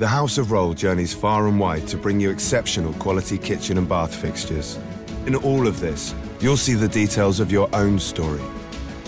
The 0.00 0.08
House 0.08 0.38
of 0.38 0.46
Rohl 0.46 0.74
journeys 0.74 1.12
far 1.12 1.46
and 1.46 1.60
wide 1.60 1.86
to 1.88 1.98
bring 1.98 2.20
you 2.20 2.30
exceptional 2.30 2.94
quality 2.94 3.36
kitchen 3.36 3.76
and 3.76 3.86
bath 3.86 4.14
fixtures. 4.14 4.78
In 5.26 5.34
all 5.34 5.66
of 5.66 5.78
this, 5.78 6.14
you'll 6.40 6.56
see 6.56 6.72
the 6.72 6.88
details 6.88 7.38
of 7.38 7.52
your 7.52 7.68
own 7.74 7.98
story. 7.98 8.40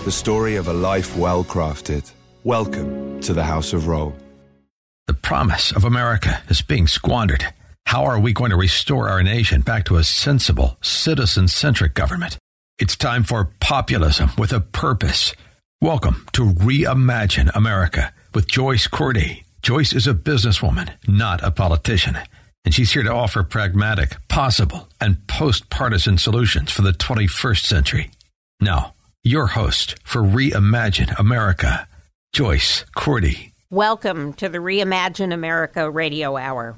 The 0.04 0.12
story 0.12 0.56
of 0.56 0.68
a 0.68 0.72
life 0.74 1.16
well 1.16 1.44
crafted. 1.44 2.12
Welcome 2.44 3.22
to 3.22 3.32
the 3.32 3.42
House 3.42 3.72
of 3.72 3.84
Rohl. 3.84 4.12
The 5.06 5.14
promise 5.14 5.72
of 5.72 5.86
America 5.86 6.42
is 6.50 6.60
being 6.60 6.86
squandered. 6.86 7.46
How 7.86 8.04
are 8.04 8.20
we 8.20 8.34
going 8.34 8.50
to 8.50 8.56
restore 8.58 9.08
our 9.08 9.22
nation 9.22 9.62
back 9.62 9.86
to 9.86 9.96
a 9.96 10.04
sensible, 10.04 10.76
citizen 10.82 11.48
centric 11.48 11.94
government? 11.94 12.36
It's 12.78 12.98
time 12.98 13.24
for 13.24 13.48
populism 13.60 14.32
with 14.36 14.52
a 14.52 14.60
purpose. 14.60 15.34
Welcome 15.80 16.26
to 16.34 16.44
Reimagine 16.44 17.50
America 17.54 18.12
with 18.34 18.46
Joyce 18.46 18.88
Cordy. 18.88 19.44
Joyce 19.62 19.92
is 19.92 20.08
a 20.08 20.12
businesswoman, 20.12 20.94
not 21.06 21.40
a 21.40 21.52
politician, 21.52 22.18
and 22.64 22.74
she's 22.74 22.94
here 22.94 23.04
to 23.04 23.12
offer 23.12 23.44
pragmatic, 23.44 24.16
possible, 24.26 24.88
and 25.00 25.24
post 25.28 25.70
partisan 25.70 26.18
solutions 26.18 26.72
for 26.72 26.82
the 26.82 26.90
21st 26.90 27.64
century. 27.64 28.10
Now, 28.60 28.94
your 29.22 29.46
host 29.46 29.94
for 30.02 30.20
Reimagine 30.20 31.16
America, 31.16 31.86
Joyce 32.32 32.84
Cordy. 32.96 33.52
Welcome 33.70 34.32
to 34.32 34.48
the 34.48 34.58
Reimagine 34.58 35.32
America 35.32 35.88
radio 35.88 36.36
hour. 36.36 36.74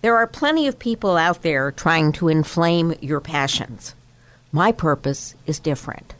There 0.00 0.16
are 0.16 0.26
plenty 0.26 0.66
of 0.66 0.78
people 0.78 1.18
out 1.18 1.42
there 1.42 1.70
trying 1.72 2.12
to 2.12 2.28
inflame 2.28 2.94
your 3.02 3.20
passions. 3.20 3.94
My 4.50 4.72
purpose 4.72 5.34
is 5.44 5.60
different. 5.60 6.14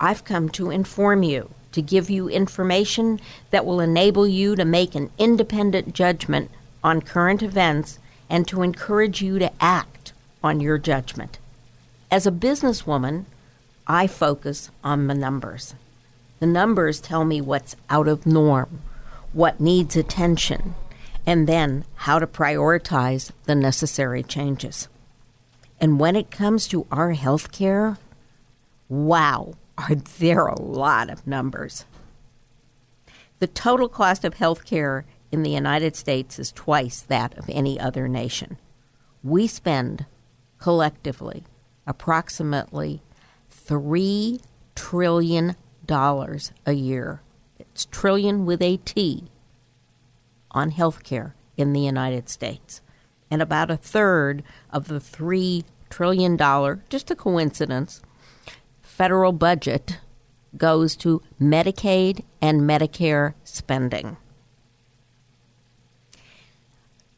I've 0.00 0.24
come 0.24 0.48
to 0.48 0.72
inform 0.72 1.22
you 1.22 1.48
to 1.72 1.82
give 1.82 2.08
you 2.08 2.28
information 2.28 3.20
that 3.50 3.66
will 3.66 3.80
enable 3.80 4.26
you 4.26 4.54
to 4.56 4.64
make 4.64 4.94
an 4.94 5.10
independent 5.18 5.94
judgment 5.94 6.50
on 6.84 7.02
current 7.02 7.42
events 7.42 7.98
and 8.28 8.46
to 8.48 8.62
encourage 8.62 9.20
you 9.20 9.38
to 9.38 9.52
act 9.60 10.12
on 10.42 10.60
your 10.60 10.78
judgment. 10.78 11.38
As 12.10 12.26
a 12.26 12.32
businesswoman, 12.32 13.24
I 13.86 14.06
focus 14.06 14.70
on 14.84 15.06
the 15.06 15.14
numbers. 15.14 15.74
The 16.40 16.46
numbers 16.46 17.00
tell 17.00 17.24
me 17.24 17.40
what's 17.40 17.76
out 17.88 18.08
of 18.08 18.26
norm, 18.26 18.80
what 19.32 19.60
needs 19.60 19.96
attention, 19.96 20.74
and 21.26 21.46
then 21.46 21.84
how 21.94 22.18
to 22.18 22.26
prioritize 22.26 23.30
the 23.44 23.54
necessary 23.54 24.22
changes. 24.22 24.88
And 25.80 25.98
when 26.00 26.16
it 26.16 26.30
comes 26.30 26.66
to 26.68 26.86
our 26.90 27.12
health 27.12 27.52
care, 27.52 27.98
wow, 28.88 29.54
are 29.78 29.94
there 29.94 30.46
a 30.46 30.60
lot 30.60 31.10
of 31.10 31.26
numbers. 31.26 31.86
The 33.38 33.46
total 33.46 33.88
cost 33.88 34.24
of 34.24 34.34
health 34.34 34.64
care 34.64 35.04
in 35.30 35.42
the 35.42 35.50
United 35.50 35.96
States 35.96 36.38
is 36.38 36.52
twice 36.52 37.00
that 37.00 37.36
of 37.38 37.48
any 37.48 37.80
other 37.80 38.06
nation. 38.06 38.58
We 39.24 39.46
spend 39.46 40.06
collectively 40.58 41.44
approximately 41.86 43.02
$3 43.50 44.40
trillion 44.74 45.56
a 45.88 46.72
year. 46.72 47.22
It's 47.58 47.86
trillion 47.86 48.46
with 48.46 48.62
a 48.62 48.76
T 48.76 49.24
on 50.52 50.70
health 50.70 51.02
care 51.02 51.34
in 51.56 51.72
the 51.72 51.80
United 51.80 52.28
States. 52.28 52.80
And 53.30 53.40
about 53.40 53.70
a 53.70 53.76
third 53.76 54.42
of 54.70 54.88
the 54.88 55.00
$3 55.00 55.64
trillion, 55.90 56.36
just 56.88 57.10
a 57.10 57.16
coincidence, 57.16 58.02
federal 59.02 59.32
budget 59.32 59.98
goes 60.56 60.94
to 60.94 61.20
Medicaid 61.40 62.22
and 62.40 62.60
Medicare 62.60 63.34
spending. 63.42 64.16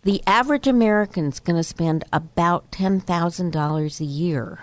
The 0.02 0.22
average 0.26 0.66
American's 0.66 1.40
going 1.40 1.56
to 1.58 1.62
spend 1.62 2.04
about 2.10 2.70
$10,000 2.70 4.00
a 4.00 4.04
year 4.04 4.60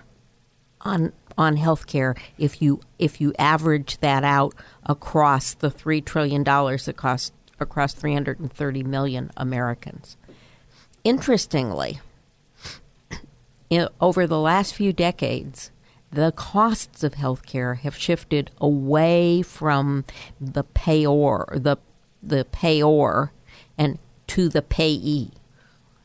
on 0.82 1.14
on 1.38 1.58
health 1.58 1.86
care 1.86 2.16
if 2.40 2.60
you 2.60 2.82
if 2.98 3.22
you 3.22 3.34
average 3.38 4.00
that 4.00 4.24
out 4.24 4.56
across 4.88 5.54
the 5.54 5.70
3 5.70 6.02
trillion 6.02 6.44
dollars 6.44 6.86
that 6.86 6.98
cost 6.98 7.34
across 7.60 7.94
330 7.94 8.82
million 8.82 9.30
Americans. 9.38 10.18
Interestingly, 11.04 12.00
in, 13.70 13.88
over 14.02 14.26
the 14.26 14.40
last 14.40 14.74
few 14.74 14.92
decades, 14.92 15.70
the 16.12 16.32
costs 16.34 17.04
of 17.04 17.14
healthcare 17.14 17.78
have 17.80 17.96
shifted 17.96 18.52
away 18.60 19.42
from 19.42 20.04
the 20.40 20.64
payor, 20.64 21.64
the 21.64 21.78
the 22.22 22.46
payor, 22.46 23.32
and 23.78 23.98
to 24.28 24.50
the 24.50 24.62
payee. 24.62 25.32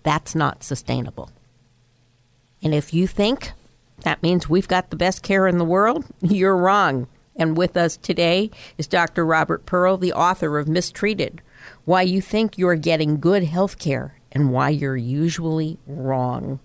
That's 0.02 0.34
not 0.34 0.62
sustainable. 0.62 1.30
And 2.62 2.74
if 2.74 2.94
you 2.94 3.06
think 3.06 3.52
that 4.04 4.22
means 4.22 4.48
we've 4.48 4.68
got 4.68 4.90
the 4.90 4.96
best 4.96 5.22
care 5.22 5.46
in 5.46 5.58
the 5.58 5.64
world, 5.64 6.04
you're 6.20 6.56
wrong. 6.56 7.08
And 7.36 7.56
with 7.56 7.76
us 7.76 7.96
today 7.96 8.50
is 8.76 8.86
Dr. 8.86 9.24
Robert 9.24 9.66
Pearl, 9.66 9.96
the 9.96 10.12
author 10.12 10.58
of 10.58 10.68
Mistreated 10.68 11.40
Why 11.84 12.02
You 12.02 12.20
Think 12.20 12.58
You're 12.58 12.76
Getting 12.76 13.20
Good 13.20 13.44
Health 13.44 13.78
Care 13.78 14.20
and 14.30 14.52
Why 14.52 14.70
You're 14.70 14.96
Usually 14.96 15.78
Wrong. 15.86 16.60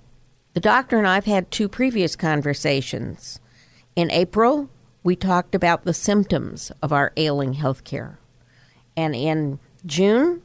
The 0.57 0.61
doctor 0.61 0.97
and 0.97 1.05
I 1.05 1.13
have 1.13 1.25
had 1.25 1.51
two 1.51 1.69
previous 1.69 2.15
conversations. 2.15 3.39
In 3.95 4.09
April, 4.09 4.71
we 5.03 5.15
talked 5.15 5.53
about 5.53 5.83
the 5.83 5.93
symptoms 5.93 6.71
of 6.81 6.91
our 6.91 7.13
ailing 7.15 7.53
health 7.53 7.83
care. 7.83 8.17
And 8.95 9.13
in 9.13 9.59
June, 9.85 10.41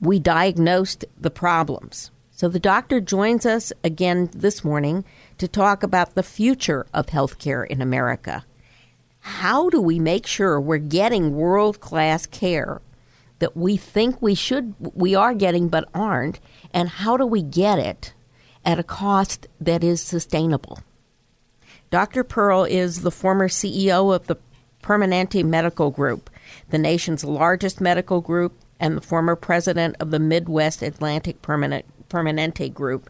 we 0.00 0.18
diagnosed 0.18 1.04
the 1.20 1.28
problems. 1.28 2.10
So 2.30 2.48
the 2.48 2.58
doctor 2.58 2.98
joins 2.98 3.44
us 3.44 3.74
again 3.84 4.30
this 4.34 4.64
morning 4.64 5.04
to 5.36 5.46
talk 5.46 5.82
about 5.82 6.14
the 6.14 6.22
future 6.22 6.86
of 6.94 7.08
healthcare 7.08 7.66
in 7.66 7.82
America. 7.82 8.46
How 9.20 9.68
do 9.68 9.82
we 9.82 9.98
make 9.98 10.26
sure 10.26 10.58
we're 10.58 10.78
getting 10.78 11.36
world 11.36 11.80
class 11.80 12.24
care 12.24 12.80
that 13.40 13.54
we 13.54 13.76
think 13.76 14.22
we 14.22 14.34
should 14.34 14.74
we 14.94 15.14
are 15.14 15.34
getting 15.34 15.68
but 15.68 15.86
aren't 15.92 16.40
and 16.72 16.88
how 16.88 17.18
do 17.18 17.26
we 17.26 17.42
get 17.42 17.78
it 17.78 18.14
at 18.66 18.80
a 18.80 18.82
cost 18.82 19.46
that 19.60 19.84
is 19.84 20.02
sustainable. 20.02 20.80
Dr. 21.90 22.24
Pearl 22.24 22.64
is 22.64 23.02
the 23.02 23.12
former 23.12 23.48
CEO 23.48 24.14
of 24.14 24.26
the 24.26 24.36
Permanente 24.82 25.44
Medical 25.44 25.90
Group, 25.90 26.28
the 26.70 26.78
nation's 26.78 27.24
largest 27.24 27.80
medical 27.80 28.20
group, 28.20 28.52
and 28.80 28.96
the 28.96 29.00
former 29.00 29.36
president 29.36 29.96
of 30.00 30.10
the 30.10 30.18
Midwest 30.18 30.82
Atlantic 30.82 31.40
Permanent, 31.42 31.84
Permanente 32.08 32.72
Group. 32.74 33.08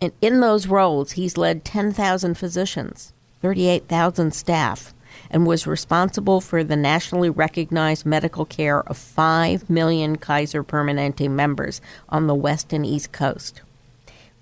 And 0.00 0.12
in 0.20 0.40
those 0.40 0.68
roles, 0.68 1.12
he's 1.12 1.36
led 1.36 1.64
10,000 1.64 2.34
physicians, 2.36 3.12
38,000 3.42 4.32
staff, 4.32 4.94
and 5.30 5.46
was 5.46 5.66
responsible 5.66 6.40
for 6.40 6.64
the 6.64 6.76
nationally 6.76 7.30
recognized 7.30 8.06
medical 8.06 8.44
care 8.44 8.80
of 8.82 8.96
5 8.96 9.68
million 9.68 10.16
Kaiser 10.16 10.64
Permanente 10.64 11.28
members 11.28 11.80
on 12.08 12.26
the 12.26 12.34
West 12.34 12.72
and 12.72 12.86
East 12.86 13.12
Coast. 13.12 13.62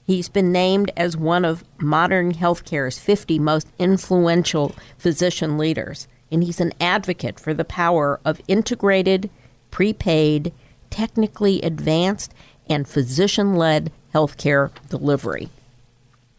He's 0.05 0.29
been 0.29 0.51
named 0.51 0.91
as 0.97 1.17
one 1.17 1.45
of 1.45 1.65
modern 1.79 2.35
healthcare's 2.35 2.99
50 2.99 3.39
most 3.39 3.69
influential 3.79 4.75
physician 4.99 5.57
leaders, 5.57 6.09
and 6.31 6.43
he's 6.43 6.61
an 6.61 6.73
advocate 6.81 7.39
for 7.39 7.55
the 7.55 7.65
power 7.65 8.21
of 8.25 8.41
integrated, 8.49 9.31
prepaid, 9.71 10.53
technically 10.91 11.63
advanced, 11.63 12.35
and 12.69 12.89
physician 12.89 13.55
led 13.55 13.93
healthcare 14.13 14.71
delivery. 14.89 15.49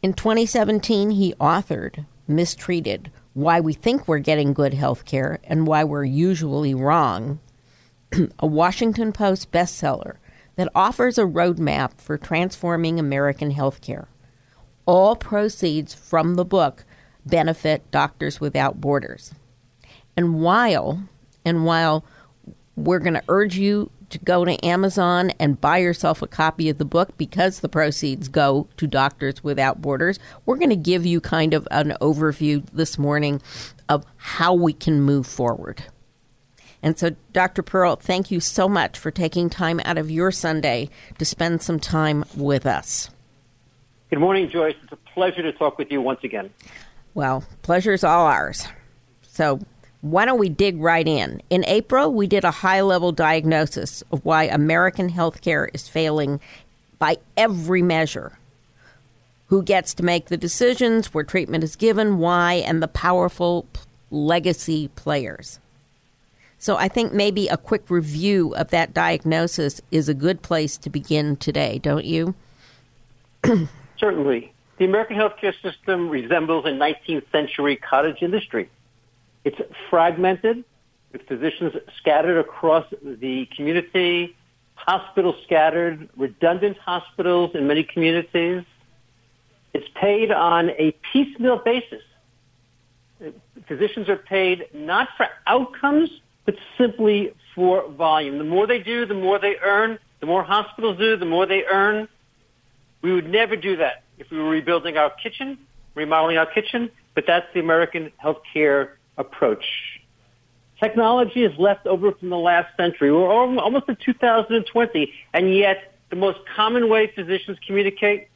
In 0.02 0.14
2017, 0.14 1.12
he 1.12 1.34
authored 1.36 2.06
Mistreated 2.28 3.12
Why 3.34 3.62
We 3.62 3.74
Think 3.74 4.08
We're 4.08 4.20
Getting 4.20 4.54
Good 4.54 4.74
Healthcare 4.74 5.38
and 5.46 5.66
Why 5.66 5.86
We're 5.86 6.04
Usually 6.04 6.74
Wrong, 6.74 7.40
a 8.40 8.46
Washington 8.46 9.14
Post 9.14 9.52
bestseller 9.52 10.18
that 10.56 10.70
offers 10.76 11.18
a 11.18 11.24
roadmap 11.24 12.00
for 12.00 12.18
transforming 12.18 13.00
American 13.00 13.54
healthcare. 13.54 14.08
All 14.86 15.16
proceeds 15.16 15.94
from 15.94 16.36
the 16.36 16.46
book 16.46 16.86
benefit 17.26 17.90
Doctors 17.92 18.40
Without 18.42 18.82
Borders. 18.82 19.34
And 20.18 20.42
while 20.42 21.04
and 21.46 21.66
while 21.66 22.04
We're 22.76 23.00
going 23.00 23.14
to 23.14 23.24
urge 23.28 23.56
you 23.56 23.92
to 24.10 24.18
go 24.20 24.46
to 24.46 24.66
Amazon 24.66 25.32
and 25.40 25.62
buy 25.62 25.78
yourself 25.78 26.22
a 26.22 26.28
copy 26.28 26.70
of 26.70 26.78
the 26.80 26.86
book 26.86 27.16
because 27.18 27.60
the 27.60 27.70
proceeds 27.70 28.28
go 28.28 28.68
to 28.78 28.88
Doctors 28.88 29.44
Without 29.44 29.82
Borders. 29.82 30.20
We're 30.46 30.58
going 30.58 30.70
to 30.70 30.76
give 30.76 31.06
you 31.06 31.22
kind 31.22 31.54
of 31.54 31.68
an 31.72 31.94
overview 32.02 32.66
this 32.74 32.98
morning 32.98 33.42
of 33.90 34.06
how 34.18 34.54
we 34.54 34.74
can 34.74 35.02
move 35.02 35.28
forward. 35.28 35.84
And 36.84 37.00
so, 37.00 37.16
Dr. 37.32 37.64
Pearl, 37.64 37.96
thank 37.96 38.30
you 38.30 38.42
so 38.42 38.68
much 38.68 39.00
for 39.00 39.10
taking 39.10 39.50
time 39.50 39.80
out 39.86 39.98
of 39.98 40.12
your 40.12 40.32
Sunday 40.32 40.90
to 41.18 41.24
spend 41.24 41.62
some 41.62 41.80
time 41.80 42.26
with 42.36 42.66
us. 42.66 43.10
Good 44.10 44.20
morning, 44.20 44.50
Joyce. 44.50 44.76
It's 44.84 44.92
a 44.92 44.98
pleasure 44.98 45.42
to 45.42 45.54
talk 45.54 45.78
with 45.78 45.90
you 45.90 46.02
once 46.02 46.20
again. 46.26 46.50
Well, 47.14 47.46
pleasure's 47.62 48.04
all 48.04 48.26
ours. 48.26 48.68
So, 49.24 49.62
why 50.02 50.26
don't 50.26 50.38
we 50.38 50.50
dig 50.50 50.78
right 50.82 51.08
in? 51.08 51.42
In 51.50 51.64
April, 51.66 52.14
we 52.14 52.28
did 52.28 52.44
a 52.44 52.52
high 52.52 52.82
level 52.82 53.14
diagnosis 53.14 54.04
of 54.12 54.26
why 54.26 54.44
American 54.44 55.10
healthcare 55.10 55.70
is 55.74 55.88
failing 55.88 56.42
by 57.00 57.18
every 57.38 57.82
measure. 57.82 58.38
Who 59.48 59.64
gets 59.64 59.94
to 59.96 60.04
make 60.04 60.26
the 60.26 60.38
decisions, 60.38 61.14
where 61.14 61.24
treatment 61.24 61.64
is 61.64 61.78
given, 61.78 62.18
why, 62.18 62.56
and 62.56 62.84
the 62.84 62.90
powerful 62.90 63.66
legacy 64.12 64.90
players. 64.90 65.60
So 66.64 66.78
I 66.78 66.88
think 66.88 67.12
maybe 67.12 67.50
a 67.50 67.58
quick 67.58 67.90
review 67.90 68.56
of 68.56 68.70
that 68.70 68.94
diagnosis 68.94 69.82
is 69.92 70.08
a 70.08 70.14
good 70.14 70.42
place 70.42 70.78
to 70.78 70.90
begin 70.90 71.36
today, 71.36 71.78
don't 71.78 72.06
you? 72.06 72.36
Certainly. 73.98 74.54
The 74.78 74.86
American 74.86 75.18
healthcare 75.18 75.54
system 75.62 76.08
resembles 76.08 76.64
a 76.64 76.70
19th 76.70 77.30
century 77.34 77.76
cottage 77.76 78.22
industry. 78.22 78.70
It's 79.44 79.60
fragmented, 79.90 80.64
with 81.12 81.28
physicians 81.28 81.74
scattered 81.98 82.38
across 82.38 82.86
the 83.02 83.46
community, 83.54 84.34
hospitals 84.76 85.36
scattered, 85.44 86.08
redundant 86.16 86.78
hospitals 86.78 87.56
in 87.56 87.68
many 87.68 87.84
communities. 87.84 88.64
It's 89.74 89.90
paid 89.96 90.32
on 90.32 90.70
a 90.70 90.96
piecemeal 91.12 91.58
basis. 91.58 92.04
Physicians 93.68 94.08
are 94.08 94.16
paid 94.16 94.68
not 94.74 95.10
for 95.18 95.28
outcomes, 95.46 96.10
but 96.46 96.56
simply 96.78 97.34
for 97.56 97.90
volume. 97.90 98.38
The 98.38 98.44
more 98.44 98.68
they 98.68 98.80
do, 98.80 99.06
the 99.06 99.14
more 99.14 99.40
they 99.40 99.56
earn. 99.64 100.00
The 100.20 100.26
more 100.26 100.44
hospitals 100.44 100.98
do, 100.98 101.18
the 101.18 101.26
more 101.26 101.46
they 101.46 101.64
earn. 101.66 102.08
We 103.02 103.14
would 103.14 103.30
never 103.30 103.56
do 103.56 103.78
that 103.78 104.04
if 104.18 104.30
we 104.32 104.38
were 104.38 104.50
rebuilding 104.50 104.98
our 104.98 105.10
kitchen, 105.10 105.58
remodeling 105.96 106.38
our 106.38 106.46
kitchen, 106.46 106.90
but 107.16 107.26
that's 107.28 107.46
the 107.54 107.60
American 107.60 108.12
healthcare 108.24 108.92
approach. 109.18 109.66
Technology 110.80 111.44
is 111.44 111.58
left 111.58 111.86
over 111.86 112.12
from 112.14 112.30
the 112.30 112.38
last 112.38 112.76
century. 112.78 113.12
We're 113.12 113.30
almost 113.30 113.88
in 113.88 113.98
2020, 113.98 115.14
and 115.34 115.56
yet 115.56 115.94
the 116.10 116.16
most 116.16 116.40
common 116.56 116.90
way 116.90 117.12
physicians 117.14 117.58
communicate, 117.66 118.28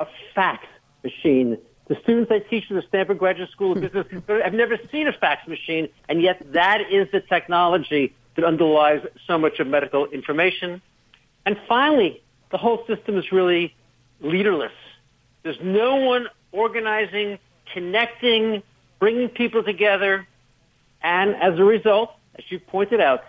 a 0.00 0.06
fax 0.34 0.66
machine 1.02 1.58
the 1.88 1.96
students 2.02 2.30
I 2.30 2.38
teach 2.38 2.70
in 2.70 2.76
the 2.76 2.82
Stanford 2.88 3.18
Graduate 3.18 3.50
School 3.50 3.72
of 3.72 3.78
hmm. 3.78 3.84
Business 3.84 4.06
have 4.28 4.54
never 4.54 4.78
seen 4.90 5.08
a 5.08 5.12
fax 5.12 5.46
machine, 5.48 5.88
and 6.08 6.22
yet 6.22 6.42
that 6.52 6.80
is 6.90 7.08
the 7.12 7.20
technology 7.20 8.14
that 8.36 8.44
underlies 8.44 9.00
so 9.26 9.38
much 9.38 9.58
of 9.58 9.66
medical 9.66 10.06
information. 10.06 10.80
And 11.44 11.58
finally, 11.68 12.22
the 12.50 12.58
whole 12.58 12.84
system 12.86 13.18
is 13.18 13.32
really 13.32 13.74
leaderless. 14.20 14.72
There's 15.42 15.58
no 15.60 15.96
one 15.96 16.28
organizing, 16.52 17.38
connecting, 17.72 18.62
bringing 18.98 19.28
people 19.28 19.64
together. 19.64 20.26
And 21.02 21.34
as 21.34 21.58
a 21.58 21.64
result, 21.64 22.12
as 22.36 22.44
you 22.48 22.60
pointed 22.60 23.00
out, 23.00 23.24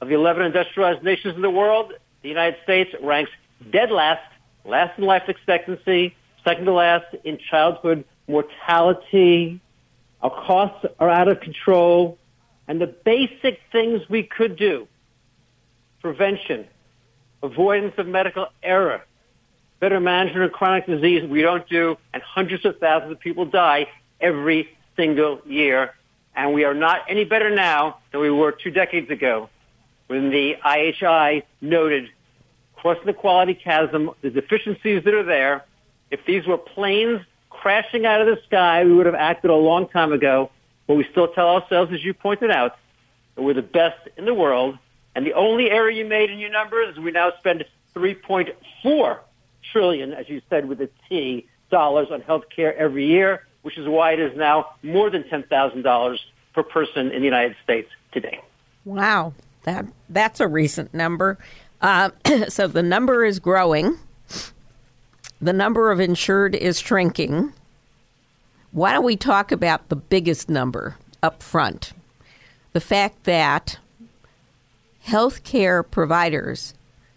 of 0.00 0.08
the 0.08 0.14
11 0.14 0.44
industrialized 0.44 1.02
nations 1.02 1.36
in 1.36 1.42
the 1.42 1.50
world, 1.50 1.92
the 2.22 2.28
United 2.28 2.56
States 2.64 2.94
ranks 3.00 3.30
dead 3.70 3.90
last, 3.90 4.20
last 4.64 4.98
in 4.98 5.04
life 5.04 5.22
expectancy, 5.28 6.14
second 6.46 6.66
to 6.66 6.72
last 6.72 7.06
in 7.24 7.38
childhood 7.50 8.04
mortality. 8.28 9.60
Our 10.22 10.30
costs 10.30 10.86
are 10.98 11.10
out 11.10 11.28
of 11.28 11.40
control. 11.40 12.18
And 12.68 12.80
the 12.80 12.86
basic 12.86 13.60
things 13.70 14.02
we 14.08 14.22
could 14.22 14.56
do, 14.56 14.88
prevention, 16.00 16.66
avoidance 17.42 17.94
of 17.98 18.06
medical 18.06 18.48
error, 18.62 19.02
better 19.78 20.00
management 20.00 20.44
of 20.44 20.52
chronic 20.52 20.86
disease, 20.86 21.28
we 21.28 21.42
don't 21.42 21.68
do, 21.68 21.96
and 22.12 22.22
hundreds 22.22 22.64
of 22.64 22.78
thousands 22.78 23.12
of 23.12 23.20
people 23.20 23.44
die 23.44 23.86
every 24.20 24.68
single 24.96 25.40
year. 25.46 25.94
And 26.34 26.54
we 26.54 26.64
are 26.64 26.74
not 26.74 27.02
any 27.08 27.24
better 27.24 27.50
now 27.50 27.98
than 28.10 28.20
we 28.20 28.30
were 28.30 28.52
two 28.52 28.70
decades 28.70 29.10
ago 29.10 29.48
when 30.08 30.30
the 30.30 30.56
IHI 30.64 31.42
noted 31.60 32.08
crossing 32.74 33.06
the 33.06 33.12
quality 33.12 33.54
chasm, 33.54 34.10
the 34.22 34.30
deficiencies 34.30 35.02
that 35.04 35.14
are 35.14 35.24
there, 35.24 35.64
if 36.10 36.20
these 36.26 36.46
were 36.46 36.58
planes 36.58 37.20
crashing 37.50 38.06
out 38.06 38.20
of 38.20 38.26
the 38.26 38.40
sky, 38.46 38.84
we 38.84 38.92
would 38.92 39.06
have 39.06 39.14
acted 39.14 39.50
a 39.50 39.54
long 39.54 39.88
time 39.88 40.12
ago. 40.12 40.50
But 40.86 40.94
we 40.94 41.06
still 41.10 41.28
tell 41.28 41.48
ourselves, 41.48 41.92
as 41.92 42.04
you 42.04 42.14
pointed 42.14 42.50
out, 42.50 42.76
that 43.34 43.42
we're 43.42 43.54
the 43.54 43.62
best 43.62 43.98
in 44.16 44.24
the 44.24 44.34
world. 44.34 44.78
And 45.14 45.26
the 45.26 45.32
only 45.32 45.70
error 45.70 45.90
you 45.90 46.04
made 46.04 46.30
in 46.30 46.38
your 46.38 46.50
numbers 46.50 46.92
is 46.92 46.98
we 47.02 47.10
now 47.10 47.32
spend 47.38 47.64
3.4 47.94 49.18
trillion, 49.72 50.12
as 50.12 50.28
you 50.28 50.42
said 50.48 50.68
with 50.68 50.80
a 50.80 50.88
T, 51.08 51.46
dollars 51.70 52.08
on 52.10 52.20
health 52.20 52.44
care 52.54 52.76
every 52.76 53.06
year, 53.06 53.46
which 53.62 53.78
is 53.78 53.88
why 53.88 54.12
it 54.12 54.20
is 54.20 54.36
now 54.36 54.74
more 54.82 55.10
than 55.10 55.24
$10,000 55.24 56.18
per 56.54 56.62
person 56.62 57.10
in 57.10 57.20
the 57.20 57.24
United 57.24 57.56
States 57.64 57.88
today. 58.12 58.40
Wow, 58.84 59.34
that 59.64 59.86
that's 60.08 60.38
a 60.38 60.46
recent 60.46 60.94
number. 60.94 61.38
Uh, 61.80 62.10
so 62.48 62.68
the 62.68 62.82
number 62.82 63.24
is 63.24 63.40
growing 63.40 63.98
the 65.40 65.52
number 65.52 65.90
of 65.90 66.00
insured 66.00 66.54
is 66.54 66.80
shrinking. 66.80 67.52
Why 68.72 68.92
don't 68.92 69.04
we 69.04 69.16
talk 69.16 69.52
about 69.52 69.88
the 69.88 69.96
biggest 69.96 70.48
number 70.48 70.96
up 71.22 71.42
front? 71.42 71.92
The 72.72 72.80
fact 72.80 73.24
that 73.24 73.78
healthcare 75.06 75.88
providers 75.88 76.74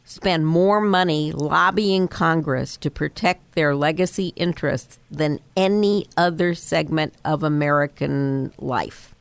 spend 0.10 0.48
more 0.48 0.82
money 0.82 1.32
lobbying 1.32 2.08
Congress 2.08 2.78
to 2.78 2.90
protect 2.90 3.54
their 3.54 3.76
legacy 3.76 4.34
interests 4.36 4.98
than 5.12 5.40
any 5.56 6.08
other 6.18 6.56
segment 6.56 7.14
of 7.24 7.44
American 7.44 8.52
life. 8.58 9.14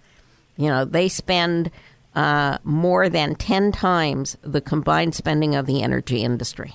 You 0.57 0.69
know, 0.69 0.85
they 0.85 1.09
spend 1.09 1.71
uh, 2.15 2.59
more 2.65 3.09
than 3.09 3.35
10 3.35 3.71
times 3.73 4.39
the 4.43 4.63
combined 4.63 5.15
spending 5.15 5.55
of 5.55 5.67
the 5.67 5.83
energy 5.83 6.23
industry. 6.23 6.75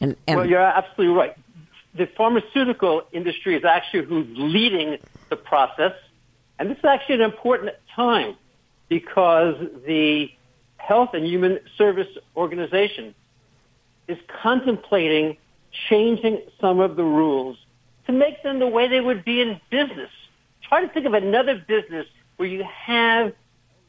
And, 0.00 0.16
and 0.26 0.38
well, 0.38 0.48
you're 0.48 0.60
absolutely 0.60 1.14
right. 1.14 1.36
The 1.94 2.06
pharmaceutical 2.16 3.02
industry 3.12 3.56
is 3.56 3.64
actually 3.64 4.04
who's 4.04 4.26
leading 4.36 4.98
the 5.30 5.36
process, 5.36 5.92
and 6.58 6.70
this 6.70 6.78
is 6.78 6.84
actually 6.84 7.16
an 7.16 7.20
important 7.22 7.72
time 7.94 8.36
because 8.88 9.56
the 9.86 10.30
Health 10.76 11.10
and 11.14 11.26
Human 11.26 11.58
Service 11.76 12.08
Organization 12.36 13.14
is 14.08 14.18
contemplating 14.42 15.36
changing 15.88 16.42
some 16.60 16.80
of 16.80 16.96
the 16.96 17.02
rules 17.02 17.56
to 18.06 18.12
make 18.12 18.42
them 18.42 18.58
the 18.58 18.66
way 18.66 18.88
they 18.88 19.00
would 19.00 19.24
be 19.24 19.40
in 19.40 19.60
business. 19.70 20.10
Try 20.62 20.82
to 20.82 20.88
think 20.92 21.06
of 21.06 21.14
another 21.14 21.62
business 21.66 22.06
where 22.36 22.48
you 22.48 22.64
have 22.64 23.32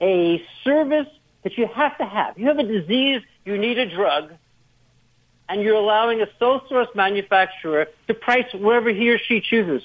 a 0.02 0.44
service 0.64 1.08
that 1.44 1.58
you 1.58 1.68
have 1.68 1.98
to 1.98 2.06
have. 2.06 2.38
You 2.38 2.48
have 2.48 2.60
a 2.60 2.64
disease, 2.64 3.22
you 3.46 3.58
need 3.58 3.78
a 3.78 3.90
drug, 3.90 4.34
and 5.50 5.62
you're 5.62 5.76
allowing 5.76 6.22
a 6.22 6.28
sole 6.40 6.62
source 6.68 6.90
manufacturer 6.96 7.88
to 8.08 8.14
price 8.14 8.52
wherever 8.54 8.90
he 8.90 9.10
or 9.10 9.18
she 9.18 9.42
chooses. 9.42 9.84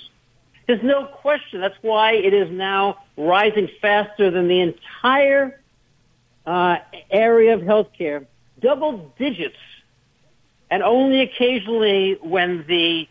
There's 0.66 0.82
no 0.82 1.06
question. 1.06 1.60
That's 1.60 1.76
why 1.82 2.12
it 2.12 2.34
is 2.34 2.50
now 2.50 2.98
rising 3.16 3.68
faster 3.80 4.30
than 4.30 4.48
the 4.48 4.60
entire 4.60 5.60
uh, 6.46 6.76
area 7.10 7.54
of 7.54 7.60
healthcare, 7.60 8.26
double 8.60 9.12
digits. 9.18 9.56
And 10.70 10.82
only 10.82 11.20
occasionally 11.20 12.18
when 12.22 12.64
the 12.66 13.08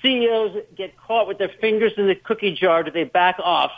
CEOs 0.00 0.64
get 0.76 0.96
caught 0.96 1.28
with 1.28 1.38
their 1.38 1.50
fingers 1.60 1.92
in 1.96 2.06
the 2.06 2.14
cookie 2.14 2.54
jar 2.54 2.82
do 2.82 2.90
they 2.90 3.04
back 3.04 3.38
off. 3.38 3.72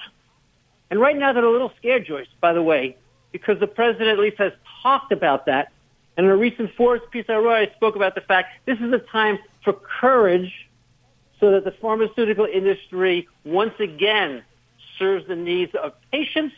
And 0.91 1.01
right 1.01 1.17
now 1.17 1.33
they're 1.33 1.45
a 1.45 1.51
little 1.51 1.73
scared, 1.79 2.07
Joyce, 2.07 2.29
by 2.41 2.53
the 2.53 2.63
way, 2.63 2.97
because 3.33 3.59
the 3.59 3.67
president 3.67 4.11
at 4.11 4.19
least 4.19 4.39
has 4.39 4.53
talked 4.83 5.13
about 5.13 5.47
that 5.47 5.73
and 6.17 6.27
in 6.27 6.33
a 6.33 6.37
recent 6.37 6.71
Forbes 6.77 7.03
piece 7.11 7.27
I 7.29 7.37
wrote, 7.37 7.69
I 7.69 7.75
spoke 7.75 7.97
about 7.97 8.15
the 8.15 8.21
fact 8.21 8.49
this 8.67 8.79
is 8.81 8.93
a 8.93 8.99
time 8.99 9.39
for 9.63 9.73
courage 9.73 10.69
so 11.41 11.51
that 11.51 11.65
the 11.65 11.73
pharmaceutical 11.73 12.47
industry 12.47 13.29
once 13.45 13.75
again 13.81 14.43
serves 14.99 15.27
the 15.27 15.37
needs 15.37 15.75
of 15.75 15.93
patients 16.13 16.55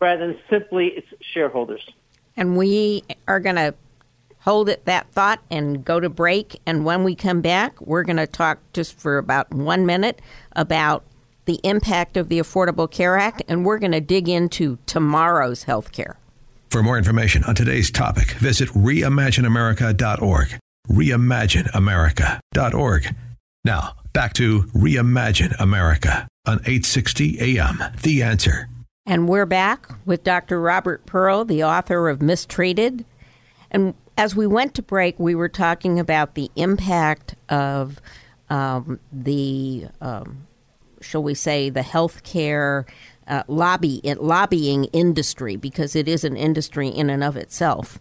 rather 0.00 0.26
than 0.26 0.38
simply 0.50 0.88
its 0.88 1.08
shareholders. 1.20 1.88
And 2.36 2.56
we 2.56 3.04
are 3.28 3.40
going 3.40 3.56
to 3.56 3.74
hold 4.40 4.68
it 4.68 4.84
that 4.84 5.08
thought 5.12 5.40
and 5.50 5.84
go 5.84 6.00
to 6.00 6.08
break. 6.08 6.60
And 6.66 6.84
when 6.84 7.04
we 7.04 7.14
come 7.14 7.40
back, 7.40 7.80
we're 7.80 8.02
going 8.02 8.16
to 8.16 8.26
talk 8.26 8.58
just 8.72 8.98
for 8.98 9.18
about 9.18 9.52
one 9.52 9.86
minute 9.86 10.20
about 10.56 11.04
the 11.44 11.60
impact 11.62 12.16
of 12.16 12.28
the 12.28 12.38
Affordable 12.38 12.90
Care 12.90 13.18
Act, 13.18 13.42
and 13.48 13.64
we're 13.64 13.78
going 13.78 13.92
to 13.92 14.00
dig 14.00 14.28
into 14.28 14.78
tomorrow's 14.86 15.64
health 15.64 15.90
care. 15.92 16.16
For 16.72 16.82
more 16.82 16.96
information 16.96 17.44
on 17.44 17.54
today's 17.54 17.90
topic, 17.90 18.30
visit 18.30 18.70
reimagineamerica.org. 18.70 20.58
Reimagineamerica.org. 20.88 23.14
Now, 23.62 23.92
back 24.14 24.32
to 24.32 24.62
Reimagine 24.62 25.54
America 25.60 26.26
on 26.46 26.60
860 26.60 27.58
AM. 27.58 27.84
The 28.00 28.22
answer. 28.22 28.70
And 29.04 29.28
we're 29.28 29.44
back 29.44 29.86
with 30.06 30.24
Dr. 30.24 30.62
Robert 30.62 31.04
Pearl, 31.04 31.44
the 31.44 31.62
author 31.62 32.08
of 32.08 32.20
Mistreated. 32.20 33.04
And 33.70 33.92
as 34.16 34.34
we 34.34 34.46
went 34.46 34.72
to 34.76 34.82
break, 34.82 35.18
we 35.18 35.34
were 35.34 35.50
talking 35.50 36.00
about 36.00 36.36
the 36.36 36.50
impact 36.56 37.34
of 37.50 38.00
um, 38.48 38.98
the, 39.12 39.88
um, 40.00 40.46
shall 41.02 41.22
we 41.22 41.34
say, 41.34 41.68
the 41.68 41.80
healthcare 41.80 42.86
uh, 43.28 43.42
lobby 43.46 44.00
lobbying 44.04 44.84
industry 44.86 45.56
because 45.56 45.94
it 45.96 46.08
is 46.08 46.24
an 46.24 46.36
industry 46.36 46.88
in 46.88 47.10
and 47.10 47.22
of 47.22 47.36
itself. 47.36 47.98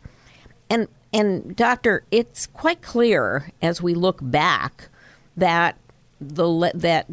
And 0.69 0.87
and 1.13 1.55
doctor, 1.55 2.03
it's 2.11 2.47
quite 2.47 2.81
clear 2.81 3.51
as 3.61 3.81
we 3.81 3.93
look 3.93 4.19
back 4.21 4.89
that 5.37 5.77
the 6.19 6.71
that 6.73 7.07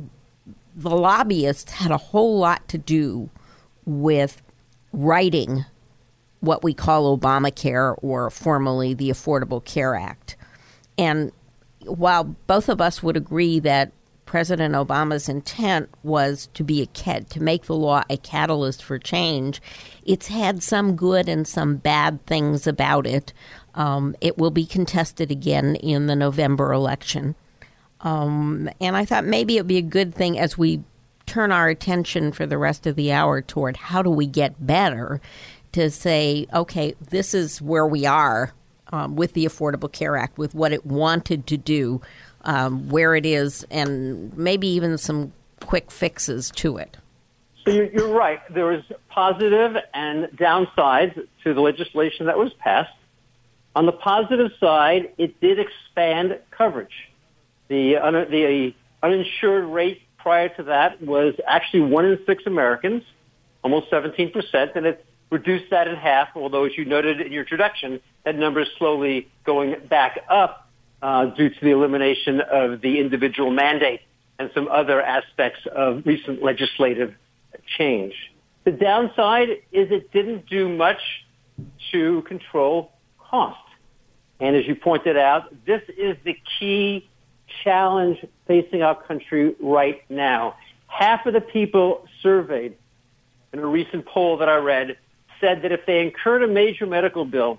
the 0.77 0.91
lobbyists 0.91 1.73
had 1.73 1.91
a 1.91 1.97
whole 1.97 2.39
lot 2.39 2.67
to 2.69 2.79
do 2.79 3.29
with 3.85 4.41
writing 4.93 5.65
what 6.41 6.63
we 6.63 6.73
call 6.73 7.19
Obamacare 7.19 7.97
or 8.01 8.31
formerly 8.31 8.95
the 8.95 9.11
Affordable 9.11 9.65
Care 9.65 9.97
Act. 9.97 10.37
And 10.97 11.33
while 11.85 12.25
both 12.25 12.69
of 12.69 12.81
us 12.81 13.03
would 13.03 13.17
agree 13.17 13.59
that 13.61 13.93
President 14.29 14.75
Obama's 14.75 15.27
intent 15.27 15.89
was 16.03 16.51
to 16.53 16.63
be 16.63 16.83
a 16.83 16.87
cat 16.89 17.31
to 17.31 17.43
make 17.43 17.65
the 17.65 17.75
law 17.75 18.03
a 18.11 18.19
catalyst 18.19 18.85
for 18.85 18.99
change, 18.99 19.63
it's 20.05 20.29
had 20.29 20.63
some 20.63 20.97
good 20.97 21.31
and 21.31 21.49
some 21.49 21.77
bad 21.77 22.27
things 22.27 22.67
about 22.67 23.07
it. 23.07 23.33
Um, 23.75 24.15
it 24.21 24.37
will 24.37 24.51
be 24.51 24.67
contested 24.67 25.31
again 25.31 25.77
in 25.77 26.09
the 26.09 26.15
November 26.15 26.75
election. 26.75 27.37
Um, 28.03 28.69
and 28.83 28.99
I 28.99 29.07
thought 29.07 29.25
maybe 29.25 29.57
it 29.57 29.61
would 29.61 29.67
be 29.67 29.79
a 29.79 29.83
good 29.83 30.15
thing 30.15 30.39
as 30.39 30.59
we 30.59 30.83
turn 31.25 31.51
our 31.51 31.71
attention 31.71 32.31
for 32.31 32.45
the 32.45 32.59
rest 32.59 32.87
of 32.87 32.97
the 32.97 33.11
hour 33.11 33.41
toward 33.41 33.79
how 33.79 34.03
do 34.03 34.11
we 34.11 34.27
get 34.27 34.67
better 34.67 35.23
to 35.73 35.91
say, 35.91 36.47
okay, 36.53 36.95
this 37.01 37.33
is 37.33 37.63
where 37.63 37.87
we 37.87 38.05
are 38.05 38.53
um, 38.93 39.17
with 39.17 39.33
the 39.33 39.47
Affordable 39.47 39.91
Care 39.91 40.17
Act, 40.17 40.37
with 40.37 40.55
what 40.55 40.73
it 40.73 40.85
wanted 40.85 41.47
to 41.47 41.57
do, 41.57 42.03
um, 42.49 42.89
where 42.89 43.15
it 43.15 43.27
is, 43.27 43.67
and 43.71 44.35
maybe 44.37 44.69
even 44.69 44.97
some 44.97 45.35
quick 45.61 45.91
fixes 45.91 46.51
to 46.53 46.79
it. 46.79 46.97
So 47.65 47.71
you're, 47.71 47.93
you're 47.93 48.09
right. 48.09 48.41
There 48.53 48.65
was 48.65 48.83
positive 49.11 49.77
and 49.93 50.25
downsides 50.35 51.15
to 51.45 51.53
the 51.53 51.61
legislation 51.61 52.25
that 52.25 52.39
was 52.39 52.51
passed. 52.55 52.91
On 53.77 53.85
the 53.85 53.93
positive 53.93 54.51
side, 54.59 55.13
it 55.19 55.39
did 55.43 55.59
expand 55.59 56.39
coverage. 56.51 57.11
The, 57.69 57.99
un- 57.99 58.31
the 58.31 58.75
uninsured 59.03 59.67
rate 59.67 60.01
prior 60.17 60.49
to 60.49 60.63
that 60.65 61.03
was 61.03 61.35
actually 61.47 61.83
one 61.83 62.07
in 62.07 62.19
six 62.25 62.45
Americans, 62.47 63.03
almost 63.63 63.91
17%, 63.91 64.75
and 64.75 64.87
it 64.87 65.05
reduced 65.31 65.71
that 65.71 65.87
in 65.87 65.97
half, 65.97 66.31
although 66.35 66.65
as 66.65 66.73
you 66.79 66.87
noted 66.87 67.21
in 67.21 67.31
your 67.31 67.43
introduction, 67.43 68.01
that 68.25 68.37
number 68.37 68.61
is 68.61 68.69
slowly 68.79 69.29
going 69.45 69.77
back 69.87 70.25
up 70.31 70.68
uh, 71.03 71.27
due 71.27 71.49
to 71.51 71.61
the 71.61 71.71
elimination 71.71 72.41
of 72.41 72.81
the 72.81 72.99
individual 72.99 73.51
mandate 73.51 74.01
and 74.39 74.51
some 74.55 74.69
other 74.69 75.03
aspects 75.03 75.61
of 75.75 76.05
recent 76.07 76.43
legislative 76.43 77.15
change. 77.77 78.15
The 78.65 78.73
downside 78.73 79.51
is 79.73 79.91
it 79.91 80.13
didn't 80.13 80.47
do 80.47 80.69
much 80.69 81.01
to 81.93 82.23
control 82.23 82.93
cost. 83.19 83.59
And 84.41 84.55
as 84.55 84.67
you 84.67 84.75
pointed 84.75 85.17
out, 85.17 85.53
this 85.67 85.83
is 85.97 86.17
the 86.25 86.37
key 86.59 87.09
challenge 87.65 88.25
facing 88.47 88.83
our 88.83 88.95
country 88.95 89.55
right 89.61 90.03
now. 90.09 90.57
Half 90.87 91.27
of 91.27 91.35
the 91.35 91.41
people 91.41 92.07
surveyed 92.23 92.77
in 93.53 93.59
a 93.59 93.67
recent 93.67 94.07
poll 94.07 94.37
that 94.39 94.49
I 94.49 94.57
read 94.57 94.97
said 95.41 95.63
that 95.63 95.73
if 95.73 95.87
they 95.87 96.01
incurred 96.03 96.43
a 96.43 96.49
major 96.49 96.87
medical 96.87 97.25
bill, 97.25 97.59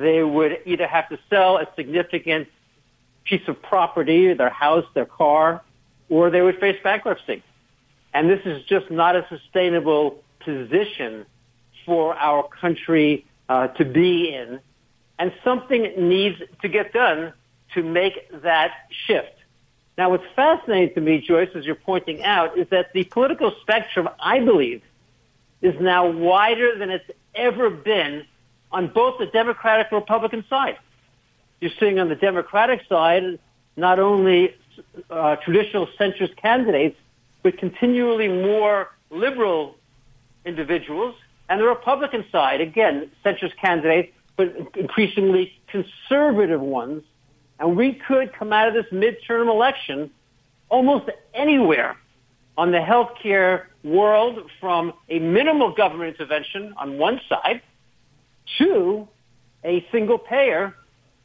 they 0.00 0.22
would 0.22 0.58
either 0.64 0.86
have 0.86 1.08
to 1.10 1.18
sell 1.28 1.58
a 1.58 1.66
significant 1.76 2.48
piece 3.24 3.46
of 3.48 3.60
property, 3.62 4.32
their 4.34 4.50
house, 4.50 4.86
their 4.94 5.04
car, 5.04 5.62
or 6.08 6.30
they 6.30 6.42
would 6.42 6.58
face 6.58 6.78
bankruptcy. 6.82 7.42
And 8.12 8.28
this 8.28 8.40
is 8.44 8.64
just 8.64 8.90
not 8.90 9.14
a 9.14 9.26
sustainable 9.28 10.22
position 10.40 11.26
for 11.86 12.14
our 12.16 12.48
country 12.48 13.26
uh, 13.48 13.68
to 13.68 13.84
be 13.84 14.34
in. 14.34 14.60
And 15.18 15.32
something 15.44 15.82
needs 15.96 16.40
to 16.62 16.68
get 16.68 16.92
done 16.92 17.32
to 17.74 17.82
make 17.82 18.14
that 18.42 18.72
shift. 19.06 19.36
Now, 19.98 20.10
what's 20.10 20.24
fascinating 20.34 20.94
to 20.94 21.00
me, 21.00 21.20
Joyce, 21.20 21.50
as 21.54 21.66
you're 21.66 21.74
pointing 21.74 22.24
out, 22.24 22.56
is 22.58 22.66
that 22.70 22.92
the 22.94 23.04
political 23.04 23.52
spectrum, 23.60 24.08
I 24.18 24.40
believe, 24.40 24.82
is 25.60 25.74
now 25.78 26.08
wider 26.08 26.78
than 26.78 26.90
it's 26.90 27.10
ever 27.34 27.68
been 27.68 28.24
on 28.72 28.88
both 28.88 29.18
the 29.18 29.26
Democratic 29.26 29.88
and 29.90 30.00
Republican 30.00 30.44
side. 30.48 30.78
You're 31.60 31.72
seeing 31.78 31.98
on 31.98 32.08
the 32.08 32.14
Democratic 32.14 32.82
side 32.88 33.38
not 33.76 33.98
only 33.98 34.54
uh, 35.10 35.36
traditional 35.36 35.88
centrist 35.98 36.36
candidates, 36.36 36.96
but 37.42 37.58
continually 37.58 38.28
more 38.28 38.90
liberal 39.10 39.76
individuals, 40.44 41.14
and 41.48 41.60
the 41.60 41.64
Republican 41.64 42.24
side, 42.30 42.60
again, 42.60 43.10
centrist 43.24 43.56
candidates, 43.56 44.12
but 44.36 44.54
increasingly 44.76 45.52
conservative 45.66 46.60
ones. 46.60 47.02
And 47.58 47.76
we 47.76 47.94
could 47.94 48.32
come 48.32 48.52
out 48.52 48.68
of 48.68 48.74
this 48.74 48.86
midterm 48.92 49.50
election 49.50 50.10
almost 50.68 51.10
anywhere 51.34 51.96
on 52.56 52.70
the 52.70 52.78
healthcare 52.78 53.64
world 53.82 54.50
from 54.60 54.92
a 55.08 55.18
minimal 55.18 55.72
government 55.72 56.14
intervention 56.14 56.74
on 56.76 56.98
one 56.98 57.20
side 57.28 57.60
to 58.58 59.08
a 59.64 59.86
single 59.92 60.18
payer 60.18 60.74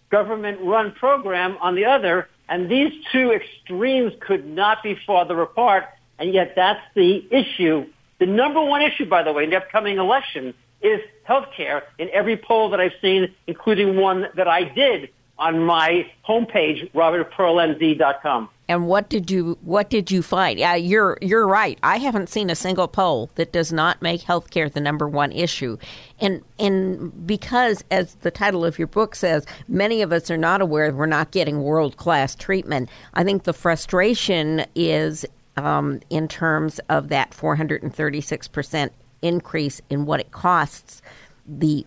government 0.09 0.59
run 0.61 0.91
program 0.91 1.57
on 1.61 1.75
the 1.75 1.85
other. 1.85 2.27
And 2.47 2.69
these 2.69 2.91
two 3.11 3.31
extremes 3.31 4.13
could 4.19 4.45
not 4.45 4.83
be 4.83 4.97
farther 5.05 5.41
apart. 5.41 5.85
And 6.19 6.33
yet 6.33 6.53
that's 6.55 6.81
the 6.93 7.25
issue. 7.31 7.87
The 8.19 8.25
number 8.25 8.61
one 8.61 8.81
issue, 8.81 9.05
by 9.05 9.23
the 9.23 9.33
way, 9.33 9.43
in 9.43 9.49
the 9.49 9.57
upcoming 9.57 9.97
election 9.97 10.53
is 10.81 11.01
health 11.23 11.47
care 11.55 11.83
in 11.97 12.09
every 12.13 12.37
poll 12.37 12.69
that 12.69 12.79
I've 12.79 12.93
seen, 13.01 13.33
including 13.47 13.97
one 13.97 14.27
that 14.35 14.47
I 14.47 14.63
did 14.63 15.09
on 15.37 15.59
my 15.59 16.09
homepage, 16.27 16.91
robertpearlmd.com. 16.93 18.49
And 18.67 18.87
what 18.87 19.09
did 19.09 19.29
you 19.29 19.57
what 19.61 19.89
did 19.89 20.09
you 20.09 20.21
find? 20.23 20.57
Yeah, 20.57 20.75
you're 20.75 21.17
you're 21.21 21.47
right. 21.47 21.77
I 21.83 21.97
haven't 21.97 22.29
seen 22.29 22.49
a 22.49 22.55
single 22.55 22.87
poll 22.87 23.29
that 23.35 23.51
does 23.51 23.71
not 23.71 24.01
make 24.01 24.21
healthcare 24.21 24.71
the 24.71 24.81
number 24.81 25.07
one 25.07 25.31
issue. 25.31 25.77
And 26.19 26.41
and 26.57 27.27
because 27.27 27.83
as 27.91 28.15
the 28.15 28.31
title 28.31 28.65
of 28.65 28.79
your 28.79 28.87
book 28.87 29.15
says, 29.15 29.45
many 29.67 30.01
of 30.01 30.11
us 30.11 30.31
are 30.31 30.37
not 30.37 30.61
aware 30.61 30.91
we're 30.91 31.05
not 31.05 31.31
getting 31.31 31.61
world 31.61 31.97
class 31.97 32.33
treatment. 32.33 32.89
I 33.13 33.23
think 33.23 33.43
the 33.43 33.53
frustration 33.53 34.65
is 34.73 35.25
um, 35.57 36.01
in 36.09 36.27
terms 36.27 36.79
of 36.89 37.09
that 37.09 37.33
436 37.33 38.47
percent 38.47 38.91
increase 39.21 39.79
in 39.89 40.05
what 40.05 40.19
it 40.19 40.31
costs 40.31 41.01
the 41.47 41.85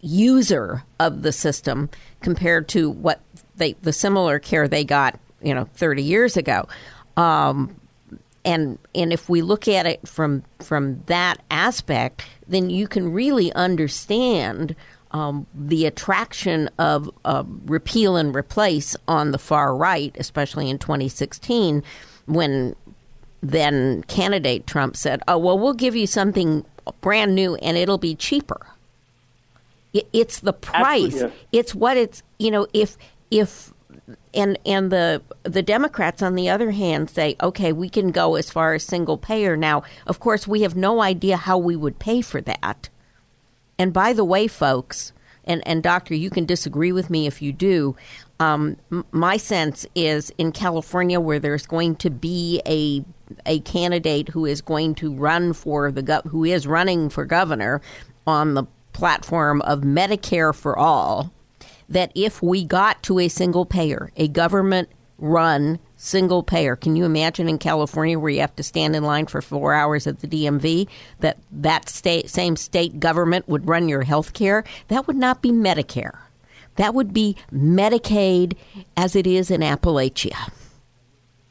user 0.00 0.84
of 1.00 1.22
the 1.22 1.32
system 1.32 1.88
compared 2.20 2.68
to 2.68 2.90
what 2.90 3.20
they 3.56 3.72
the 3.82 3.92
similar 3.92 4.38
care 4.38 4.68
they 4.68 4.84
got 4.84 5.18
you 5.42 5.54
know 5.54 5.64
30 5.74 6.02
years 6.02 6.36
ago. 6.36 6.68
Um, 7.16 7.76
and 8.44 8.78
and 8.94 9.12
if 9.12 9.28
we 9.28 9.42
look 9.42 9.68
at 9.68 9.86
it 9.86 10.06
from 10.06 10.42
from 10.60 11.02
that 11.06 11.40
aspect 11.50 12.24
then 12.48 12.70
you 12.70 12.86
can 12.86 13.12
really 13.12 13.52
understand 13.54 14.76
um, 15.10 15.46
the 15.54 15.86
attraction 15.86 16.70
of 16.78 17.10
uh, 17.24 17.42
repeal 17.64 18.16
and 18.16 18.36
replace 18.36 18.94
on 19.08 19.32
the 19.32 19.38
far 19.38 19.74
right 19.74 20.14
especially 20.18 20.70
in 20.70 20.78
2016 20.78 21.82
when 22.26 22.76
then 23.42 24.02
candidate 24.04 24.66
Trump 24.66 24.96
said 24.96 25.22
oh 25.26 25.38
well 25.38 25.58
we'll 25.58 25.72
give 25.72 25.96
you 25.96 26.06
something 26.06 26.64
brand 27.00 27.34
new 27.34 27.56
and 27.56 27.76
it'll 27.76 27.98
be 27.98 28.14
cheaper. 28.14 28.66
It's 30.12 30.40
the 30.40 30.52
price. 30.52 31.22
It's 31.52 31.74
what 31.74 31.96
it's 31.96 32.22
you 32.38 32.50
know 32.50 32.66
if 32.72 32.96
if 33.30 33.72
and 34.34 34.58
and 34.64 34.90
the 34.90 35.22
the 35.42 35.62
Democrats 35.62 36.22
on 36.22 36.34
the 36.34 36.48
other 36.48 36.70
hand 36.70 37.10
say 37.10 37.36
okay 37.42 37.72
we 37.72 37.88
can 37.88 38.10
go 38.10 38.36
as 38.36 38.50
far 38.50 38.74
as 38.74 38.84
single 38.84 39.18
payer 39.18 39.56
now. 39.56 39.82
Of 40.06 40.20
course 40.20 40.46
we 40.46 40.62
have 40.62 40.76
no 40.76 41.00
idea 41.00 41.36
how 41.36 41.58
we 41.58 41.76
would 41.76 41.98
pay 41.98 42.20
for 42.20 42.40
that. 42.42 42.88
And 43.78 43.92
by 43.92 44.12
the 44.12 44.24
way, 44.24 44.46
folks, 44.46 45.12
and 45.44 45.62
and 45.66 45.82
doctor, 45.82 46.14
you 46.14 46.30
can 46.30 46.46
disagree 46.46 46.92
with 46.92 47.10
me 47.10 47.26
if 47.26 47.40
you 47.42 47.52
do. 47.52 47.96
Um, 48.38 48.76
my 49.12 49.36
sense 49.36 49.86
is 49.94 50.30
in 50.38 50.52
California 50.52 51.20
where 51.20 51.38
there's 51.38 51.66
going 51.66 51.96
to 51.96 52.10
be 52.10 52.60
a 52.66 53.04
a 53.44 53.60
candidate 53.60 54.28
who 54.28 54.44
is 54.44 54.60
going 54.60 54.94
to 54.96 55.14
run 55.14 55.52
for 55.52 55.90
the 55.90 56.22
who 56.28 56.44
is 56.44 56.66
running 56.66 57.08
for 57.08 57.24
governor 57.24 57.80
on 58.26 58.54
the 58.54 58.64
platform 58.92 59.60
of 59.62 59.80
Medicare 59.80 60.54
for 60.54 60.78
all, 60.78 61.30
that 61.88 62.12
if 62.14 62.42
we 62.42 62.64
got 62.64 63.02
to 63.04 63.18
a 63.18 63.28
single 63.28 63.64
payer, 63.66 64.10
a 64.16 64.28
government 64.28 64.88
run 65.18 65.78
single 65.96 66.42
payer. 66.42 66.76
Can 66.76 66.94
you 66.96 67.04
imagine 67.04 67.48
in 67.48 67.58
California 67.58 68.18
where 68.18 68.30
you 68.30 68.40
have 68.40 68.56
to 68.56 68.62
stand 68.62 68.94
in 68.94 69.02
line 69.02 69.26
for 69.26 69.40
four 69.40 69.72
hours 69.72 70.06
at 70.06 70.20
the 70.20 70.28
DMV 70.28 70.88
that 71.20 71.38
that 71.50 71.88
state 71.88 72.28
same 72.28 72.56
state 72.56 73.00
government 73.00 73.48
would 73.48 73.66
run 73.68 73.88
your 73.88 74.02
health 74.02 74.34
care? 74.34 74.64
That 74.88 75.06
would 75.06 75.16
not 75.16 75.42
be 75.42 75.50
Medicare. 75.50 76.18
That 76.76 76.94
would 76.94 77.14
be 77.14 77.36
Medicaid 77.52 78.56
as 78.96 79.16
it 79.16 79.26
is 79.26 79.50
in 79.50 79.62
Appalachia. 79.62 80.52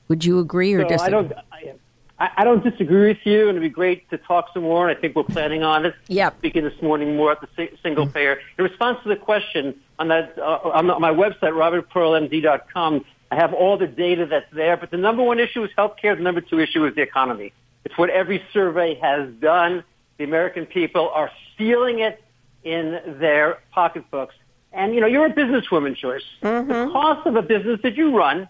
Would 0.08 0.24
you 0.24 0.40
agree 0.40 0.74
or 0.74 0.84
so 0.84 0.88
disagree? 0.90 1.08
I 1.08 1.10
don't. 1.10 1.34
I, 1.52 1.74
I 2.20 2.30
I 2.38 2.44
don't 2.44 2.64
disagree 2.64 3.08
with 3.10 3.26
you, 3.26 3.50
and 3.50 3.58
it'd 3.58 3.62
be 3.62 3.70
great 3.70 4.10
to 4.10 4.18
talk 4.18 4.50
some 4.54 4.64
more. 4.64 4.88
And 4.88 4.98
I 4.98 5.00
think 5.00 5.16
we're 5.16 5.24
planning 5.24 5.64
on 5.64 5.86
it. 5.86 5.96
Yeah. 6.08 6.32
Speaking 6.38 6.64
this 6.64 6.82
morning 6.82 7.16
more 7.16 7.32
at 7.32 7.42
the 7.42 7.48
si- 7.56 7.78
single 7.84 8.08
payer. 8.08 8.40
In 8.58 8.64
response 8.64 9.00
to 9.04 9.10
the 9.10 9.16
question 9.16 9.80
on 10.00 10.08
that 10.10 10.38
uh, 10.38 10.60
on, 10.64 10.88
the, 10.88 10.94
on 10.96 11.02
my 11.02 11.12
website, 11.12 11.54
robertpearlmd.com, 11.54 13.06
I 13.32 13.36
have 13.36 13.54
all 13.54 13.78
the 13.78 13.88
data 13.88 14.26
that's 14.26 14.52
there. 14.54 14.78
But 14.78 14.92
the 14.92 14.98
number 14.98 15.24
one 15.24 15.40
issue 15.40 15.64
is 15.64 15.72
healthcare. 15.78 16.16
The 16.16 16.24
number 16.24 16.42
two 16.42 16.60
issue 16.60 16.86
is 16.86 16.96
the 16.96 17.02
economy. 17.02 17.54
It's 17.84 17.98
what 17.98 18.10
every 18.10 18.44
survey 18.54 18.96
has 18.96 19.30
done. 19.36 19.84
The 20.18 20.24
American 20.24 20.66
people 20.66 21.10
are 21.14 21.32
feeling 21.58 22.00
it 22.00 22.22
in 22.64 23.00
their 23.20 23.60
pocketbooks. 23.72 24.36
And 24.72 24.94
you 24.94 25.02
know, 25.02 25.08
you're 25.08 25.26
a 25.26 25.34
businesswoman, 25.34 25.96
Joyce. 25.96 26.24
The 26.42 26.90
cost 26.92 27.28
of 27.28 27.36
a 27.36 27.42
business 27.42 27.80
that 27.84 27.96
you 27.96 28.18
run 28.18 28.50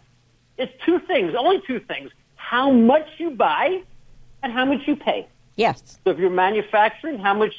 is 0.58 0.70
two 0.86 1.00
things, 1.00 1.36
only 1.36 1.62
two 1.68 1.80
things: 1.80 2.12
how 2.50 2.70
much 2.72 3.08
you 3.18 3.32
buy 3.32 3.82
and 4.44 4.54
how 4.54 4.66
much 4.66 4.82
you 4.88 4.96
pay. 4.96 5.28
yes. 5.56 5.98
So 6.04 6.12
if 6.12 6.20
you're 6.20 6.30
manufacturing, 6.30 7.18
how 7.18 7.34
much 7.34 7.54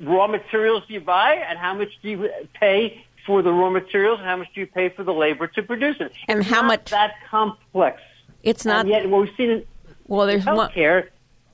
raw 0.00 0.26
materials 0.28 0.84
do 0.86 0.94
you 0.94 1.00
buy 1.00 1.34
and 1.48 1.58
how 1.58 1.74
much 1.74 1.88
do 2.02 2.08
you 2.10 2.30
pay 2.60 3.04
for 3.26 3.42
the 3.42 3.50
raw 3.52 3.68
materials 3.70 4.18
and 4.20 4.28
how 4.28 4.36
much 4.36 4.48
do 4.54 4.60
you 4.60 4.66
pay 4.66 4.90
for 4.90 5.02
the 5.02 5.12
labor 5.12 5.48
to 5.48 5.62
produce 5.62 5.96
it? 6.00 6.12
And 6.28 6.40
It's 6.40 6.48
how 6.48 6.60
not 6.60 6.66
much- 6.68 6.90
that 6.90 7.14
complex. 7.28 8.00
It's 8.44 8.64
not. 8.64 8.80
And 8.82 8.88
yet, 8.90 9.08
what 9.10 9.22
we've 9.22 9.34
seen 9.36 9.50
in 9.50 9.64
well, 10.06 10.26
there's 10.26 10.46
one. 10.46 10.70
healthcare, 10.70 11.08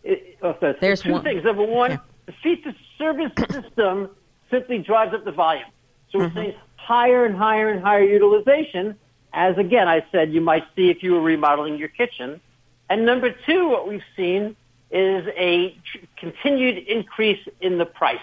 it, 0.05 0.37
oh, 0.43 0.55
so 0.61 0.75
There's 0.81 1.01
two 1.01 1.13
one- 1.13 1.23
things. 1.23 1.43
Number 1.43 1.65
one, 1.65 1.93
Yeah. 1.93 1.97
the 2.27 2.33
fee-for-service 2.43 3.33
system 3.51 4.11
simply 4.51 4.79
drives 4.79 5.15
up 5.15 5.25
the 5.25 5.33
volume. 5.33 5.65
So 6.13 6.19
Mm-hmm. 6.19 6.37
we're 6.37 6.45
saying 6.45 6.55
higher 6.77 7.25
and 7.25 7.35
higher 7.35 7.71
and 7.71 7.83
higher 7.83 8.05
utilization, 8.05 8.95
as 9.33 9.57
again 9.57 9.89
I 9.89 10.05
said 10.13 10.33
you 10.35 10.43
might 10.43 10.65
see 10.77 10.91
if 10.91 11.03
you 11.03 11.13
were 11.15 11.23
remodeling 11.23 11.79
your 11.79 11.89
kitchen. 11.89 12.41
And 12.89 13.07
number 13.07 13.35
two, 13.47 13.69
what 13.69 13.89
we've 13.89 14.03
seen 14.17 14.57
is 14.91 15.27
a 15.37 15.77
continued 16.17 16.79
increase 16.87 17.41
in 17.61 17.79
the 17.79 17.87
price. 17.87 18.19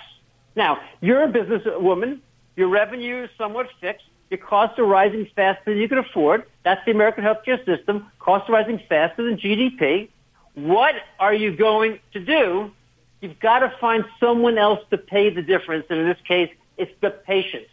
Now, 0.56 0.80
you're 1.02 1.24
a 1.24 1.28
businesswoman. 1.28 2.20
Your 2.56 2.68
revenue 2.68 3.24
is 3.24 3.30
somewhat 3.38 3.68
fixed. 3.80 4.06
Your 4.30 4.40
costs 4.40 4.80
are 4.80 4.86
rising 4.86 5.28
faster 5.36 5.64
than 5.66 5.78
you 5.78 5.90
can 5.90 5.98
afford. 5.98 6.46
That's 6.64 6.84
the 6.86 6.92
American 6.92 7.24
healthcare 7.24 7.64
system. 7.66 8.08
Costs 8.20 8.50
are 8.50 8.54
rising 8.54 8.82
faster 8.88 9.24
than 9.24 9.38
GDP. 9.38 10.10
What 10.54 10.96
are 11.20 11.34
you 11.34 11.56
going 11.56 12.00
to 12.14 12.20
do? 12.20 12.72
You've 13.20 13.40
got 13.40 13.60
to 13.60 13.74
find 13.80 14.06
someone 14.20 14.58
else 14.58 14.80
to 14.90 14.98
pay 14.98 15.30
the 15.30 15.42
difference. 15.42 15.86
And 15.90 16.00
in 16.00 16.08
this 16.08 16.18
case, 16.28 16.50
it's 16.78 16.92
the 17.02 17.10
patient. 17.10 17.68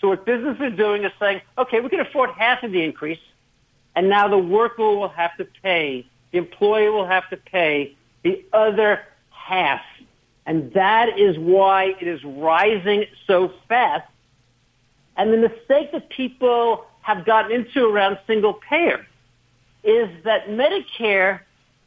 So 0.00 0.08
what 0.08 0.24
businesses 0.24 0.60
are 0.60 0.70
doing 0.70 1.04
is 1.04 1.12
saying, 1.18 1.40
okay, 1.58 1.80
we 1.80 1.88
can 1.88 2.00
afford 2.00 2.30
half 2.30 2.62
of 2.62 2.72
the 2.72 2.82
increase. 2.82 3.18
And 3.94 4.08
now 4.08 4.28
the 4.28 4.38
worker 4.38 4.82
will 4.82 5.08
have 5.08 5.36
to 5.38 5.46
pay, 5.62 6.06
the 6.36 6.42
employer 6.42 6.92
will 6.92 7.06
have 7.06 7.28
to 7.30 7.36
pay 7.38 7.96
the 8.22 8.44
other 8.52 9.00
half. 9.30 9.80
And 10.44 10.70
that 10.74 11.18
is 11.18 11.38
why 11.38 11.94
it 11.98 12.06
is 12.06 12.22
rising 12.24 13.06
so 13.26 13.52
fast. 13.68 14.06
And 15.16 15.32
the 15.32 15.38
mistake 15.38 15.92
that 15.92 16.10
people 16.10 16.84
have 17.00 17.24
gotten 17.24 17.52
into 17.52 17.86
around 17.86 18.18
single 18.26 18.52
payer 18.52 19.06
is 19.82 20.10
that 20.24 20.48
Medicare 20.48 21.40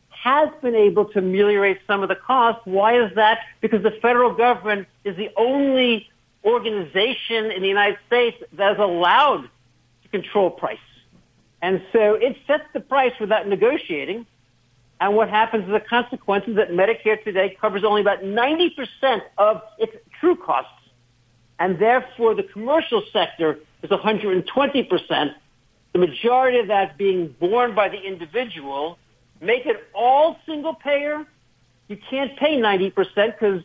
has 0.10 0.50
been 0.64 0.76
able 0.76 1.06
to 1.06 1.20
ameliorate 1.20 1.80
some 1.86 2.02
of 2.02 2.10
the 2.10 2.16
costs. 2.16 2.62
Why 2.66 3.00
is 3.00 3.14
that? 3.16 3.42
Because 3.62 3.84
the 3.84 3.92
federal 4.02 4.34
government 4.34 4.88
is 5.04 5.16
the 5.16 5.30
only 5.38 6.10
organization 6.44 7.52
in 7.52 7.62
the 7.62 7.68
United 7.68 8.00
States 8.08 8.38
that 8.54 8.72
is 8.72 8.80
allowed 8.80 9.48
to 10.04 10.10
control 10.10 10.50
price. 10.50 10.80
And 11.62 11.84
so 11.94 12.16
it 12.16 12.36
sets 12.48 12.64
the 12.74 12.80
price 12.80 13.14
without 13.20 13.48
negotiating. 13.48 14.26
And 15.02 15.16
what 15.16 15.30
happens 15.30 15.66
is 15.66 15.72
the 15.72 15.80
consequence 15.80 16.46
is 16.48 16.56
that 16.58 16.72
Medicare 16.72 17.24
today 17.24 17.56
covers 17.60 17.84
only 17.84 18.02
about 18.02 18.22
90% 18.22 19.22
of 19.38 19.62
its 19.78 19.96
true 20.20 20.36
costs. 20.36 20.72
And 21.58 21.80
therefore 21.80 22.36
the 22.36 22.44
commercial 22.44 23.04
sector 23.14 23.60
is 23.82 23.90
120%. 23.90 25.34
The 25.94 26.00
majority 26.00 26.60
of 26.60 26.68
that 26.68 26.98
being 26.98 27.36
borne 27.40 27.76
by 27.76 27.90
the 27.90 28.00
individual. 28.02 28.98
Make 29.42 29.66
it 29.66 29.88
all 29.94 30.38
single 30.46 30.74
payer. 30.74 31.26
You 31.88 31.98
can't 32.10 32.36
pay 32.38 32.58
90% 32.58 32.94
because 33.16 33.64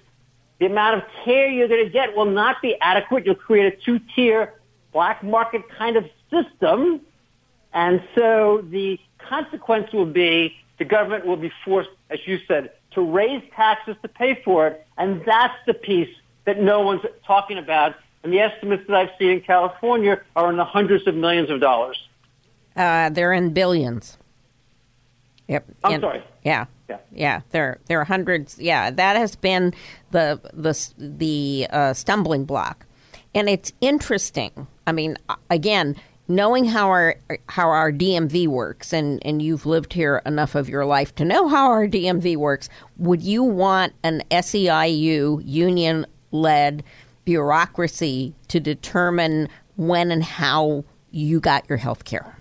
the 0.61 0.67
amount 0.67 1.03
of 1.03 1.09
care 1.25 1.51
you're 1.51 1.69
going 1.69 1.85
to 1.85 1.91
get 1.91 2.17
will 2.17 2.25
not 2.25 2.63
be 2.63 2.77
adequate. 2.81 3.27
You'll 3.27 3.35
create 3.35 3.75
a 3.75 3.77
two-tier 3.85 4.55
black 4.93 5.23
market 5.25 5.63
kind 5.77 5.97
of 5.97 6.05
system. 6.31 7.01
And 7.73 8.03
so 8.15 8.65
the 8.71 9.01
consequence 9.19 9.93
will 9.93 10.07
be 10.07 10.55
the 10.85 10.89
government 10.89 11.25
will 11.27 11.37
be 11.37 11.51
forced, 11.65 11.89
as 12.11 12.19
you 12.27 12.39
said, 12.47 12.71
to 12.93 13.01
raise 13.01 13.43
taxes 13.57 13.97
to 14.03 14.09
pay 14.09 14.41
for 14.45 14.69
it. 14.69 14.87
And 14.99 15.23
that's 15.25 15.55
the 15.67 15.73
piece 15.73 16.15
that 16.45 16.61
no 16.61 16.81
one's 16.81 17.03
talking 17.27 17.57
about. 17.57 17.95
And 18.23 18.33
the 18.33 18.41
estimates 18.41 18.87
that 18.87 18.95
I've 18.95 19.11
seen 19.19 19.31
in 19.31 19.41
California 19.41 20.21
are 20.37 20.51
in 20.51 20.57
the 20.57 20.65
hundreds 20.65 21.07
of 21.07 21.15
millions 21.15 21.51
of 21.51 21.61
dollars. 21.61 21.99
Uh, 22.77 23.09
they're 23.09 23.33
in 23.33 23.55
billions. 23.55 24.19
Yep. 25.49 25.65
I'm 25.85 26.01
sorry. 26.01 26.23
Yeah. 26.43 26.67
Yeah. 26.89 26.99
Yeah. 27.13 27.41
There, 27.51 27.79
there 27.87 28.01
are 28.01 28.05
hundreds. 28.05 28.59
Yeah, 28.59 28.91
that 28.91 29.17
has 29.17 29.37
been 29.37 29.75
the 30.11 30.39
the 30.53 30.75
the 30.99 31.67
uh, 31.71 31.93
stumbling 31.95 32.45
block, 32.45 32.87
and 33.35 33.49
it's 33.49 33.73
interesting. 33.81 34.67
I 34.87 34.93
mean, 34.93 35.17
again, 35.51 35.97
knowing 36.29 36.65
how 36.65 36.89
our 36.89 37.17
how 37.49 37.69
our 37.69 37.93
DMV 37.93 38.49
works, 38.49 38.93
and 38.93 39.25
and 39.25 39.43
you've 39.43 39.67
lived 39.67 39.93
here 39.93 40.23
enough 40.25 40.55
of 40.55 40.69
your 40.69 40.85
life 40.85 41.15
to 41.17 41.25
know 41.25 41.49
how 41.49 41.71
our 41.71 41.87
DMV 41.87 42.37
works. 42.37 42.69
Would 42.99 43.23
you 43.23 43.43
want 43.43 43.93
an 44.03 44.23
SEIU 44.31 45.43
union 45.45 46.07
led 46.31 46.83
bureaucracy 47.25 48.35
to 48.49 48.61
determine 48.61 49.49
when 49.77 50.11
and 50.11 50.23
how 50.23 50.85
you 51.11 51.41
got 51.41 51.69
your 51.69 51.79
health 51.79 52.05
care? 52.05 52.39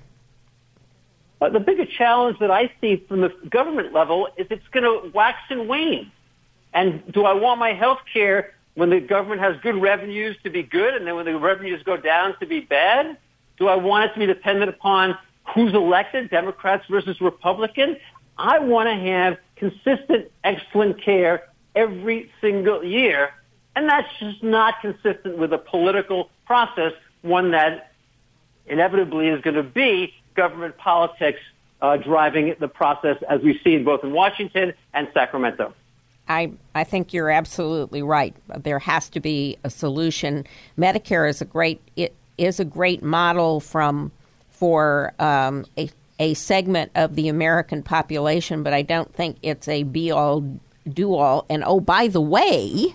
Uh, 1.41 1.49
the 1.49 1.59
biggest 1.59 1.91
challenge 1.91 2.39
that 2.39 2.51
I 2.51 2.71
see 2.79 3.03
from 3.07 3.21
the 3.21 3.29
government 3.49 3.93
level 3.93 4.27
is 4.37 4.47
it's 4.49 4.67
going 4.69 4.83
to 4.83 5.11
wax 5.13 5.37
and 5.49 5.67
wane. 5.67 6.11
And 6.73 7.03
do 7.11 7.25
I 7.25 7.33
want 7.33 7.59
my 7.59 7.73
health 7.73 7.99
care 8.11 8.53
when 8.75 8.89
the 8.89 8.99
government 8.99 9.41
has 9.41 9.57
good 9.61 9.79
revenues 9.79 10.37
to 10.43 10.49
be 10.49 10.63
good 10.63 10.95
and 10.95 11.05
then 11.05 11.15
when 11.15 11.25
the 11.25 11.37
revenues 11.37 11.83
go 11.83 11.97
down 11.97 12.35
to 12.39 12.45
be 12.45 12.61
bad? 12.61 13.17
Do 13.63 13.69
I 13.69 13.77
want 13.77 14.03
it 14.03 14.13
to 14.15 14.19
be 14.19 14.25
dependent 14.25 14.69
upon 14.69 15.17
who's 15.55 15.73
elected, 15.73 16.29
Democrats 16.29 16.85
versus 16.89 17.21
Republicans? 17.21 17.95
I 18.37 18.59
want 18.59 18.89
to 18.89 18.95
have 19.09 19.37
consistent, 19.55 20.29
excellent 20.43 21.01
care 21.01 21.47
every 21.73 22.29
single 22.41 22.83
year. 22.83 23.29
And 23.73 23.87
that's 23.87 24.09
just 24.19 24.43
not 24.43 24.81
consistent 24.81 25.37
with 25.37 25.53
a 25.53 25.57
political 25.57 26.29
process, 26.45 26.91
one 27.21 27.51
that 27.51 27.93
inevitably 28.65 29.29
is 29.29 29.39
going 29.39 29.55
to 29.55 29.63
be 29.63 30.13
government 30.35 30.75
politics 30.75 31.39
uh, 31.81 31.95
driving 31.95 32.53
the 32.59 32.67
process 32.67 33.15
as 33.29 33.39
we've 33.43 33.61
seen 33.63 33.85
both 33.85 34.03
in 34.03 34.11
Washington 34.11 34.73
and 34.93 35.07
Sacramento. 35.13 35.73
I, 36.27 36.51
I 36.75 36.83
think 36.83 37.13
you're 37.13 37.29
absolutely 37.29 38.03
right. 38.03 38.35
There 38.57 38.79
has 38.79 39.07
to 39.11 39.21
be 39.21 39.57
a 39.63 39.69
solution. 39.69 40.45
Medicare 40.77 41.29
is 41.29 41.41
a 41.41 41.45
great 41.45 41.81
is 42.43 42.59
a 42.59 42.65
great 42.65 43.01
model 43.01 43.59
from 43.59 44.11
for 44.49 45.13
um, 45.19 45.65
a 45.77 45.89
a 46.19 46.33
segment 46.35 46.91
of 46.95 47.15
the 47.15 47.27
American 47.27 47.81
population, 47.81 48.63
but 48.63 48.73
I 48.73 48.83
don't 48.83 49.11
think 49.13 49.37
it's 49.41 49.67
a 49.67 49.83
be 49.83 50.11
all 50.11 50.43
do 50.87 51.15
all. 51.15 51.45
And 51.49 51.63
oh, 51.65 51.79
by 51.79 52.07
the 52.07 52.21
way, 52.21 52.93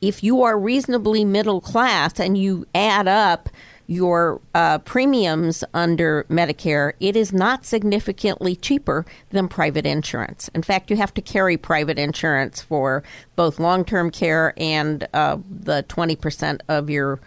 if 0.00 0.24
you 0.24 0.42
are 0.42 0.58
reasonably 0.58 1.24
middle 1.24 1.60
class 1.60 2.18
and 2.18 2.38
you 2.38 2.66
add 2.74 3.06
up 3.06 3.50
your 3.86 4.40
uh, 4.54 4.78
premiums 4.78 5.64
under 5.74 6.24
Medicare, 6.30 6.92
it 7.00 7.16
is 7.16 7.32
not 7.32 7.66
significantly 7.66 8.56
cheaper 8.56 9.04
than 9.30 9.48
private 9.48 9.84
insurance. 9.84 10.48
In 10.54 10.62
fact, 10.62 10.90
you 10.90 10.96
have 10.96 11.12
to 11.14 11.20
carry 11.20 11.56
private 11.56 11.98
insurance 11.98 12.62
for 12.62 13.02
both 13.36 13.58
long-term 13.58 14.12
care 14.12 14.54
and 14.56 15.06
uh, 15.12 15.38
the 15.50 15.82
twenty 15.88 16.16
percent 16.16 16.62
of 16.68 16.88
your 16.88 17.20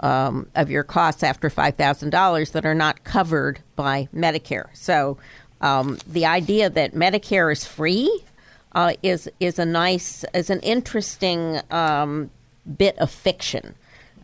um, 0.00 0.46
of 0.54 0.70
your 0.70 0.82
costs 0.82 1.22
after 1.22 1.50
five 1.50 1.76
thousand 1.76 2.10
dollars 2.10 2.50
that 2.50 2.64
are 2.64 2.74
not 2.74 3.04
covered 3.04 3.60
by 3.76 4.08
Medicare. 4.14 4.68
So, 4.72 5.18
um, 5.60 5.98
the 6.06 6.26
idea 6.26 6.70
that 6.70 6.94
Medicare 6.94 7.52
is 7.52 7.64
free 7.64 8.24
uh, 8.72 8.94
is 9.02 9.30
is 9.40 9.58
a 9.58 9.66
nice 9.66 10.24
is 10.34 10.50
an 10.50 10.60
interesting 10.60 11.60
um, 11.70 12.30
bit 12.76 12.98
of 12.98 13.10
fiction, 13.10 13.74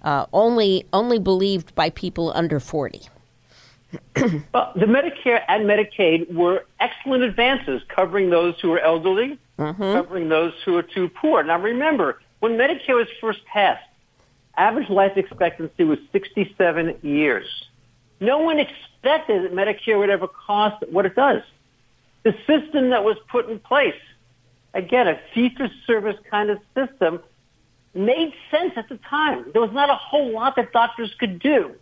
uh, 0.03 0.27
only 0.33 0.87
only 0.93 1.19
believed 1.19 1.75
by 1.75 1.91
people 1.91 2.33
under 2.35 2.61
forty. 2.61 3.03
well, 4.53 4.73
the 4.75 4.87
Medicare 4.87 5.43
and 5.49 5.65
Medicaid 5.65 6.33
were 6.35 6.65
excellent 6.81 7.23
advances, 7.23 7.83
covering 7.89 8.31
those 8.31 8.59
who 8.61 8.73
are 8.73 8.81
elderly, 8.81 9.39
mm-hmm. 9.59 9.81
covering 9.81 10.29
those 10.29 10.53
who 10.65 10.77
are 10.77 10.83
too 10.83 11.09
poor. 11.09 11.43
Now, 11.43 11.59
remember, 11.59 12.21
when 12.41 12.53
Medicare 12.53 12.97
was 12.97 13.09
first 13.21 13.45
passed, 13.47 13.85
average 14.57 14.89
life 14.89 15.17
expectancy 15.17 15.85
was 15.85 15.99
67 16.13 16.99
years. 17.03 17.47
No 18.21 18.39
one 18.39 18.59
expected 18.59 19.45
that 19.45 19.53
Medicare 19.53 19.99
would 19.99 20.11
ever 20.11 20.27
cost 20.29 20.83
what 20.91 21.07
it 21.07 21.15
does. 21.15 21.43
The 22.25 22.33
system 22.47 22.91
that 22.91 23.05
was 23.05 23.17
put 23.31 23.49
in 23.49 23.59
place, 23.59 23.95
again, 24.75 25.07
a 25.07 25.21
fee-for-service 25.35 26.17
kind 26.31 26.51
of 26.51 26.59
system, 26.75 27.21
made 27.95 28.33
sense 28.51 28.73
at 28.77 28.89
the 28.89 28.99
time. 29.09 29.47
There 29.53 29.63
was 29.63 29.73
not 29.73 29.91
a 29.91 29.95
whole 29.95 30.33
lot 30.33 30.57
that 30.57 30.73
doctors 30.73 31.15
could 31.19 31.39
do. 31.39 31.75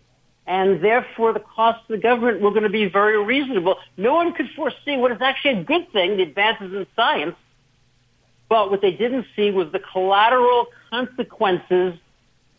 And 0.47 0.85
therefore, 0.85 1.33
the 1.33 1.41
costs 1.41 1.83
of 1.89 1.97
the 1.97 2.03
government 2.03 2.41
were 2.41 2.51
going 2.51 2.65
to 2.65 2.69
be 2.69 2.87
very 2.87 3.23
reasonable. 3.23 3.77
No 3.97 4.15
one 4.15 4.35
could 4.35 4.51
foresee 4.55 4.97
what 4.97 5.11
is 5.11 5.21
actually 5.21 5.61
a 5.61 5.65
good 5.65 5.91
thing, 5.93 6.19
the 6.19 6.23
advances 6.25 6.73
in 6.73 6.87
science. 6.95 7.37
But 8.49 8.71
what 8.71 8.83
they 8.83 8.91
didn't 8.91 9.27
see 9.35 9.51
was 9.51 9.73
the 9.73 9.81
collateral 9.81 10.67
consequences. 10.91 11.95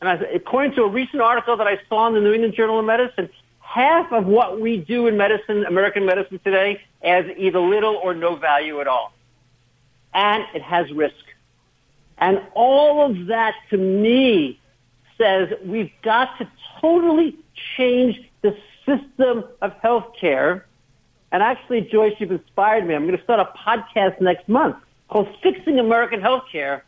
And 0.06 0.22
as, 0.22 0.28
according 0.36 0.76
to 0.76 0.84
a 0.84 0.88
recent 0.88 1.22
article 1.22 1.58
that 1.58 1.65
I 1.65 1.80
saw 1.89 2.08
in 2.08 2.13
the 2.13 2.20
New 2.20 2.34
England 2.34 2.54
Journal 2.54 2.80
of 2.80 2.86
Medicine, 2.86 3.28
half 3.60 4.12
of 4.12 4.28
what 4.28 4.62
we 4.62 4.78
do 4.78 5.08
in 5.08 5.18
medicine, 5.18 5.65
American 5.65 6.06
medicine 6.06 6.39
today, 6.44 6.80
has 7.02 7.26
either 7.36 7.60
little 7.60 7.96
or 7.96 8.13
no 8.13 8.36
value 8.36 8.82
at 8.82 8.88
all. 8.88 9.12
And 10.13 10.46
it 10.54 10.62
has 10.62 10.91
risk. 10.91 11.15
And 12.20 12.41
all 12.54 13.10
of 13.10 13.28
that 13.28 13.56
to 13.72 13.78
me 13.78 14.60
says 15.18 15.50
we've 15.65 15.91
got 16.04 16.38
to 16.38 16.48
totally 16.80 17.36
change 17.76 18.22
the 18.44 18.56
system 18.86 19.44
of 19.62 19.74
healthcare. 19.82 20.62
And 21.32 21.41
actually, 21.41 21.82
Joyce, 21.82 22.13
you've 22.20 22.32
inspired 22.32 22.86
me. 22.86 22.94
I'm 22.94 23.08
going 23.08 23.18
to 23.18 23.24
start 23.24 23.39
a 23.39 23.58
podcast 23.58 24.22
next 24.22 24.48
month 24.48 24.78
called 25.10 25.28
Fixing 25.41 25.80
American 25.80 26.22
Healthcare, 26.22 26.82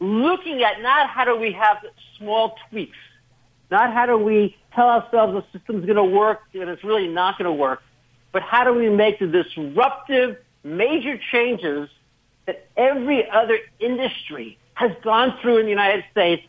looking 0.00 0.62
at 0.62 0.80
not 0.80 1.10
how 1.10 1.26
do 1.26 1.36
we 1.36 1.52
have 1.52 1.84
small 2.18 2.56
tweaks, 2.70 2.96
not 3.70 3.92
how 3.92 4.06
do 4.06 4.16
we 4.16 4.56
tell 4.74 4.88
ourselves 4.88 5.34
the 5.34 5.58
system's 5.58 5.84
going 5.84 5.96
to 5.96 6.04
work 6.04 6.40
and 6.54 6.68
it's 6.68 6.84
really 6.84 7.08
not 7.08 7.38
going 7.38 7.46
to 7.46 7.52
work, 7.52 7.82
but 8.32 8.42
how 8.42 8.64
do 8.64 8.74
we 8.74 8.88
make 8.88 9.18
the 9.18 9.26
disruptive 9.26 10.36
major 10.62 11.18
changes 11.30 11.88
that 12.46 12.66
every 12.76 13.28
other 13.30 13.58
industry 13.80 14.58
has 14.74 14.90
gone 15.02 15.36
through 15.40 15.58
in 15.58 15.64
the 15.64 15.70
United 15.70 16.04
States. 16.10 16.42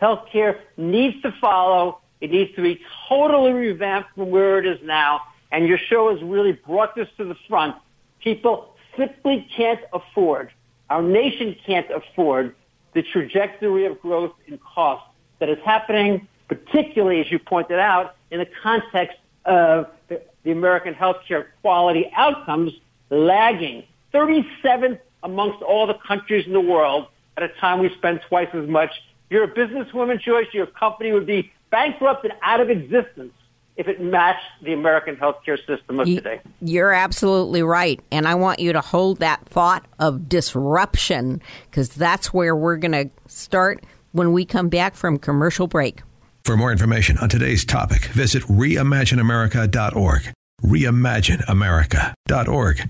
Healthcare 0.00 0.58
needs 0.76 1.20
to 1.22 1.32
follow. 1.40 2.00
It 2.20 2.30
needs 2.30 2.54
to 2.56 2.62
be 2.62 2.80
totally 3.08 3.52
revamped 3.52 4.10
from 4.14 4.30
where 4.30 4.58
it 4.58 4.66
is 4.66 4.78
now. 4.84 5.22
And 5.50 5.66
your 5.66 5.78
show 5.78 6.10
has 6.12 6.22
really 6.22 6.52
brought 6.52 6.94
this 6.94 7.08
to 7.18 7.24
the 7.24 7.36
front. 7.48 7.76
People 8.22 8.74
simply 8.96 9.46
can't 9.56 9.80
afford, 9.92 10.50
our 10.90 11.02
nation 11.02 11.56
can't 11.66 11.90
afford 11.90 12.54
the 12.94 13.02
trajectory 13.02 13.86
of 13.86 14.00
growth 14.00 14.32
in 14.46 14.58
cost 14.58 15.04
that 15.42 15.48
is 15.48 15.58
happening, 15.64 16.28
particularly, 16.46 17.20
as 17.20 17.28
you 17.28 17.36
pointed 17.36 17.80
out, 17.80 18.14
in 18.30 18.38
the 18.38 18.46
context 18.62 19.18
of 19.44 19.88
the, 20.06 20.22
the 20.44 20.52
American 20.52 20.94
healthcare 20.94 21.46
quality 21.62 22.08
outcomes 22.14 22.72
lagging 23.10 23.82
37th 24.14 25.00
amongst 25.24 25.60
all 25.62 25.88
the 25.88 25.98
countries 26.06 26.46
in 26.46 26.52
the 26.52 26.60
world 26.60 27.08
at 27.36 27.42
a 27.42 27.48
time 27.60 27.80
we 27.80 27.92
spend 27.96 28.20
twice 28.28 28.50
as 28.54 28.68
much. 28.68 28.90
You're 29.30 29.42
a 29.42 29.52
businesswoman, 29.52 30.20
Joyce. 30.20 30.46
Your 30.52 30.66
company 30.66 31.10
would 31.10 31.26
be 31.26 31.50
bankrupt 31.72 32.22
and 32.24 32.34
out 32.40 32.60
of 32.60 32.70
existence 32.70 33.32
if 33.76 33.88
it 33.88 34.00
matched 34.00 34.44
the 34.62 34.72
American 34.72 35.16
healthcare 35.16 35.58
system 35.66 35.98
of 35.98 36.06
today. 36.06 36.40
You're 36.60 36.92
absolutely 36.92 37.64
right. 37.64 37.98
And 38.12 38.28
I 38.28 38.36
want 38.36 38.60
you 38.60 38.72
to 38.74 38.80
hold 38.80 39.18
that 39.18 39.44
thought 39.46 39.84
of 39.98 40.28
disruption 40.28 41.42
because 41.68 41.88
that's 41.88 42.32
where 42.32 42.54
we're 42.54 42.76
going 42.76 42.92
to 42.92 43.10
start 43.26 43.82
when 44.12 44.32
we 44.32 44.44
come 44.44 44.68
back 44.68 44.94
from 44.94 45.18
commercial 45.18 45.66
break. 45.66 46.02
For 46.44 46.56
more 46.56 46.72
information 46.72 47.18
on 47.18 47.28
today's 47.28 47.64
topic, 47.64 48.06
visit 48.06 48.42
reimagineamerica.org. 48.44 50.32
Reimagineamerica.org. 50.62 52.88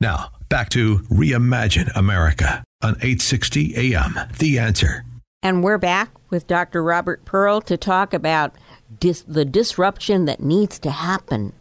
Now, 0.00 0.30
back 0.48 0.70
to 0.70 0.98
Reimagine 0.98 1.94
America 1.96 2.64
on 2.82 2.96
860 2.96 3.94
AM. 3.94 4.18
The 4.38 4.58
answer. 4.58 5.04
And 5.42 5.62
we're 5.62 5.78
back 5.78 6.10
with 6.30 6.46
Dr. 6.46 6.82
Robert 6.82 7.24
Pearl 7.24 7.60
to 7.62 7.76
talk 7.76 8.14
about 8.14 8.54
dis- 9.00 9.22
the 9.22 9.44
disruption 9.44 10.24
that 10.24 10.40
needs 10.40 10.78
to 10.80 10.90
happen 10.90 11.52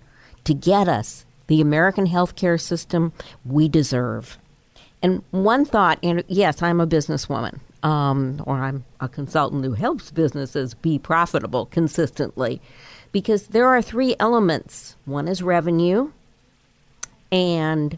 to 0.45 0.53
get 0.53 0.87
us 0.87 1.25
the 1.47 1.61
American 1.61 2.07
healthcare 2.07 2.59
system 2.59 3.11
we 3.45 3.67
deserve. 3.67 4.37
And 5.01 5.21
one 5.31 5.65
thought, 5.65 5.99
and 6.01 6.23
yes, 6.27 6.61
I'm 6.61 6.79
a 6.79 6.87
businesswoman, 6.87 7.59
um, 7.83 8.41
or 8.47 8.57
I'm 8.57 8.85
a 8.99 9.07
consultant 9.07 9.63
who 9.63 9.73
helps 9.73 10.09
businesses 10.09 10.73
be 10.73 10.97
profitable 10.97 11.67
consistently, 11.67 12.61
because 13.11 13.47
there 13.47 13.67
are 13.67 13.81
three 13.81 14.15
elements. 14.19 14.95
One 15.05 15.27
is 15.27 15.43
revenue, 15.43 16.11
and 17.31 17.97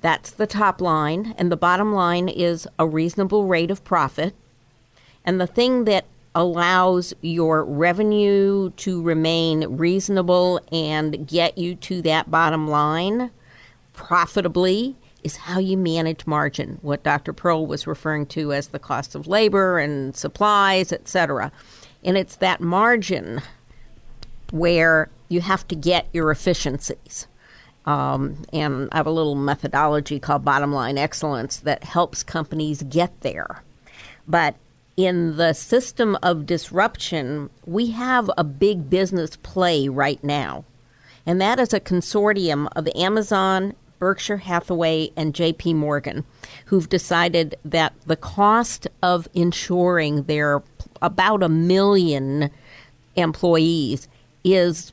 that's 0.00 0.30
the 0.32 0.46
top 0.46 0.80
line. 0.80 1.34
And 1.38 1.50
the 1.50 1.56
bottom 1.56 1.94
line 1.94 2.28
is 2.28 2.68
a 2.78 2.86
reasonable 2.86 3.46
rate 3.46 3.70
of 3.70 3.84
profit. 3.84 4.34
And 5.24 5.40
the 5.40 5.46
thing 5.46 5.84
that 5.84 6.04
allows 6.34 7.12
your 7.20 7.64
revenue 7.64 8.70
to 8.70 9.02
remain 9.02 9.76
reasonable 9.76 10.60
and 10.70 11.26
get 11.26 11.58
you 11.58 11.74
to 11.74 12.02
that 12.02 12.30
bottom 12.30 12.68
line 12.68 13.30
profitably 13.92 14.96
is 15.22 15.36
how 15.36 15.58
you 15.58 15.76
manage 15.76 16.26
margin, 16.26 16.78
what 16.82 17.02
Dr. 17.02 17.32
Pearl 17.32 17.66
was 17.66 17.86
referring 17.86 18.26
to 18.26 18.52
as 18.52 18.68
the 18.68 18.78
cost 18.78 19.14
of 19.14 19.26
labor 19.26 19.78
and 19.78 20.16
supplies, 20.16 20.92
etc. 20.92 21.52
And 22.04 22.16
it's 22.16 22.36
that 22.36 22.60
margin 22.60 23.42
where 24.50 25.10
you 25.28 25.40
have 25.40 25.66
to 25.68 25.76
get 25.76 26.08
your 26.12 26.30
efficiencies. 26.30 27.26
Um, 27.86 28.44
and 28.52 28.88
I 28.92 28.98
have 28.98 29.06
a 29.06 29.10
little 29.12 29.34
methodology 29.34 30.18
called 30.18 30.44
Bottom 30.44 30.72
Line 30.72 30.98
Excellence 30.98 31.58
that 31.58 31.84
helps 31.84 32.22
companies 32.22 32.82
get 32.82 33.20
there. 33.20 33.62
But 34.28 34.56
in 34.96 35.36
the 35.36 35.54
system 35.54 36.16
of 36.22 36.46
disruption, 36.46 37.48
we 37.64 37.90
have 37.92 38.30
a 38.36 38.44
big 38.44 38.90
business 38.90 39.36
play 39.36 39.88
right 39.88 40.22
now. 40.22 40.64
And 41.24 41.40
that 41.40 41.58
is 41.58 41.72
a 41.72 41.80
consortium 41.80 42.68
of 42.76 42.88
Amazon, 42.94 43.74
Berkshire 44.00 44.38
Hathaway, 44.38 45.10
and 45.16 45.32
JP 45.32 45.76
Morgan, 45.76 46.24
who've 46.64 46.88
decided 46.88 47.54
that 47.64 47.92
the 48.06 48.16
cost 48.16 48.88
of 49.02 49.28
insuring 49.34 50.24
their 50.24 50.62
about 51.02 51.42
a 51.42 51.48
million 51.48 52.50
employees 53.14 54.08
is 54.42 54.92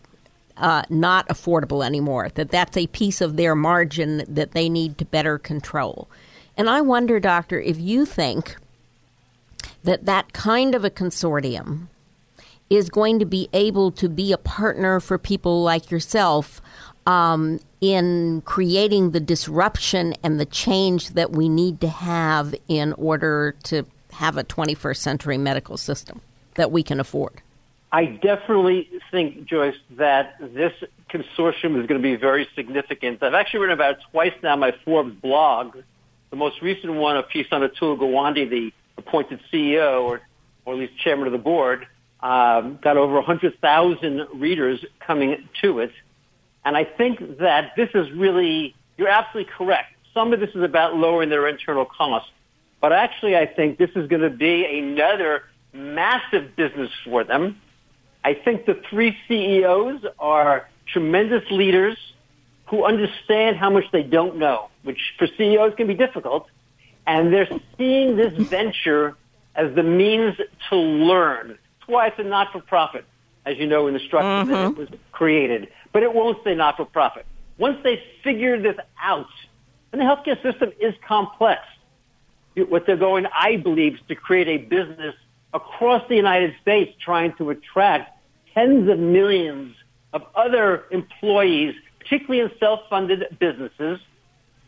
uh, 0.58 0.84
not 0.89 1.28
affordable 1.30 1.86
anymore, 1.86 2.30
that 2.36 2.52
that's 2.52 2.78
a 2.78 2.88
piece 2.88 3.22
of 3.22 3.38
their 3.38 3.56
margin 3.56 4.24
that 4.28 4.52
they 4.52 4.70
need 4.70 4.98
to 4.98 5.06
better 5.06 5.38
control. 5.38 6.08
And 6.56 6.70
I 6.70 6.82
wonder, 6.82 7.20
Doctor, 7.20 7.60
if 7.60 7.80
you 7.80 8.06
think 8.06 8.58
that 9.84 10.06
that 10.06 10.34
kind 10.34 10.76
of 10.76 10.84
a 10.84 10.89
consortium 10.89 11.88
is 12.70 12.89
going 12.89 13.20
to 13.20 13.26
be 13.26 13.48
able 13.54 13.91
to 13.91 14.10
be 14.10 14.32
a 14.32 14.38
partner 14.38 15.00
for 15.00 15.17
people 15.17 15.63
like 15.63 15.89
yourself 15.89 16.62
um, 17.08 17.60
in 17.80 18.41
creating 18.41 19.12
the 19.12 19.20
disruption 19.20 20.13
and 20.22 20.39
the 20.39 20.46
change 20.46 21.12
that 21.12 21.32
we 21.32 21.48
need 21.48 21.80
to 21.82 21.88
have 21.88 22.54
in 22.67 22.93
order 22.93 23.56
to 23.63 23.86
have 24.12 24.38
a 24.38 24.43
21st 24.43 24.98
century 24.98 25.38
medical 25.38 25.78
system 25.78 26.22
that 26.56 26.70
we 26.70 26.84
can 26.84 27.00
afford. 27.00 27.41
I 27.93 28.06
definitely 28.06 28.89
think, 29.10 29.46
Joyce, 29.46 29.78
that 29.91 30.36
this 30.39 30.74
consortium 31.10 31.80
is 31.80 31.88
going 31.88 32.00
to 32.00 32.00
be 32.00 32.17
very 32.17 32.48
significant. 32.54 33.24
I've 33.24 33.34
actually 33.34 33.62
written 33.62 33.76
about 33.76 33.91
it 33.91 34.00
twice 34.12 34.34
now 34.43 34.58
my 34.58 34.76
Forbes 34.84 35.15
blog. 35.22 35.78
The 36.30 36.36
most 36.36 36.62
recent 36.62 36.93
one, 36.93 37.15
a 37.15 37.24
piece 37.24 37.48
on 37.54 37.62
Atul 37.62 37.98
Gawande, 37.98 38.50
the 38.50 38.74
appointed 38.98 39.39
CEO 39.52 40.04
or, 40.04 40.22
or 40.65 40.74
at 40.74 40.80
least 40.80 40.98
chairman 40.98 41.28
of 41.28 41.32
the 41.32 41.39
board, 41.39 41.88
um, 42.20 42.80
got 42.82 42.98
over 42.98 43.13
100,000 43.13 44.28
readers 44.34 44.84
coming 45.00 45.48
to 45.62 45.80
it. 45.80 45.91
And 46.67 46.77
I 46.77 46.84
think 46.84 47.39
that 47.39 47.71
this 47.75 47.89
is 47.95 48.12
really, 48.12 48.75
you're 48.97 49.08
absolutely 49.08 49.51
correct. 49.58 49.93
Some 50.13 50.34
of 50.34 50.39
this 50.39 50.49
is 50.53 50.62
about 50.62 50.95
lowering 50.95 51.30
their 51.30 51.47
internal 51.47 51.86
costs. 51.86 52.30
But 52.82 52.91
actually, 52.93 53.36
I 53.36 53.45
think 53.47 53.77
this 53.77 53.89
is 53.95 54.08
going 54.08 54.21
to 54.21 54.30
be 54.30 54.65
another 54.65 55.43
massive 55.73 56.56
business 56.56 56.91
for 57.03 57.23
them 57.23 57.60
I 58.27 58.34
think 58.34 58.65
the 58.65 58.77
three 58.89 59.15
CEOs 59.30 60.01
are 60.19 60.67
tremendous 60.91 61.49
leaders 61.49 61.97
who 62.65 62.84
understand 62.84 63.56
how 63.56 63.69
much 63.69 63.86
they 63.93 64.03
don't 64.03 64.36
know, 64.36 64.67
which 64.84 64.99
for 65.17 65.27
CEOs 65.38 65.75
can 65.75 65.88
be 65.88 65.93
difficult. 65.93 66.49
And 67.06 67.32
they're 67.32 67.47
seeing 67.77 68.17
this 68.17 68.34
venture 68.34 69.15
as 69.56 69.73
the 69.75 69.84
means 69.84 70.36
to 70.69 70.75
learn. 70.75 71.47
That's 71.47 71.88
why 71.88 72.08
it's 72.08 72.19
a 72.19 72.23
not-for-profit, 72.23 73.06
as 73.47 73.57
you 73.57 73.65
know 73.65 73.88
in 73.88 73.93
the 73.93 73.99
structure 73.99 74.27
mm-hmm. 74.27 74.51
that 74.51 74.65
it 74.65 74.69
mm-hmm. 74.71 74.79
was 74.79 74.89
created. 75.12 75.69
But 75.93 76.03
it 76.03 76.13
won't 76.13 76.39
stay 76.41 76.53
not-for-profit. 76.53 77.25
Once 77.57 77.77
they 77.83 78.03
figure 78.23 78.62
this 78.62 78.75
out, 79.01 79.27
and 79.91 80.01
the 80.01 80.05
healthcare 80.05 80.41
system 80.43 80.71
is 80.79 80.93
complex, 81.07 81.62
what 82.55 82.86
they're 82.86 82.97
going, 82.97 83.25
I 83.33 83.57
believe, 83.57 83.95
is 83.95 83.99
to 84.10 84.15
create 84.15 84.47
a 84.47 84.57
business 84.57 85.15
across 85.53 86.07
the 86.10 86.15
United 86.15 86.55
States 86.62 86.93
trying 86.99 87.33
to 87.33 87.49
attract 87.51 88.12
tens 88.53 88.89
of 88.89 88.99
millions 88.99 89.75
of 90.13 90.23
other 90.36 90.86
employees, 90.91 91.75
particularly 91.99 92.41
in 92.41 92.51
self-funded 92.60 93.38
businesses, 93.39 93.99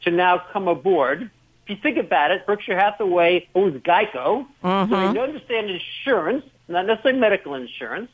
to 0.04 0.12
now 0.12 0.42
come 0.54 0.68
aboard. 0.68 1.30
If 1.64 1.70
you 1.70 1.76
think 1.76 1.98
about 1.98 2.32
it, 2.32 2.46
Berkshire 2.48 2.80
Hathaway 2.80 3.48
owns 3.54 3.82
Geico, 3.82 4.48
mm-hmm. 4.64 4.92
so 4.92 5.14
they 5.14 5.20
understand 5.20 5.70
insurance, 5.70 6.46
not 6.68 6.86
necessarily 6.86 7.20
medical 7.20 7.54
insurance. 7.56 8.10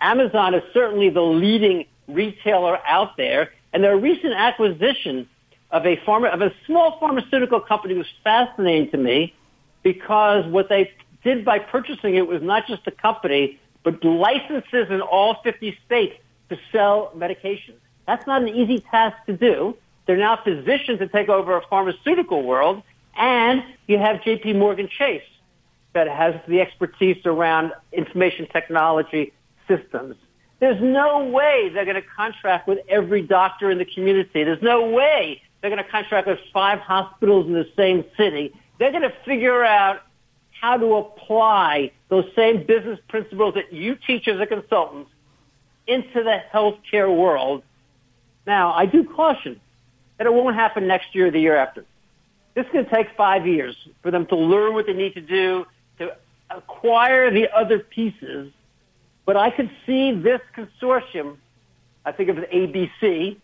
Amazon 0.00 0.54
is 0.54 0.62
certainly 0.72 1.10
the 1.10 1.22
leading 1.22 1.86
retailer 2.08 2.78
out 2.86 3.16
there, 3.16 3.52
and 3.72 3.84
their 3.84 3.96
recent 3.96 4.34
acquisition 4.34 5.28
of 5.70 5.86
a 5.86 5.96
pharma, 5.98 6.32
of 6.32 6.42
a 6.42 6.52
small 6.66 6.98
pharmaceutical 6.98 7.60
company 7.60 7.94
was 7.94 8.06
fascinating 8.24 8.90
to 8.90 8.96
me 8.96 9.34
because 9.82 10.44
what 10.46 10.68
they 10.68 10.90
did 11.22 11.44
by 11.44 11.58
purchasing 11.58 12.16
it 12.16 12.26
was 12.26 12.42
not 12.42 12.66
just 12.66 12.84
the 12.84 12.90
company, 12.90 13.58
but 13.82 14.02
licenses 14.04 14.90
in 14.90 15.00
all 15.00 15.36
50 15.42 15.78
states 15.86 16.16
to 16.48 16.58
sell 16.72 17.12
medications. 17.16 17.76
That's 18.06 18.26
not 18.26 18.42
an 18.42 18.48
easy 18.48 18.80
task 18.80 19.16
to 19.26 19.36
do. 19.36 19.76
They're 20.06 20.16
now 20.16 20.36
positioned 20.36 20.98
to 20.98 21.08
take 21.08 21.28
over 21.28 21.56
a 21.56 21.62
pharmaceutical 21.68 22.42
world, 22.42 22.82
and 23.16 23.62
you 23.86 23.98
have 23.98 24.24
J.P. 24.24 24.54
Morgan 24.54 24.88
Chase 24.88 25.22
that 25.92 26.08
has 26.08 26.34
the 26.48 26.60
expertise 26.60 27.24
around 27.24 27.72
information 27.92 28.46
technology 28.52 29.32
systems. 29.70 30.16
There's 30.58 30.80
no 30.82 31.24
way 31.24 31.70
they're 31.72 31.84
going 31.84 31.96
to 31.96 32.08
contract 32.16 32.68
with 32.68 32.80
every 32.88 33.22
doctor 33.22 33.70
in 33.70 33.78
the 33.78 33.84
community. 33.84 34.44
There's 34.44 34.62
no 34.62 34.90
way 34.90 35.40
they're 35.60 35.70
going 35.70 35.82
to 35.82 35.90
contract 35.90 36.26
with 36.26 36.38
five 36.52 36.80
hospitals 36.80 37.46
in 37.46 37.54
the 37.54 37.68
same 37.76 38.04
city. 38.16 38.52
They're 38.78 38.90
going 38.90 39.02
to 39.02 39.14
figure 39.24 39.64
out 39.64 40.02
how 40.60 40.76
to 40.76 40.94
apply 40.96 41.92
those 42.08 42.26
same 42.36 42.64
business 42.66 42.98
principles 43.08 43.54
that 43.54 43.72
you 43.72 43.96
teach 44.06 44.28
as 44.28 44.38
a 44.40 44.46
consultant 44.46 45.08
into 45.86 46.22
the 46.22 46.42
healthcare 46.52 47.14
world. 47.14 47.62
Now, 48.46 48.72
I 48.72 48.86
do 48.86 49.04
caution 49.04 49.60
that 50.18 50.26
it 50.26 50.32
won't 50.34 50.56
happen 50.56 50.86
next 50.86 51.14
year 51.14 51.28
or 51.28 51.30
the 51.30 51.40
year 51.40 51.56
after. 51.56 51.84
This 52.54 52.66
is 52.66 52.72
going 52.72 52.84
to 52.84 52.90
take 52.90 53.16
five 53.16 53.46
years 53.46 53.76
for 54.02 54.10
them 54.10 54.26
to 54.26 54.36
learn 54.36 54.74
what 54.74 54.86
they 54.86 54.92
need 54.92 55.14
to 55.14 55.20
do, 55.22 55.66
to 55.98 56.14
acquire 56.50 57.30
the 57.30 57.48
other 57.56 57.78
pieces. 57.78 58.52
But 59.26 59.36
I 59.36 59.50
could 59.50 59.70
see 59.86 60.12
this 60.12 60.40
consortium, 60.56 61.36
I 62.04 62.12
think 62.12 62.30
of 62.30 62.36
ABC, 62.36 63.36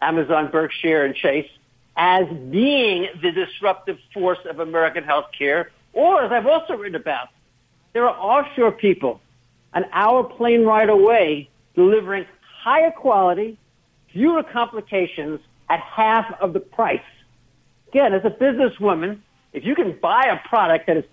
Amazon, 0.00 0.50
Berkshire, 0.50 1.04
and 1.04 1.14
Chase, 1.14 1.50
as 1.96 2.26
being 2.50 3.08
the 3.22 3.30
disruptive 3.30 3.98
force 4.12 4.38
of 4.48 4.60
American 4.60 5.04
healthcare. 5.04 5.66
Or, 5.92 6.22
as 6.22 6.32
I've 6.32 6.46
also 6.46 6.74
written 6.74 6.96
about, 6.96 7.28
there 7.92 8.08
are 8.08 8.16
offshore 8.16 8.72
people 8.72 9.20
an 9.74 9.84
hour 9.92 10.22
plane 10.24 10.64
ride 10.64 10.88
away 10.88 11.48
delivering 11.74 12.26
higher 12.62 12.90
quality, 12.90 13.58
fewer 14.12 14.42
complications 14.42 15.40
at 15.68 15.80
half 15.80 16.32
of 16.40 16.52
the 16.52 16.60
price. 16.60 17.00
Again, 17.88 18.14
as 18.14 18.24
a 18.24 18.30
businesswoman, 18.30 19.18
if 19.52 19.64
you 19.64 19.74
can 19.74 19.98
buy 20.00 20.26
a 20.26 20.48
product 20.48 20.86
that 20.86 20.96
is 20.96 21.04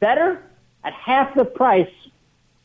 better 0.00 0.42
at 0.84 0.92
half 0.92 1.34
the 1.34 1.44
price, 1.44 1.90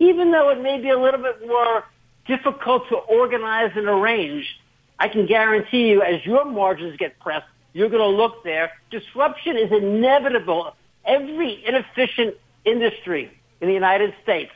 even 0.02 0.32
though 0.32 0.50
it 0.50 0.60
may 0.60 0.80
be 0.82 0.90
a 0.90 0.98
little 0.98 1.22
bit 1.22 1.48
more 1.48 1.86
difficult 2.26 2.90
to 2.90 2.96
organize 2.96 3.72
and 3.76 3.88
arrange, 3.88 4.60
I 4.98 5.08
can 5.08 5.28
guarantee 5.28 5.90
you 5.90 6.02
as 6.02 6.26
your 6.26 6.44
margins 6.44 6.98
get 6.98 7.20
pressed, 7.20 7.46
you're 7.74 7.90
going 7.90 8.02
to 8.02 8.18
look 8.18 8.44
there. 8.44 8.72
Disruption 8.90 9.58
is 9.58 9.72
inevitable. 9.72 10.76
Every 11.06 11.64
inefficient 11.64 12.36
industry 12.66 13.32
in 13.62 13.68
the 13.68 13.74
United 13.76 14.16
States 14.24 14.52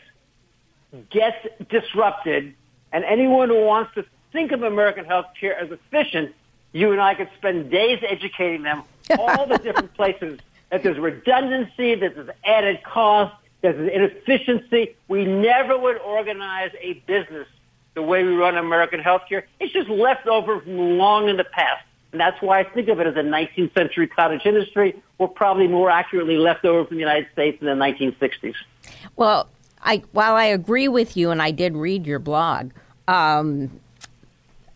gets 1.11 1.37
disrupted 1.69 2.55
and 2.91 3.03
anyone 3.03 3.49
who 3.49 3.65
wants 3.65 3.93
to 3.93 4.05
think 4.31 4.51
of 4.51 4.63
American 4.63 5.05
healthcare 5.05 5.55
as 5.55 5.69
efficient, 5.69 6.33
you 6.73 6.91
and 6.91 6.99
I 6.99 7.13
could 7.13 7.29
spend 7.37 7.69
days 7.69 7.99
educating 8.07 8.63
them 8.63 8.81
all 9.19 9.45
the 9.45 9.57
different 9.63 9.93
places 9.93 10.39
that 10.71 10.81
there's 10.81 10.97
redundancy, 10.97 11.93
that 11.93 12.15
there's 12.15 12.29
added 12.43 12.81
cost, 12.83 13.35
there's 13.73 13.91
inefficiency. 13.91 14.95
We 15.07 15.25
never 15.25 15.77
would 15.77 15.97
organize 15.97 16.71
a 16.79 16.93
business 17.05 17.47
the 17.93 18.01
way 18.01 18.23
we 18.23 18.33
run 18.33 18.57
American 18.57 18.99
healthcare. 18.99 19.43
It's 19.59 19.73
just 19.73 19.89
left 19.89 20.27
over 20.27 20.61
from 20.61 20.97
long 20.97 21.29
in 21.29 21.37
the 21.37 21.43
past. 21.45 21.83
And 22.11 22.19
that's 22.19 22.41
why 22.41 22.59
I 22.59 22.63
think 22.63 22.87
of 22.89 22.99
it 22.99 23.07
as 23.07 23.15
a 23.15 23.19
19th 23.19 23.73
century 23.73 24.07
cottage 24.07 24.45
industry, 24.45 25.01
or 25.17 25.27
probably 25.27 25.67
more 25.67 25.89
accurately 25.89 26.37
left 26.37 26.63
over 26.63 26.85
from 26.85 26.97
the 26.97 27.01
United 27.01 27.27
States 27.33 27.57
in 27.61 27.67
the 27.67 27.73
1960s. 27.73 28.55
Well, 29.15 29.49
I, 29.81 30.03
while 30.11 30.35
I 30.35 30.45
agree 30.45 30.87
with 30.87 31.17
you, 31.17 31.31
and 31.31 31.41
I 31.41 31.51
did 31.51 31.75
read 31.75 32.05
your 32.05 32.19
blog, 32.19 32.71
um, 33.07 33.79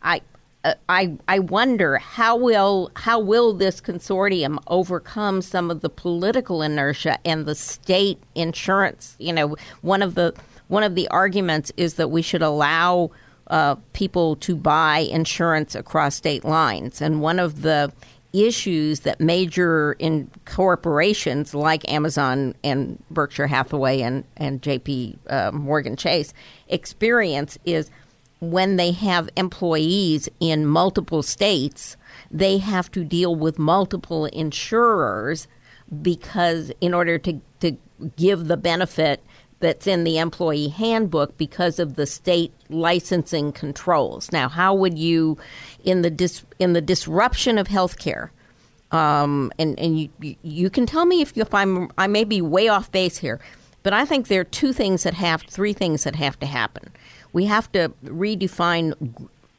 I 0.02 0.21
uh, 0.63 0.74
I 0.89 1.17
I 1.28 1.39
wonder 1.39 1.98
how 1.98 2.36
will 2.36 2.91
how 2.95 3.19
will 3.19 3.54
this 3.54 3.80
consortium 3.80 4.58
overcome 4.67 5.41
some 5.41 5.72
of 5.72 5.82
the 5.82 5.89
political 5.89 6.62
inertia 6.62 7.17
and 7.26 7.45
the 7.45 7.56
state 7.56 8.22
insurance? 8.36 9.15
You 9.19 9.34
know, 9.34 9.56
one 9.82 10.02
of 10.02 10.15
the 10.15 10.34
one 10.67 10.84
of 10.84 10.95
the 10.95 11.08
arguments 11.10 11.72
is 11.78 11.93
that 11.95 12.10
we 12.10 12.22
should 12.22 12.41
allow 12.41 13.12
uh, 13.48 13.76
people 13.93 14.36
to 14.38 14.56
buy 14.56 15.00
insurance 15.00 15.76
across 15.76 16.15
state 16.15 16.43
lines, 16.43 17.02
and 17.02 17.22
one 17.22 17.39
of 17.39 17.62
the 17.62 17.91
issues 18.32 19.00
that 19.02 19.19
major 19.19 19.93
in 19.93 20.30
corporations 20.45 21.56
like 21.56 21.89
Amazon 21.91 22.54
and 22.63 23.02
Berkshire 23.10 23.48
Hathaway 23.48 24.02
and 24.02 24.26
and 24.38 24.62
J.P. 24.62 25.17
Uh, 25.30 25.52
Morgan 25.54 25.95
Chase 25.95 26.34
experience 26.67 27.58
is 27.65 27.89
when 28.39 28.78
they 28.78 28.91
have 28.91 29.30
employees 29.36 30.30
in 30.39 30.65
multiple 30.65 31.21
states, 31.21 31.97
they 32.32 32.58
have 32.58 32.89
to 32.91 33.04
deal 33.04 33.36
with 33.36 33.60
multiple 33.60 34.25
insurers 34.25 35.47
because 36.02 36.71
in 36.80 36.93
order 36.93 37.17
to, 37.17 37.41
to 37.60 37.78
give 38.15 38.47
the 38.47 38.58
benefit 38.58 39.23
that's 39.60 39.88
in 39.88 40.04
the 40.04 40.17
employee 40.17 40.69
handbook 40.69 41.38
because 41.38 41.80
of 41.80 41.95
the 41.95 42.06
state 42.06 42.54
licensing 42.69 43.52
controls. 43.52 44.32
Now, 44.32 44.47
how 44.47 44.73
would 44.73 44.97
you, 44.97 45.38
in 45.84 46.02
the 46.02 46.10
dis, 46.10 46.45
in 46.60 46.73
the 46.73 46.82
disruption 46.82 47.58
of 47.58 47.67
healthcare, 47.67 48.30
um, 48.91 49.52
and 49.60 49.78
and 49.78 49.99
you 49.99 50.10
you 50.41 50.69
can 50.69 50.86
tell 50.86 51.06
me 51.06 51.21
if, 51.21 51.36
you, 51.36 51.41
if 51.41 51.54
I'm 51.54 51.91
I 51.97 52.08
may 52.08 52.23
be 52.23 52.41
way 52.41 52.69
off 52.69 52.91
base 52.91 53.17
here, 53.17 53.41
but 53.84 53.91
I 53.91 54.06
think 54.06 54.28
there 54.28 54.41
are 54.41 54.45
two 54.45 54.71
things 54.71 55.04
that 55.04 55.13
have 55.15 55.41
three 55.41 55.73
things 55.73 56.06
that 56.06 56.15
have 56.15 56.39
to 56.39 56.45
happen 56.45 56.91
we 57.34 57.46
have 57.46 57.72
to 57.74 57.92
redefine 58.06 58.94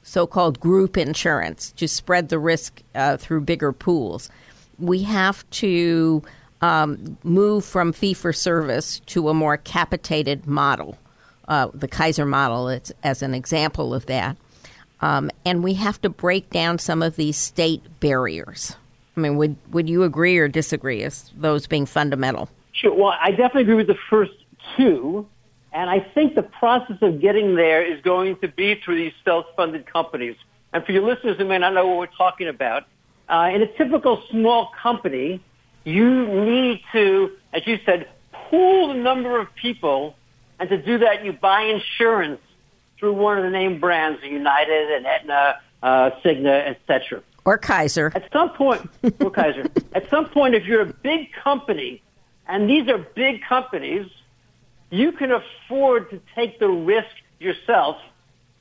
so-called 0.02 0.60
group 0.60 0.96
insurance 0.96 1.72
to 1.72 1.86
spread 1.86 2.28
the 2.28 2.38
risk 2.38 2.82
uh, 2.94 3.16
through 3.16 3.42
bigger 3.42 3.72
pools. 3.72 4.30
We 4.78 5.02
have 5.02 5.48
to 5.50 6.22
um, 6.62 7.18
move 7.22 7.64
from 7.64 7.92
fee 7.92 8.14
for 8.14 8.32
service 8.32 9.00
to 9.06 9.28
a 9.28 9.34
more 9.34 9.56
capitated 9.56 10.46
model. 10.46 10.98
Uh, 11.48 11.68
the 11.74 11.88
Kaiser 11.88 12.26
model 12.26 12.68
is, 12.68 12.92
as 13.02 13.22
an 13.22 13.34
example 13.34 13.92
of 13.92 14.06
that. 14.06 14.36
Um, 15.00 15.30
and 15.44 15.64
we 15.64 15.74
have 15.74 16.00
to 16.02 16.08
break 16.08 16.50
down 16.50 16.78
some 16.78 17.02
of 17.02 17.16
these 17.16 17.36
state 17.36 17.82
barriers. 18.00 18.76
I 19.16 19.20
mean, 19.20 19.36
would 19.36 19.56
would 19.72 19.88
you 19.88 20.02
agree 20.04 20.38
or 20.38 20.48
disagree 20.48 21.02
as 21.02 21.30
those 21.36 21.66
being 21.66 21.86
fundamental? 21.86 22.48
Sure. 22.72 22.94
Well, 22.94 23.14
I 23.20 23.30
definitely 23.30 23.62
agree 23.62 23.74
with 23.74 23.86
the 23.86 23.98
first 24.08 24.32
two. 24.76 25.26
And 25.72 25.88
I 25.88 26.00
think 26.00 26.34
the 26.34 26.42
process 26.42 26.96
of 27.00 27.20
getting 27.20 27.54
there 27.54 27.84
is 27.84 28.00
going 28.02 28.36
to 28.40 28.48
be 28.48 28.80
through 28.84 28.96
these 28.96 29.12
self-funded 29.24 29.86
companies. 29.86 30.36
And 30.72 30.84
for 30.84 30.92
your 30.92 31.02
listeners 31.02 31.36
who 31.38 31.44
may 31.44 31.58
not 31.58 31.74
know 31.74 31.86
what 31.86 31.98
we're 31.98 32.06
talking 32.06 32.48
about, 32.48 32.84
uh, 33.28 33.50
in 33.54 33.62
a 33.62 33.66
typical 33.76 34.22
small 34.30 34.70
company, 34.82 35.40
you 35.84 36.26
need 36.26 36.82
to, 36.92 37.30
as 37.52 37.66
you 37.66 37.78
said, 37.86 38.08
pool 38.32 38.88
the 38.88 38.94
number 38.94 39.40
of 39.40 39.54
people. 39.54 40.16
And 40.58 40.68
to 40.68 40.82
do 40.82 40.98
that, 40.98 41.24
you 41.24 41.32
buy 41.32 41.62
insurance 41.62 42.40
through 42.98 43.14
one 43.14 43.38
of 43.38 43.44
the 43.44 43.50
name 43.50 43.80
brands, 43.80 44.20
United 44.22 44.90
and 44.90 45.06
Aetna, 45.06 45.60
uh, 45.82 46.10
Cigna, 46.24 46.68
etc. 46.68 47.22
Or 47.44 47.56
Kaiser. 47.56 48.12
At 48.14 48.30
some 48.32 48.50
point, 48.50 48.88
or 49.20 49.30
Kaiser. 49.30 49.66
At 49.94 50.10
some 50.10 50.26
point, 50.26 50.54
if 50.54 50.64
you're 50.66 50.82
a 50.82 50.92
big 50.92 51.32
company, 51.32 52.02
and 52.46 52.68
these 52.68 52.88
are 52.88 52.98
big 52.98 53.42
companies, 53.48 54.06
you 54.90 55.12
can 55.12 55.30
afford 55.32 56.10
to 56.10 56.20
take 56.34 56.58
the 56.58 56.68
risk 56.68 57.10
yourself 57.38 57.96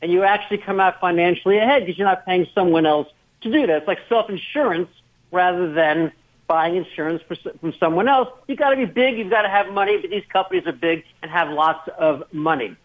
and 0.02 0.12
you 0.12 0.24
actually 0.24 0.60
come 0.60 0.80
out 0.80 1.00
financially 1.00 1.58
ahead 1.58 1.86
because 1.86 1.98
you're 1.98 2.08
not 2.08 2.26
paying 2.26 2.48
someone 2.56 2.86
else 2.86 3.08
to 3.42 3.52
do 3.52 3.68
that. 3.68 3.78
It's 3.78 3.88
like 3.88 4.00
self-insurance 4.08 4.90
rather 5.32 5.74
than 5.74 6.12
buying 6.48 6.76
insurance 6.76 7.22
for, 7.28 7.36
from 7.60 7.74
someone 7.80 8.08
else. 8.08 8.30
You've 8.48 8.58
got 8.60 8.72
to 8.72 8.78
be 8.78 8.86
big. 8.86 9.18
You've 9.18 9.30
got 9.30 9.42
to 9.44 9.50
have 9.50 9.72
money. 9.74 10.00
But 10.00 10.10
these 10.10 10.24
companies 10.32 10.66
are 10.68 10.72
big 10.72 11.04
and 11.22 11.30
have 11.32 11.50
lots 11.50 11.90
of 11.98 12.24
money. 12.32 12.76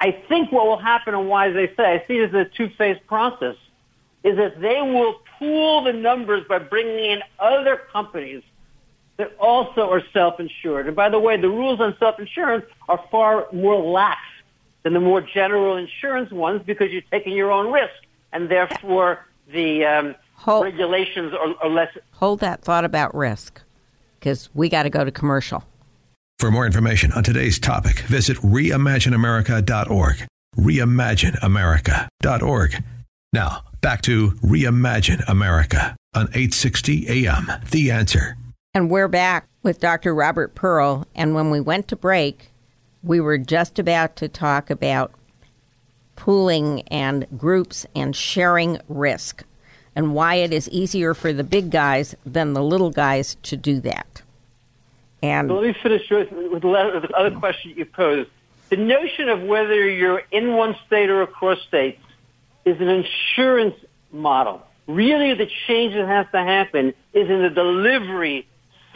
I 0.00 0.12
think 0.28 0.52
what 0.52 0.66
will 0.66 0.78
happen 0.78 1.14
and 1.14 1.28
why 1.28 1.50
they 1.50 1.68
say, 1.74 1.94
I 1.94 2.04
see 2.06 2.18
it 2.18 2.34
as 2.34 2.34
a 2.34 2.44
two-phase 2.44 2.98
process, 3.06 3.56
is 4.22 4.36
that 4.36 4.60
they 4.60 4.82
will 4.82 5.20
pool 5.38 5.84
the 5.84 5.92
numbers 5.92 6.44
by 6.48 6.58
bringing 6.58 7.12
in 7.12 7.22
other 7.38 7.80
companies 7.92 8.42
that 9.16 9.34
also 9.38 9.90
are 9.90 10.02
self-insured. 10.12 10.86
And 10.86 10.96
by 10.96 11.08
the 11.08 11.18
way, 11.18 11.40
the 11.40 11.48
rules 11.48 11.80
on 11.80 11.96
self-insurance 11.98 12.66
are 12.88 13.02
far 13.10 13.46
more 13.52 13.80
lax 13.80 14.20
than 14.82 14.92
the 14.92 15.00
more 15.00 15.20
general 15.20 15.76
insurance 15.76 16.30
ones 16.30 16.62
because 16.64 16.92
you're 16.92 17.02
taking 17.10 17.32
your 17.32 17.50
own 17.50 17.72
risk. 17.72 17.94
And 18.32 18.50
therefore, 18.50 19.26
the 19.52 19.84
um, 19.84 20.14
hold, 20.34 20.64
regulations 20.64 21.32
are, 21.32 21.54
are 21.62 21.70
less. 21.70 21.88
Hold 22.12 22.40
that 22.40 22.62
thought 22.62 22.84
about 22.84 23.14
risk 23.14 23.62
because 24.18 24.50
we 24.54 24.68
got 24.68 24.84
to 24.84 24.90
go 24.90 25.04
to 25.04 25.10
commercial. 25.10 25.64
For 26.38 26.50
more 26.50 26.66
information 26.66 27.12
on 27.12 27.24
today's 27.24 27.58
topic, 27.58 28.00
visit 28.00 28.36
reimagineamerica.org. 28.38 30.26
Reimagineamerica.org. 30.56 32.84
Now, 33.32 33.64
back 33.80 34.02
to 34.02 34.30
Reimagine 34.30 35.26
America 35.28 35.96
on 36.14 36.28
860 36.28 37.26
AM. 37.26 37.50
The 37.70 37.90
answer. 37.90 38.36
And 38.76 38.90
we're 38.90 39.08
back 39.08 39.48
with 39.62 39.80
Dr. 39.80 40.14
Robert 40.14 40.54
Pearl. 40.54 41.06
And 41.14 41.34
when 41.34 41.50
we 41.50 41.60
went 41.60 41.88
to 41.88 41.96
break, 41.96 42.50
we 43.02 43.20
were 43.20 43.38
just 43.38 43.78
about 43.78 44.16
to 44.16 44.28
talk 44.28 44.68
about 44.68 45.12
pooling 46.14 46.82
and 46.88 47.26
groups 47.38 47.86
and 47.94 48.14
sharing 48.14 48.78
risk 48.86 49.44
and 49.94 50.12
why 50.14 50.34
it 50.34 50.52
is 50.52 50.68
easier 50.68 51.14
for 51.14 51.32
the 51.32 51.42
big 51.42 51.70
guys 51.70 52.14
than 52.26 52.52
the 52.52 52.62
little 52.62 52.90
guys 52.90 53.38
to 53.44 53.56
do 53.56 53.80
that. 53.80 54.20
And 55.22 55.50
let 55.50 55.62
me 55.62 55.74
finish 55.82 56.10
with 56.10 56.28
the 56.60 57.12
other 57.16 57.34
question 57.34 57.72
you 57.74 57.86
posed. 57.86 58.28
The 58.68 58.76
notion 58.76 59.30
of 59.30 59.40
whether 59.42 59.88
you're 59.88 60.22
in 60.30 60.52
one 60.52 60.76
state 60.86 61.08
or 61.08 61.22
across 61.22 61.62
states 61.62 62.02
is 62.66 62.78
an 62.82 62.88
insurance 62.88 63.76
model. 64.12 64.60
Really, 64.86 65.32
the 65.32 65.48
change 65.66 65.94
that 65.94 66.06
has 66.06 66.26
to 66.32 66.42
happen 66.42 66.92
is 67.14 67.30
in 67.30 67.40
the 67.40 67.48
delivery 67.48 68.46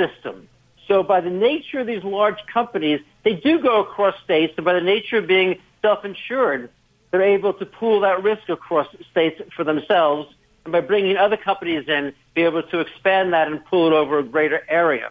system. 0.01 0.49
So 0.89 1.03
by 1.03 1.21
the 1.21 1.31
nature 1.31 1.81
of 1.81 1.87
these 1.87 2.03
large 2.03 2.39
companies, 2.53 3.01
they 3.25 3.35
do 3.35 3.61
go 3.61 3.81
across 3.81 4.15
states, 4.25 4.55
and 4.57 4.65
by 4.65 4.75
the 4.75 4.81
nature 4.81 5.19
of 5.19 5.27
being 5.27 5.61
self-insured, 5.83 6.71
they're 7.11 7.23
able 7.23 7.53
to 7.55 7.67
pool 7.67 8.01
that 8.01 8.23
risk 8.23 8.49
across 8.49 8.87
states 9.11 9.41
for 9.55 9.65
themselves, 9.65 10.33
and 10.65 10.73
by 10.73 10.81
bringing 10.81 11.17
other 11.17 11.37
companies 11.37 11.89
in, 11.89 12.13
be 12.35 12.43
able 12.43 12.63
to 12.63 12.81
expand 12.81 13.33
that 13.33 13.47
and 13.49 13.65
pool 13.67 13.89
it 13.89 13.93
over 13.93 14.19
a 14.19 14.23
greater 14.23 14.63
area. 14.69 15.11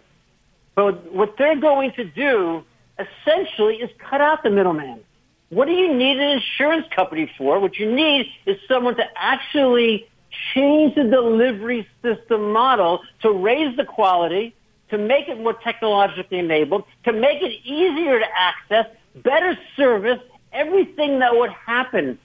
But 0.75 1.12
what 1.12 1.36
they're 1.38 1.60
going 1.60 1.91
to 1.93 2.06
do 2.06 2.63
essentially 2.97 3.75
is 3.78 3.89
cut 3.97 4.21
out 4.21 4.43
the 4.43 4.49
middleman. 4.49 5.02
What 5.49 5.65
do 5.65 5.73
you 5.73 5.93
need 5.93 6.17
an 6.19 6.30
insurance 6.39 6.86
company 6.95 7.32
for? 7.38 7.60
What 7.60 7.78
you 7.78 7.91
need 7.91 8.28
is 8.45 8.58
someone 8.67 8.95
to 8.97 9.06
actually 9.15 10.08
change 10.54 10.95
the 10.95 11.04
delivery 11.04 11.88
system 12.02 12.54
model 12.54 13.02
to 13.21 13.32
raise 13.32 13.75
the 13.75 13.84
quality, 13.84 14.54
to 14.89 14.97
make 14.97 15.28
it 15.28 15.39
more 15.39 15.54
technologically 15.54 16.39
enabled, 16.39 16.84
to 17.04 17.13
make 17.13 17.41
it 17.41 17.60
easier 17.63 18.19
to 18.19 18.25
access, 18.36 18.86
better 19.15 19.58
service, 19.75 20.19
everything 20.52 21.19
that 21.19 21.36
would 21.36 21.52
happen 21.52 22.17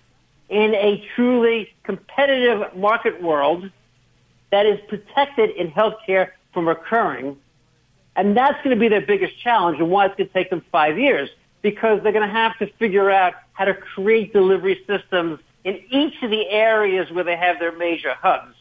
in 0.49 0.75
a 0.75 1.07
truly 1.15 1.73
competitive 1.83 2.75
market 2.77 3.23
world 3.23 3.71
that 4.51 4.67
is 4.67 4.79
protected 4.89 5.51
in 5.51 5.71
healthcare 5.71 6.31
from 6.53 6.69
occurring. 6.69 7.37
And 8.17 8.37
that's 8.37 8.57
going 8.63 8.77
to 8.77 8.81
be 8.81 8.89
their 8.89 9.01
biggest 9.01 9.39
challenge 9.41 9.79
and 9.81 9.91
why 9.91 10.07
it's 10.07 10.15
going 10.17 10.29
to 10.29 10.35
take 10.35 10.51
them 10.51 10.65
five 10.71 10.99
years 10.99 11.29
because 11.63 12.03
they're 12.03 12.13
going 12.13 12.29
to 12.29 12.35
have 12.35 12.57
to 12.59 12.67
figure 12.75 13.11
out 13.11 13.35
how 13.53 13.65
to 13.65 13.75
create 13.75 14.33
delivery 14.33 14.85
systems 14.87 15.41
in 15.65 15.83
each 15.91 16.23
of 16.23 16.31
the 16.31 16.49
areas 16.51 17.11
where 17.11 17.25
they 17.25 17.37
have 17.37 17.59
their 17.59 17.73
major 17.77 18.15
hubs. 18.15 18.55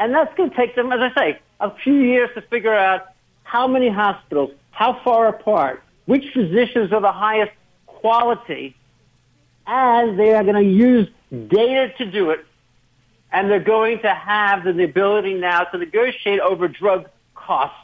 And 0.00 0.14
that's 0.14 0.34
going 0.36 0.50
to 0.50 0.56
take 0.56 0.74
them, 0.74 0.90
as 0.92 1.00
I 1.00 1.14
say, 1.14 1.40
a 1.60 1.70
few 1.70 1.94
years 1.94 2.30
to 2.34 2.42
figure 2.42 2.74
out 2.74 3.08
how 3.48 3.66
many 3.66 3.88
hospitals, 3.88 4.50
how 4.72 5.00
far 5.02 5.26
apart, 5.28 5.82
which 6.04 6.32
physicians 6.34 6.92
are 6.92 7.00
the 7.00 7.12
highest 7.12 7.52
quality, 7.86 8.76
and 9.66 10.18
they 10.18 10.34
are 10.34 10.42
going 10.44 10.54
to 10.54 10.70
use 10.70 11.08
data 11.48 11.90
to 11.96 12.04
do 12.04 12.30
it. 12.30 12.44
And 13.32 13.50
they're 13.50 13.58
going 13.58 14.00
to 14.00 14.14
have 14.14 14.64
the 14.64 14.84
ability 14.84 15.34
now 15.34 15.64
to 15.64 15.78
negotiate 15.78 16.40
over 16.40 16.68
drug 16.68 17.08
costs. 17.34 17.76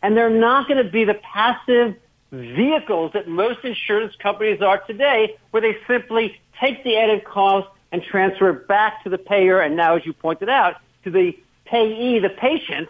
And 0.00 0.16
they're 0.16 0.30
not 0.30 0.68
going 0.68 0.84
to 0.84 0.90
be 0.90 1.04
the 1.04 1.14
passive 1.14 1.96
vehicles 2.30 3.12
that 3.14 3.26
most 3.26 3.64
insurance 3.64 4.14
companies 4.16 4.62
are 4.62 4.78
today, 4.78 5.36
where 5.50 5.60
they 5.60 5.76
simply 5.88 6.40
take 6.60 6.84
the 6.84 6.96
added 6.98 7.24
cost 7.24 7.68
and 7.90 8.00
transfer 8.00 8.50
it 8.50 8.68
back 8.68 9.02
to 9.02 9.10
the 9.10 9.18
payer, 9.18 9.60
and 9.60 9.76
now, 9.76 9.96
as 9.96 10.06
you 10.06 10.12
pointed 10.12 10.48
out, 10.48 10.76
to 11.02 11.10
the 11.10 11.36
payee, 11.64 12.20
the 12.20 12.30
patient. 12.30 12.88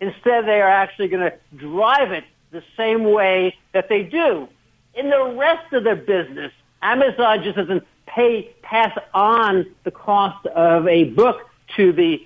Instead, 0.00 0.46
they 0.46 0.60
are 0.60 0.68
actually 0.68 1.08
going 1.08 1.30
to 1.30 1.36
drive 1.56 2.12
it 2.12 2.24
the 2.50 2.62
same 2.76 3.04
way 3.04 3.56
that 3.72 3.88
they 3.88 4.02
do 4.02 4.48
in 4.94 5.10
the 5.10 5.34
rest 5.36 5.72
of 5.72 5.84
their 5.84 5.96
business. 5.96 6.52
Amazon 6.82 7.42
just 7.42 7.56
doesn't 7.56 7.84
pay, 8.06 8.54
pass 8.62 8.96
on 9.12 9.66
the 9.84 9.90
cost 9.90 10.46
of 10.46 10.86
a 10.86 11.04
book 11.04 11.48
to 11.76 11.92
the 11.92 12.22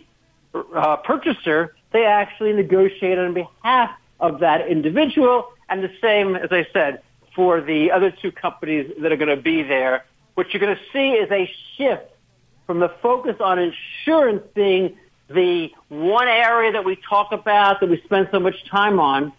uh, 0.74 0.96
purchaser. 0.96 1.74
They 1.92 2.04
actually 2.04 2.52
negotiate 2.52 3.18
on 3.18 3.34
behalf 3.34 3.90
of 4.20 4.40
that 4.40 4.66
individual, 4.68 5.48
and 5.68 5.82
the 5.82 5.92
same, 6.00 6.34
as 6.34 6.50
I 6.50 6.66
said, 6.72 7.02
for 7.34 7.60
the 7.60 7.92
other 7.92 8.10
two 8.10 8.32
companies 8.32 8.92
that 9.00 9.12
are 9.12 9.16
going 9.16 9.34
to 9.34 9.42
be 9.42 9.62
there. 9.62 10.04
What 10.34 10.52
you're 10.52 10.60
going 10.60 10.76
to 10.76 10.82
see 10.92 11.12
is 11.12 11.30
a 11.30 11.50
shift 11.76 12.10
from 12.66 12.80
the 12.80 12.88
focus 13.00 13.36
on 13.40 13.58
insurance 13.58 14.42
being 14.54 14.98
the 15.28 15.70
one 15.88 16.28
area 16.28 16.72
that 16.72 16.84
we 16.84 16.96
talk 17.08 17.32
about, 17.32 17.80
that 17.80 17.88
we 17.88 18.00
spend 18.04 18.28
so 18.32 18.40
much 18.40 18.64
time 18.70 18.98
on, 18.98 19.32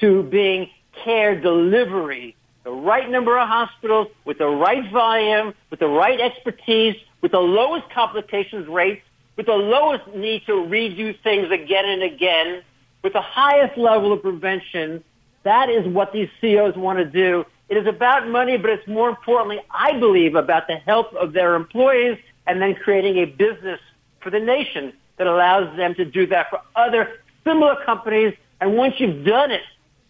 to 0.00 0.22
being 0.24 0.70
care 1.04 1.38
delivery. 1.38 2.36
The 2.64 2.70
right 2.70 3.08
number 3.10 3.38
of 3.38 3.48
hospitals 3.48 4.08
with 4.24 4.38
the 4.38 4.46
right 4.46 4.90
volume, 4.92 5.54
with 5.70 5.80
the 5.80 5.88
right 5.88 6.20
expertise, 6.20 6.94
with 7.20 7.32
the 7.32 7.40
lowest 7.40 7.90
complications 7.90 8.68
rates, 8.68 9.02
with 9.36 9.46
the 9.46 9.52
lowest 9.52 10.06
need 10.14 10.44
to 10.46 10.52
redo 10.52 11.18
things 11.22 11.50
again 11.50 11.86
and 11.86 12.02
again, 12.02 12.62
with 13.02 13.14
the 13.14 13.22
highest 13.22 13.78
level 13.78 14.12
of 14.12 14.22
prevention. 14.22 15.02
That 15.42 15.70
is 15.70 15.86
what 15.86 16.12
these 16.12 16.28
CEOs 16.40 16.76
want 16.76 16.98
to 16.98 17.04
do. 17.04 17.46
It 17.68 17.76
is 17.76 17.86
about 17.86 18.28
money, 18.28 18.58
but 18.58 18.70
it's 18.70 18.86
more 18.86 19.08
importantly, 19.08 19.60
I 19.70 19.98
believe, 19.98 20.34
about 20.34 20.66
the 20.66 20.76
health 20.76 21.14
of 21.14 21.32
their 21.32 21.54
employees 21.54 22.18
and 22.46 22.60
then 22.60 22.74
creating 22.74 23.16
a 23.18 23.24
business 23.24 23.80
for 24.20 24.30
the 24.30 24.40
nation 24.40 24.92
that 25.20 25.26
allows 25.26 25.76
them 25.76 25.94
to 25.94 26.06
do 26.06 26.26
that 26.28 26.48
for 26.48 26.62
other 26.74 27.20
similar 27.44 27.76
companies. 27.84 28.34
And 28.58 28.74
once 28.74 28.94
you've 28.98 29.22
done 29.22 29.50
it 29.50 29.60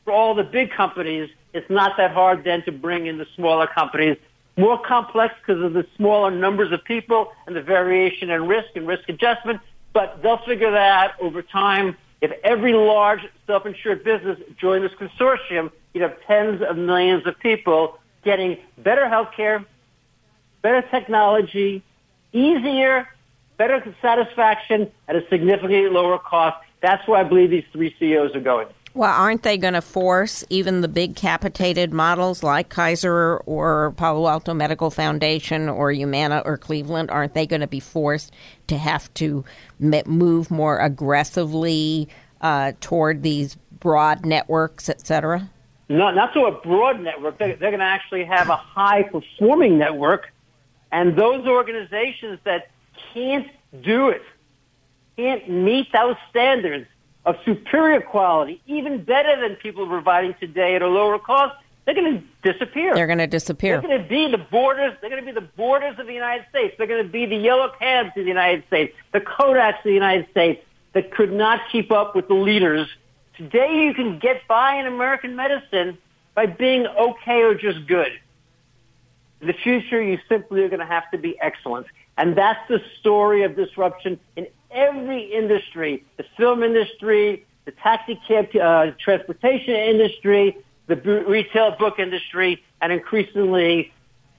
for 0.04 0.12
all 0.12 0.36
the 0.36 0.44
big 0.44 0.70
companies, 0.70 1.28
it's 1.52 1.68
not 1.68 1.96
that 1.96 2.12
hard 2.12 2.44
then 2.44 2.62
to 2.66 2.70
bring 2.70 3.06
in 3.06 3.18
the 3.18 3.26
smaller 3.34 3.66
companies. 3.66 4.16
More 4.56 4.78
complex 4.78 5.34
because 5.44 5.60
of 5.64 5.72
the 5.72 5.84
smaller 5.96 6.30
numbers 6.30 6.70
of 6.70 6.84
people 6.84 7.32
and 7.48 7.56
the 7.56 7.60
variation 7.60 8.30
in 8.30 8.46
risk 8.46 8.68
and 8.76 8.86
risk 8.86 9.08
adjustment, 9.08 9.60
but 9.92 10.22
they'll 10.22 10.44
figure 10.46 10.70
that 10.70 10.92
out 10.92 11.20
over 11.20 11.42
time. 11.42 11.96
If 12.20 12.30
every 12.44 12.72
large 12.72 13.26
self-insured 13.48 14.04
business 14.04 14.38
joined 14.60 14.84
this 14.84 14.92
consortium, 14.92 15.72
you'd 15.92 16.02
have 16.02 16.22
tens 16.28 16.62
of 16.62 16.76
millions 16.76 17.26
of 17.26 17.36
people 17.40 17.98
getting 18.22 18.58
better 18.78 19.08
health 19.08 19.30
care, 19.36 19.64
better 20.62 20.82
technology, 20.88 21.82
easier, 22.32 23.08
better 23.60 23.94
satisfaction 24.00 24.90
at 25.06 25.16
a 25.16 25.20
significantly 25.28 25.86
lower 25.90 26.18
cost. 26.18 26.56
That's 26.80 27.06
where 27.06 27.20
I 27.20 27.24
believe 27.24 27.50
these 27.50 27.64
three 27.72 27.94
CEOs 27.98 28.34
are 28.34 28.40
going. 28.40 28.68
Well, 28.94 29.12
aren't 29.12 29.42
they 29.42 29.58
going 29.58 29.74
to 29.74 29.82
force 29.82 30.42
even 30.48 30.80
the 30.80 30.88
big 30.88 31.14
capitated 31.14 31.92
models 31.92 32.42
like 32.42 32.70
Kaiser 32.70 33.36
or 33.44 33.92
Palo 33.98 34.26
Alto 34.28 34.54
Medical 34.54 34.90
Foundation 34.90 35.68
or 35.68 35.92
Humana 35.92 36.42
or 36.46 36.56
Cleveland? 36.56 37.10
Aren't 37.10 37.34
they 37.34 37.46
going 37.46 37.60
to 37.60 37.66
be 37.66 37.80
forced 37.80 38.32
to 38.68 38.78
have 38.78 39.12
to 39.14 39.44
move 39.78 40.50
more 40.50 40.78
aggressively 40.78 42.08
uh, 42.40 42.72
toward 42.80 43.22
these 43.22 43.56
broad 43.78 44.24
networks, 44.24 44.88
et 44.88 45.06
cetera? 45.06 45.50
Not, 45.90 46.14
not 46.14 46.32
to 46.32 46.46
a 46.46 46.52
broad 46.62 46.98
network. 47.02 47.36
They're, 47.36 47.56
they're 47.56 47.70
going 47.70 47.80
to 47.80 47.84
actually 47.84 48.24
have 48.24 48.48
a 48.48 48.56
high 48.56 49.02
performing 49.02 49.76
network 49.76 50.28
and 50.90 51.16
those 51.16 51.46
organizations 51.46 52.40
that 52.44 52.70
can't 53.12 53.48
do 53.82 54.08
it, 54.08 54.22
can't 55.16 55.48
meet 55.48 55.92
those 55.92 56.16
standards 56.30 56.86
of 57.24 57.36
superior 57.44 58.00
quality, 58.00 58.62
even 58.66 59.04
better 59.04 59.40
than 59.40 59.56
people 59.56 59.86
providing 59.86 60.34
today 60.40 60.74
at 60.74 60.82
a 60.82 60.88
lower 60.88 61.18
cost, 61.18 61.54
they're 61.84 61.94
going 61.94 62.22
to 62.42 62.52
disappear. 62.52 62.94
They're 62.94 63.06
going 63.06 63.18
to 63.18 63.26
disappear. 63.26 63.80
They're 63.80 63.88
going 63.88 64.02
to 64.02 64.08
be 64.08 64.30
the 64.30 64.38
borders. 64.38 64.94
They're 65.00 65.10
going 65.10 65.24
to 65.24 65.26
be 65.26 65.34
the 65.34 65.46
borders 65.56 65.98
of 65.98 66.06
the 66.06 66.12
United 66.12 66.46
States. 66.48 66.74
They're 66.78 66.86
going 66.86 67.02
to 67.04 67.08
be 67.08 67.26
the 67.26 67.36
yellow 67.36 67.72
cabs 67.78 68.08
of 68.16 68.24
the 68.24 68.28
United 68.28 68.64
States, 68.68 68.94
the 69.12 69.20
Kodaks 69.20 69.78
of 69.78 69.84
the 69.84 69.92
United 69.92 70.30
States. 70.30 70.62
that 70.92 71.12
could 71.12 71.32
not 71.32 71.60
keep 71.70 71.92
up 71.92 72.14
with 72.16 72.28
the 72.28 72.34
leaders. 72.34 72.88
Today 73.36 73.84
you 73.84 73.94
can 73.94 74.18
get 74.18 74.46
by 74.48 74.74
in 74.74 74.86
American 74.86 75.36
medicine 75.36 75.98
by 76.34 76.46
being 76.46 76.86
okay 76.86 77.42
or 77.42 77.54
just 77.54 77.86
good. 77.86 78.12
In 79.40 79.46
the 79.46 79.52
future, 79.52 80.02
you 80.02 80.18
simply 80.28 80.62
are 80.62 80.68
going 80.68 80.80
to 80.80 80.86
have 80.86 81.10
to 81.12 81.18
be 81.18 81.38
excellent. 81.40 81.86
And 82.20 82.36
that's 82.36 82.60
the 82.68 82.82
story 82.98 83.44
of 83.44 83.56
disruption 83.56 84.20
in 84.36 84.46
every 84.70 85.22
industry, 85.22 86.04
the 86.18 86.24
film 86.36 86.62
industry, 86.62 87.46
the 87.64 87.72
taxi 87.72 88.20
cab 88.28 88.54
uh, 88.54 88.90
transportation 89.02 89.74
industry, 89.74 90.58
the 90.86 90.96
retail 90.96 91.70
book 91.78 91.98
industry, 91.98 92.62
and 92.82 92.92
increasingly 92.92 93.90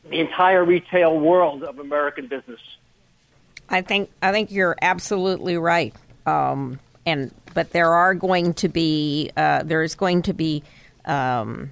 the 0.07 0.19
entire 0.19 0.63
retail 0.63 1.19
world 1.19 1.63
of 1.63 1.79
American 1.79 2.27
business. 2.27 2.59
I 3.67 3.81
think 3.81 4.11
I 4.21 4.31
think 4.31 4.51
you're 4.51 4.77
absolutely 4.79 5.57
right. 5.57 5.95
Um, 6.27 6.79
and 7.07 7.33
but 7.55 7.71
there 7.71 7.93
are 7.93 8.13
going 8.13 8.53
to 8.55 8.69
be 8.69 9.31
uh, 9.35 9.63
there 9.63 9.81
is 9.81 9.95
going 9.95 10.21
to 10.23 10.33
be 10.33 10.61
um, 11.05 11.71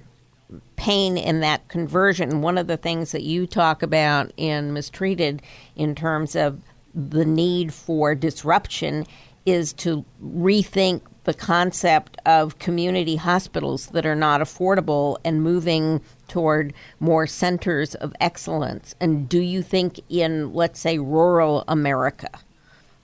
pain 0.76 1.16
in 1.16 1.40
that 1.40 1.68
conversion. 1.68 2.42
One 2.42 2.58
of 2.58 2.66
the 2.66 2.76
things 2.76 3.12
that 3.12 3.22
you 3.22 3.46
talk 3.46 3.82
about 3.82 4.32
in 4.36 4.72
Mistreated 4.72 5.40
in 5.76 5.94
terms 5.94 6.34
of 6.34 6.60
the 6.94 7.24
need 7.24 7.72
for 7.72 8.14
disruption 8.14 9.06
is 9.46 9.72
to 9.72 10.04
rethink 10.22 11.02
the 11.24 11.34
concept 11.34 12.16
of 12.26 12.58
community 12.58 13.16
hospitals 13.16 13.88
that 13.88 14.06
are 14.06 14.16
not 14.16 14.40
affordable 14.40 15.18
and 15.24 15.42
moving 15.42 16.00
toward 16.28 16.72
more 16.98 17.26
centers 17.26 17.94
of 17.96 18.14
excellence. 18.20 18.94
And 19.00 19.28
do 19.28 19.40
you 19.40 19.62
think 19.62 20.00
in, 20.08 20.54
let's 20.54 20.80
say, 20.80 20.98
rural 20.98 21.64
America, 21.68 22.30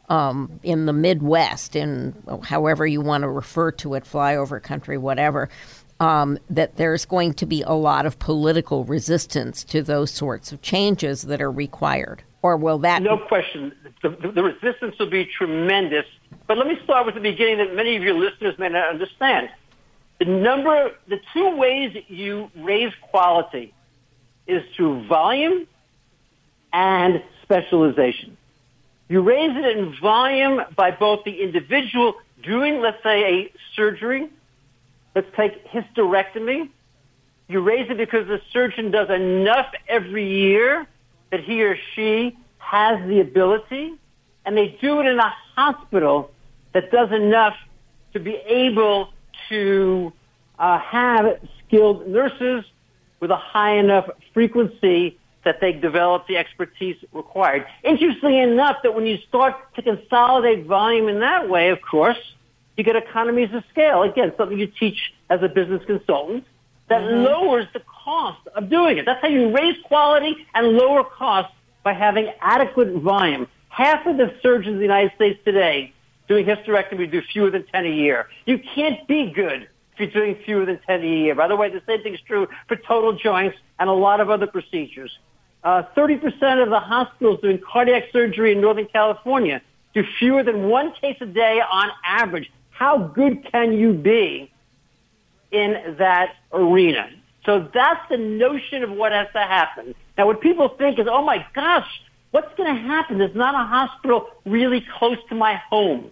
um, 0.08 0.60
in 0.62 0.86
the 0.86 0.92
Midwest, 0.92 1.76
in 1.76 2.14
however 2.44 2.86
you 2.86 3.00
want 3.00 3.22
to 3.22 3.28
refer 3.28 3.70
to 3.72 3.94
it, 3.94 4.04
flyover 4.04 4.62
country, 4.62 4.96
whatever, 4.96 5.48
um, 6.00 6.38
that 6.50 6.76
there's 6.76 7.04
going 7.04 7.34
to 7.34 7.46
be 7.46 7.62
a 7.62 7.72
lot 7.72 8.06
of 8.06 8.18
political 8.18 8.84
resistance 8.84 9.64
to 9.64 9.82
those 9.82 10.10
sorts 10.10 10.52
of 10.52 10.62
changes 10.62 11.22
that 11.22 11.40
are 11.40 11.50
required? 11.50 12.22
Or 12.42 12.56
will 12.56 12.78
that? 12.78 13.02
No 13.02 13.18
question. 13.18 13.72
The, 14.02 14.10
the, 14.10 14.42
resistance 14.42 14.98
will 14.98 15.10
be 15.10 15.24
tremendous. 15.24 16.04
But 16.46 16.58
let 16.58 16.66
me 16.66 16.78
start 16.84 17.06
with 17.06 17.14
the 17.14 17.20
beginning 17.20 17.58
that 17.58 17.74
many 17.74 17.96
of 17.96 18.02
your 18.02 18.14
listeners 18.14 18.58
may 18.58 18.68
not 18.68 18.88
understand. 18.88 19.48
The 20.18 20.26
number, 20.26 20.92
the 21.08 21.18
two 21.32 21.56
ways 21.56 21.96
you 22.08 22.50
raise 22.56 22.92
quality 23.10 23.74
is 24.46 24.62
through 24.76 25.06
volume 25.08 25.66
and 26.72 27.22
specialization. 27.42 28.36
You 29.08 29.22
raise 29.22 29.56
it 29.56 29.76
in 29.76 29.96
volume 30.00 30.62
by 30.76 30.90
both 30.90 31.24
the 31.24 31.42
individual 31.42 32.14
doing, 32.42 32.80
let's 32.80 33.02
say, 33.02 33.24
a 33.24 33.52
surgery 33.74 34.30
Let's 35.16 35.34
take 35.34 35.66
hysterectomy. 35.68 36.68
You 37.48 37.60
raise 37.60 37.88
it 37.90 37.96
because 37.96 38.28
the 38.28 38.38
surgeon 38.52 38.90
does 38.90 39.08
enough 39.08 39.72
every 39.88 40.28
year 40.28 40.86
that 41.30 41.40
he 41.40 41.64
or 41.64 41.78
she 41.94 42.36
has 42.58 43.00
the 43.08 43.20
ability, 43.20 43.94
and 44.44 44.58
they 44.58 44.76
do 44.78 45.00
it 45.00 45.06
in 45.06 45.18
a 45.18 45.34
hospital 45.54 46.30
that 46.74 46.90
does 46.90 47.10
enough 47.12 47.56
to 48.12 48.20
be 48.20 48.34
able 48.46 49.08
to 49.48 50.12
uh, 50.58 50.78
have 50.80 51.40
skilled 51.66 52.06
nurses 52.06 52.66
with 53.20 53.30
a 53.30 53.36
high 53.36 53.78
enough 53.78 54.10
frequency 54.34 55.18
that 55.44 55.62
they 55.62 55.72
develop 55.72 56.26
the 56.26 56.36
expertise 56.36 56.96
required. 57.12 57.66
Interestingly 57.82 58.38
enough, 58.38 58.82
that 58.82 58.94
when 58.94 59.06
you 59.06 59.16
start 59.28 59.54
to 59.76 59.82
consolidate 59.82 60.66
volume 60.66 61.08
in 61.08 61.20
that 61.20 61.48
way, 61.48 61.70
of 61.70 61.80
course, 61.80 62.18
you 62.76 62.84
get 62.84 62.96
economies 62.96 63.52
of 63.52 63.64
scale. 63.70 64.02
Again, 64.02 64.32
something 64.36 64.58
you 64.58 64.66
teach 64.66 65.12
as 65.30 65.42
a 65.42 65.48
business 65.48 65.82
consultant 65.86 66.44
that 66.88 67.02
mm-hmm. 67.02 67.24
lowers 67.24 67.66
the 67.72 67.82
cost 68.04 68.46
of 68.54 68.68
doing 68.68 68.98
it. 68.98 69.06
That's 69.06 69.20
how 69.20 69.28
you 69.28 69.54
raise 69.54 69.76
quality 69.84 70.36
and 70.54 70.68
lower 70.68 71.04
costs 71.04 71.52
by 71.82 71.92
having 71.92 72.32
adequate 72.40 72.92
volume. 72.94 73.48
Half 73.68 74.06
of 74.06 74.16
the 74.16 74.34
surgeons 74.42 74.74
in 74.74 74.78
the 74.78 74.82
United 74.82 75.12
States 75.16 75.38
today 75.44 75.92
doing 76.28 76.44
hysterectomy 76.44 77.10
do 77.10 77.22
fewer 77.22 77.50
than 77.50 77.64
10 77.66 77.86
a 77.86 77.88
year. 77.88 78.26
You 78.44 78.58
can't 78.74 79.06
be 79.06 79.30
good 79.30 79.68
if 79.92 80.00
you're 80.00 80.10
doing 80.10 80.36
fewer 80.44 80.64
than 80.64 80.78
10 80.86 81.02
a 81.02 81.06
year. 81.06 81.34
By 81.34 81.48
the 81.48 81.56
way, 81.56 81.70
the 81.70 81.82
same 81.86 82.02
thing 82.02 82.14
is 82.14 82.20
true 82.20 82.48
for 82.68 82.76
total 82.76 83.12
joints 83.12 83.56
and 83.78 83.88
a 83.88 83.92
lot 83.92 84.20
of 84.20 84.30
other 84.30 84.46
procedures. 84.46 85.16
Uh, 85.62 85.82
30% 85.96 86.62
of 86.62 86.70
the 86.70 86.80
hospitals 86.80 87.40
doing 87.40 87.60
cardiac 87.60 88.04
surgery 88.12 88.52
in 88.52 88.60
Northern 88.60 88.86
California 88.86 89.60
do 89.94 90.04
fewer 90.18 90.42
than 90.42 90.68
one 90.68 90.92
case 90.92 91.16
a 91.20 91.26
day 91.26 91.60
on 91.60 91.90
average 92.04 92.50
how 92.78 92.98
good 92.98 93.46
can 93.50 93.72
you 93.72 93.94
be 93.94 94.50
in 95.50 95.96
that 95.98 96.34
arena? 96.52 97.08
So 97.46 97.68
that's 97.72 98.06
the 98.10 98.18
notion 98.18 98.82
of 98.82 98.90
what 98.90 99.12
has 99.12 99.28
to 99.32 99.40
happen. 99.40 99.94
Now, 100.18 100.26
what 100.26 100.42
people 100.42 100.68
think 100.68 100.98
is, 100.98 101.06
oh 101.08 101.22
my 101.22 101.46
gosh, 101.54 101.88
what's 102.32 102.54
going 102.56 102.74
to 102.74 102.80
happen? 102.80 103.16
There's 103.16 103.34
not 103.34 103.54
a 103.54 103.66
hospital 103.66 104.28
really 104.44 104.84
close 104.98 105.16
to 105.30 105.34
my 105.34 105.54
home. 105.54 106.10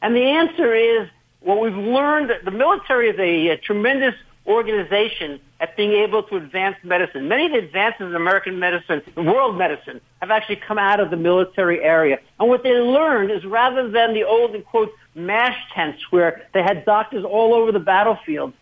And 0.00 0.16
the 0.16 0.22
answer 0.22 0.74
is, 0.74 1.08
what 1.40 1.60
we've 1.60 1.76
learned, 1.76 2.32
the 2.44 2.50
military 2.50 3.10
is 3.10 3.18
a, 3.18 3.48
a 3.48 3.56
tremendous 3.58 4.14
organization 4.46 5.40
at 5.60 5.76
being 5.76 5.92
able 5.92 6.22
to 6.22 6.36
advance 6.36 6.76
medicine. 6.82 7.28
Many 7.28 7.46
of 7.46 7.52
the 7.52 7.58
advances 7.58 8.06
in 8.06 8.14
American 8.14 8.58
medicine, 8.58 9.02
world 9.14 9.58
medicine, 9.58 10.00
have 10.20 10.30
actually 10.30 10.56
come 10.56 10.78
out 10.78 11.00
of 11.00 11.10
the 11.10 11.16
military 11.16 11.82
area. 11.82 12.18
And 12.38 12.48
what 12.48 12.62
they 12.62 12.72
learned 12.72 13.30
is 13.30 13.44
rather 13.44 13.90
than 13.90 14.14
the 14.14 14.24
old, 14.24 14.54
in 14.54 14.62
quotes, 14.62 14.92
MASH 15.14 15.56
tents 15.74 16.00
where 16.10 16.46
they 16.54 16.62
had 16.62 16.86
doctors 16.86 17.24
all 17.24 17.52
over 17.52 17.72
the 17.72 17.80
battlefield, 17.80 18.54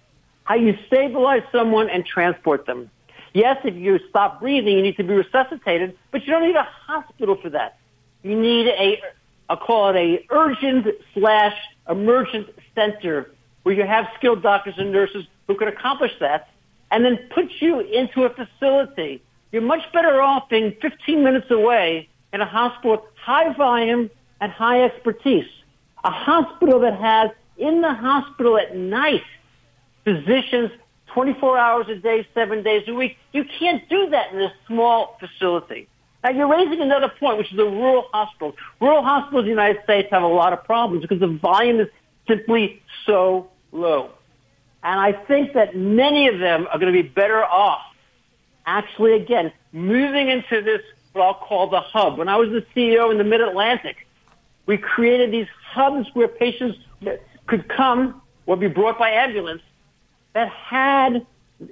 how 0.43 0.57
you 0.57 0.77
stabilize 0.89 1.43
someone 1.53 1.89
and 1.89 2.05
transport 2.05 2.67
them. 2.67 2.91
Yes, 3.33 3.59
if 3.65 3.77
you 3.77 4.01
stop 4.09 4.41
breathing, 4.41 4.77
you 4.77 4.83
need 4.83 4.97
to 4.97 5.05
be 5.05 5.15
resuscitated, 5.15 5.97
but 6.11 6.27
you 6.27 6.33
don't 6.33 6.43
need 6.43 6.57
a 6.57 6.65
hospital 6.65 7.37
for 7.37 7.51
that. 7.51 7.79
You 8.23 8.41
need 8.41 8.67
a, 8.67 9.01
I'll 9.49 9.57
call 9.57 9.91
it 9.91 9.97
a 9.97 10.27
urgent 10.31 10.87
slash 11.15 11.55
emergent 11.89 12.49
center 12.75 13.31
where 13.63 13.75
you 13.75 13.85
have 13.85 14.09
skilled 14.17 14.43
doctors 14.43 14.75
and 14.79 14.91
nurses 14.91 15.27
who 15.47 15.55
can 15.55 15.69
accomplish 15.69 16.13
that 16.21 16.49
and 16.91 17.05
then 17.05 17.19
put 17.35 17.47
you 17.61 17.81
into 17.81 18.25
a 18.25 18.31
facility. 18.31 19.23
You're 19.53 19.63
much 19.63 19.91
better 19.93 20.21
off 20.21 20.49
being 20.49 20.77
15 20.81 21.23
minutes 21.23 21.51
away 21.51 22.09
in 22.33 22.41
a 22.41 22.47
hospital 22.47 22.93
with 22.93 23.01
high 23.17 23.53
volume 23.55 24.11
and 24.41 24.53
high 24.53 24.85
expertise. 24.85 25.49
A 26.05 26.11
hospital 26.11 26.81
that 26.81 26.99
has 26.99 27.31
in 27.57 27.81
the 27.81 27.93
hospital 27.93 28.59
at 28.59 28.77
night 28.77 29.25
physicians 30.05 30.71
24 31.09 31.59
hours 31.59 31.87
a 31.89 31.97
day, 31.97 32.27
seven 32.35 32.63
days 32.63 32.85
a 32.87 32.95
week. 32.95 33.17
You 33.33 33.45
can't 33.59 33.87
do 33.89 34.11
that 34.11 34.33
in 34.33 34.41
a 34.41 34.53
small 34.67 35.19
facility. 35.19 35.89
Now 36.23 36.31
you're 36.31 36.49
raising 36.49 36.81
another 36.81 37.09
point, 37.09 37.39
which 37.39 37.51
is 37.51 37.57
the 37.57 37.65
rural 37.65 38.07
hospitals. 38.13 38.55
Rural 38.81 39.03
hospitals 39.03 39.43
in 39.43 39.47
the 39.47 39.51
United 39.51 39.83
States 39.85 40.09
have 40.11 40.23
a 40.23 40.29
lot 40.29 40.53
of 40.53 40.65
problems 40.65 41.03
because 41.03 41.21
the 41.21 41.27
volume 41.29 41.81
is 41.81 41.89
simply 42.27 42.83
so 43.07 43.49
low. 43.73 44.11
And 44.83 45.01
I 45.01 45.13
think 45.13 45.55
that 45.55 45.77
many 45.77 46.29
of 46.29 46.39
them 46.39 46.67
are 46.71 46.79
going 46.79 46.93
to 46.93 47.03
be 47.03 47.09
better 47.09 47.45
off 47.45 47.83
actually, 48.69 49.15
again, 49.15 49.51
moving 49.73 50.29
into 50.29 50.63
this, 50.63 50.83
what 51.13 51.23
I'll 51.23 51.35
call 51.35 51.71
the 51.71 51.81
hub. 51.81 52.19
When 52.19 52.29
I 52.29 52.37
was 52.37 52.51
the 52.51 52.65
CEO 52.77 53.11
in 53.11 53.19
the 53.19 53.25
Mid-Atlantic, 53.25 53.97
we 54.67 54.77
created 54.77 55.33
these 55.33 55.49
hubs 55.67 56.07
where 56.13 56.29
patients 56.29 56.79
could 57.47 57.69
come 57.69 58.21
or 58.47 58.57
be 58.57 58.69
brought 58.69 58.99
by 58.99 59.11
ambulance 59.11 59.63
that 60.35 60.51
had 60.51 61.27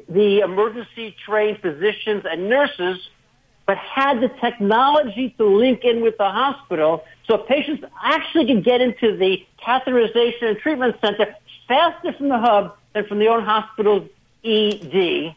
the 0.09 0.41
emergency 0.41 1.15
trained 1.25 1.59
physicians 1.61 2.25
and 2.29 2.49
nurses, 2.49 2.99
but 3.67 3.77
had 3.77 4.21
the 4.21 4.29
technology 4.41 5.35
to 5.37 5.45
link 5.45 5.85
in 5.85 6.01
with 6.01 6.17
the 6.17 6.29
hospital 6.29 7.05
so 7.29 7.37
patients 7.37 7.85
actually 8.03 8.47
could 8.47 8.65
get 8.65 8.81
into 8.81 9.17
the 9.17 9.45
catheterization 9.65 10.43
and 10.43 10.59
treatment 10.59 10.97
center 11.01 11.35
faster 11.69 12.13
from 12.15 12.29
the 12.29 12.39
hub 12.39 12.77
than 12.97 13.05
from 13.07 13.19
the 13.19 13.29
own 13.29 13.45
hospital's 13.45 14.09
ED, 14.43 15.35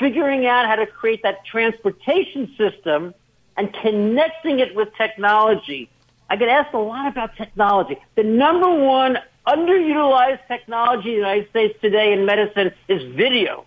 figuring 0.00 0.46
out 0.46 0.66
how 0.66 0.74
to 0.74 0.84
create 0.84 1.22
that 1.22 1.44
transportation 1.44 2.52
system 2.58 3.14
and 3.56 3.72
connecting 3.72 4.58
it 4.58 4.74
with 4.74 4.88
technology. 4.96 5.88
I 6.28 6.34
get 6.34 6.48
asked 6.48 6.74
a 6.74 6.78
lot 6.78 7.06
about 7.06 7.36
technology. 7.36 7.98
The 8.16 8.24
number 8.24 8.68
one 8.68 9.16
underutilized 9.46 10.44
technology 10.48 11.10
in 11.10 11.14
the 11.14 11.20
United 11.20 11.50
States 11.50 11.78
today 11.80 12.12
in 12.12 12.26
medicine 12.26 12.72
is 12.88 13.00
video. 13.14 13.64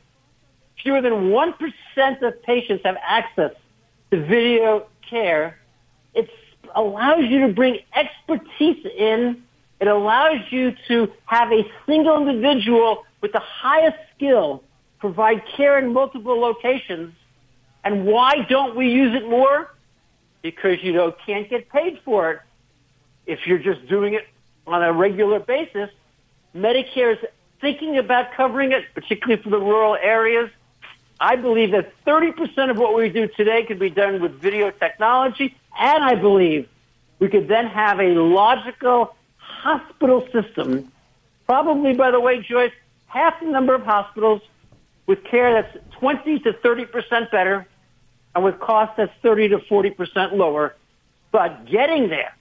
Fewer 0.84 1.02
than 1.02 1.30
1% 1.32 2.22
of 2.22 2.44
patients 2.44 2.82
have 2.84 2.98
access 3.02 3.54
to 4.12 4.26
video 4.26 4.88
care. 5.10 5.58
It 6.14 6.30
allows 6.76 7.24
you 7.24 7.48
to 7.48 7.54
bring 7.54 7.80
expertise 7.96 8.86
in 8.86 9.42
it 9.80 9.88
allows 9.88 10.40
you 10.52 10.76
to 10.88 11.12
have 11.26 11.52
a 11.52 11.64
single 11.86 12.28
individual 12.28 13.06
with 13.22 13.32
the 13.32 13.40
highest 13.40 13.98
skill 14.16 14.64
provide 15.00 15.44
care 15.56 15.80
in 15.80 15.94
multiple 15.94 16.40
locations. 16.40 17.14
And 17.84 18.06
why 18.06 18.46
don't 18.50 18.76
we 18.76 18.90
use 18.90 19.16
it 19.16 19.28
more? 19.30 19.74
Because 20.42 20.84
you 20.84 20.92
know 20.92 21.14
can't 21.26 21.50
get 21.50 21.70
paid 21.70 22.00
for 22.04 22.32
it 22.32 22.40
if 23.30 23.46
you're 23.46 23.60
just 23.60 23.88
doing 23.88 24.16
it 24.16 24.28
on 24.66 24.84
a 24.84 24.92
regular 24.92 25.40
basis, 25.40 25.90
Medicare 26.56 27.14
is 27.14 27.20
thinking 27.62 27.98
about 27.98 28.34
covering 28.34 28.72
it, 28.72 28.86
particularly 28.96 29.42
for 29.42 29.52
the 29.52 29.60
rural 29.60 29.96
areas. 29.96 30.50
I 31.20 31.36
believe 31.36 31.72
that 31.72 31.94
30% 32.06 32.72
of 32.72 32.78
what 32.78 32.96
we 32.96 33.10
do 33.10 33.28
today 33.28 33.66
could 33.66 33.78
be 33.78 33.92
done 33.92 34.22
with 34.22 34.42
video 34.42 34.72
technology, 34.72 35.56
and 35.78 36.04
I 36.04 36.16
believe 36.16 36.68
we 37.20 37.28
could 37.28 37.48
then 37.48 37.68
have 37.68 38.00
a 38.00 38.16
logical 38.16 39.16
hospital 39.60 40.28
system, 40.32 40.92
probably, 41.46 41.94
by 41.94 42.12
the 42.12 42.20
way, 42.20 42.42
Joyce, 42.42 42.72
half 43.08 43.40
the 43.40 43.48
number 43.48 43.76
of 43.76 43.84
hospitals 43.84 44.42
with 45.06 45.24
care 45.24 45.62
that's 45.62 45.78
20 46.00 46.40
to 46.40 46.54
30% 46.54 47.32
better 47.32 47.68
and 48.36 48.44
with 48.44 48.60
cost 48.60 48.96
that's 48.98 49.12
30 49.22 49.50
to 49.50 49.58
40% 49.58 50.34
lower. 50.34 50.76
But 51.32 51.66
getting 51.66 52.10
there, 52.10 52.34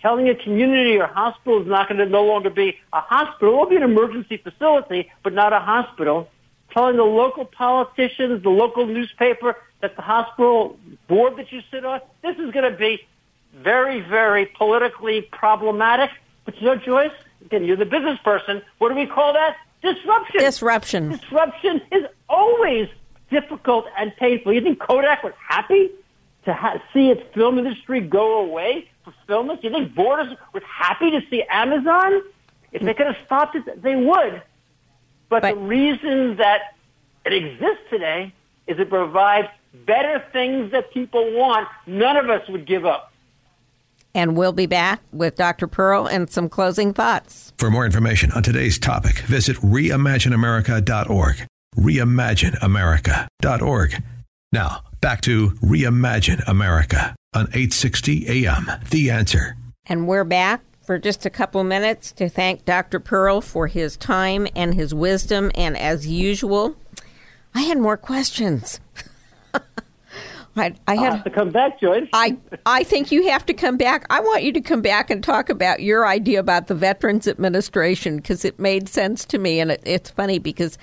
telling 0.00 0.28
a 0.28 0.34
community 0.34 0.98
or 0.98 1.06
hospital 1.06 1.62
is 1.62 1.68
not 1.68 1.88
going 1.88 1.98
to 1.98 2.06
no 2.06 2.24
longer 2.24 2.50
be 2.50 2.76
a 2.92 3.00
hospital. 3.00 3.54
It 3.54 3.56
will 3.56 3.70
be 3.70 3.76
an 3.76 3.82
emergency 3.82 4.36
facility, 4.36 5.10
but 5.22 5.32
not 5.32 5.52
a 5.52 5.60
hospital. 5.60 6.28
Telling 6.72 6.96
the 6.96 7.04
local 7.04 7.44
politicians, 7.44 8.42
the 8.42 8.50
local 8.50 8.86
newspaper, 8.86 9.56
that 9.80 9.96
the 9.96 10.02
hospital 10.02 10.78
board 11.08 11.36
that 11.36 11.52
you 11.52 11.62
sit 11.70 11.84
on, 11.84 12.00
this 12.22 12.36
is 12.38 12.50
going 12.50 12.70
to 12.70 12.76
be 12.76 13.06
very, 13.54 14.00
very 14.00 14.46
politically 14.46 15.22
problematic. 15.32 16.10
But 16.44 16.60
you 16.60 16.66
know, 16.66 16.76
Joyce, 16.76 17.12
again, 17.44 17.64
you're 17.64 17.76
the 17.76 17.84
business 17.86 18.18
person. 18.24 18.62
What 18.78 18.90
do 18.90 18.94
we 18.94 19.06
call 19.06 19.32
that? 19.32 19.56
Disruption. 19.82 20.40
Disruption. 20.40 21.08
Disruption 21.10 21.82
is 21.92 22.04
always 22.28 22.88
difficult 23.30 23.86
and 23.98 24.14
painful. 24.16 24.52
You 24.52 24.60
think 24.60 24.78
Kodak 24.78 25.22
was 25.22 25.34
happy 25.46 25.90
to 26.44 26.54
ha- 26.54 26.82
see 26.92 27.10
its 27.10 27.22
film 27.34 27.58
industry 27.58 28.00
go 28.00 28.40
away 28.40 28.88
for 29.04 29.14
filmers? 29.28 29.62
You 29.62 29.70
think 29.70 29.94
Borders 29.94 30.34
was 30.52 30.62
happy 30.62 31.10
to 31.10 31.20
see 31.30 31.42
Amazon? 31.50 32.22
If 32.72 32.82
they 32.82 32.94
could 32.94 33.06
have 33.06 33.16
stopped 33.24 33.54
it, 33.56 33.82
they 33.82 33.94
would. 33.94 34.42
But, 35.28 35.42
but 35.42 35.54
the 35.54 35.60
reason 35.60 36.36
that 36.36 36.74
it 37.24 37.32
exists 37.32 37.84
today 37.88 38.32
is 38.66 38.78
it 38.78 38.88
provides 38.90 39.48
better 39.86 40.24
things 40.32 40.72
that 40.72 40.92
people 40.92 41.32
want. 41.32 41.68
None 41.86 42.16
of 42.16 42.28
us 42.30 42.48
would 42.48 42.66
give 42.66 42.84
up. 42.84 43.12
And 44.14 44.36
we'll 44.36 44.52
be 44.52 44.66
back 44.66 45.02
with 45.12 45.34
Dr. 45.34 45.66
Pearl 45.66 46.06
and 46.06 46.30
some 46.30 46.48
closing 46.48 46.94
thoughts. 46.94 47.52
For 47.58 47.70
more 47.70 47.84
information 47.84 48.30
on 48.32 48.42
today's 48.42 48.78
topic, 48.78 49.18
visit 49.20 49.56
reimagineamerica.org. 49.58 51.46
Reimagineamerica.org. 51.76 54.02
Now, 54.52 54.84
back 55.00 55.20
to 55.22 55.50
Reimagine 55.50 56.46
America 56.46 57.16
on 57.34 57.48
860 57.48 58.46
AM. 58.46 58.70
The 58.90 59.10
answer. 59.10 59.56
And 59.86 60.06
we're 60.06 60.24
back 60.24 60.62
for 60.84 60.98
just 60.98 61.26
a 61.26 61.30
couple 61.30 61.64
minutes 61.64 62.12
to 62.12 62.28
thank 62.28 62.64
Dr. 62.64 63.00
Pearl 63.00 63.40
for 63.40 63.66
his 63.66 63.96
time 63.96 64.46
and 64.54 64.74
his 64.74 64.94
wisdom. 64.94 65.50
And 65.54 65.76
as 65.76 66.06
usual, 66.06 66.76
I 67.54 67.62
had 67.62 67.78
more 67.78 67.96
questions. 67.96 68.80
I, 70.56 70.74
I 70.86 70.96
had 70.96 71.12
have 71.14 71.24
to 71.24 71.30
come 71.30 71.50
back, 71.50 71.80
Joyce. 71.80 72.08
I 72.12 72.36
I 72.64 72.84
think 72.84 73.10
you 73.10 73.28
have 73.28 73.44
to 73.46 73.54
come 73.54 73.76
back. 73.76 74.06
I 74.10 74.20
want 74.20 74.42
you 74.44 74.52
to 74.52 74.60
come 74.60 74.82
back 74.82 75.10
and 75.10 75.22
talk 75.22 75.48
about 75.48 75.82
your 75.82 76.06
idea 76.06 76.38
about 76.38 76.68
the 76.68 76.74
Veterans 76.74 77.26
Administration 77.26 78.16
because 78.16 78.44
it 78.44 78.58
made 78.58 78.88
sense 78.88 79.24
to 79.26 79.38
me, 79.38 79.58
and 79.58 79.72
it, 79.72 79.82
it's 79.84 80.10
funny 80.10 80.38
because 80.38 80.78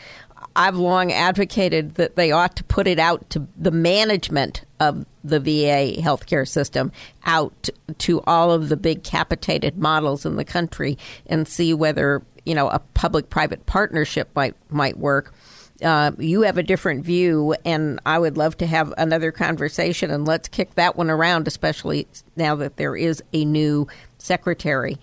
I've 0.56 0.76
long 0.76 1.12
advocated 1.12 1.96
that 1.96 2.16
they 2.16 2.32
ought 2.32 2.56
to 2.58 2.64
put 2.66 2.88
it 2.88 3.00
out 3.00 3.30
to 3.32 3.48
the 3.58 3.72
management 3.72 4.66
of 4.80 5.06
the 5.24 5.40
VA 5.40 6.02
healthcare 6.02 6.48
system 6.48 6.92
out 7.26 7.70
to 8.00 8.22
all 8.28 8.52
of 8.52 8.70
the 8.70 8.78
big 8.78 9.04
capitated 9.04 9.78
models 9.78 10.26
in 10.26 10.36
the 10.36 10.46
country 10.46 10.98
and 11.28 11.48
see 11.48 11.74
whether 11.74 12.22
you 12.46 12.56
know 12.56 12.70
a 12.70 12.80
public-private 12.80 13.66
partnership 13.68 14.30
might 14.36 14.56
might 14.70 14.98
work 14.98 15.34
uh, 15.82 16.12
you 16.18 16.42
have 16.42 16.58
a 16.58 16.64
different 16.64 17.06
view, 17.06 17.56
and 17.66 18.00
I 18.06 18.20
would 18.20 18.38
love 18.38 18.58
to 18.58 18.66
have 18.66 18.94
another 18.98 19.32
conversation. 19.32 20.12
And 20.12 20.28
let's 20.28 20.48
kick 20.48 20.76
that 20.76 20.96
one 20.96 21.10
around, 21.10 21.48
especially 21.48 22.08
now 22.36 22.56
that 22.56 22.78
there 22.78 22.96
is 22.96 23.24
a 23.34 23.46
new 23.46 23.88
secretary. 24.18 24.98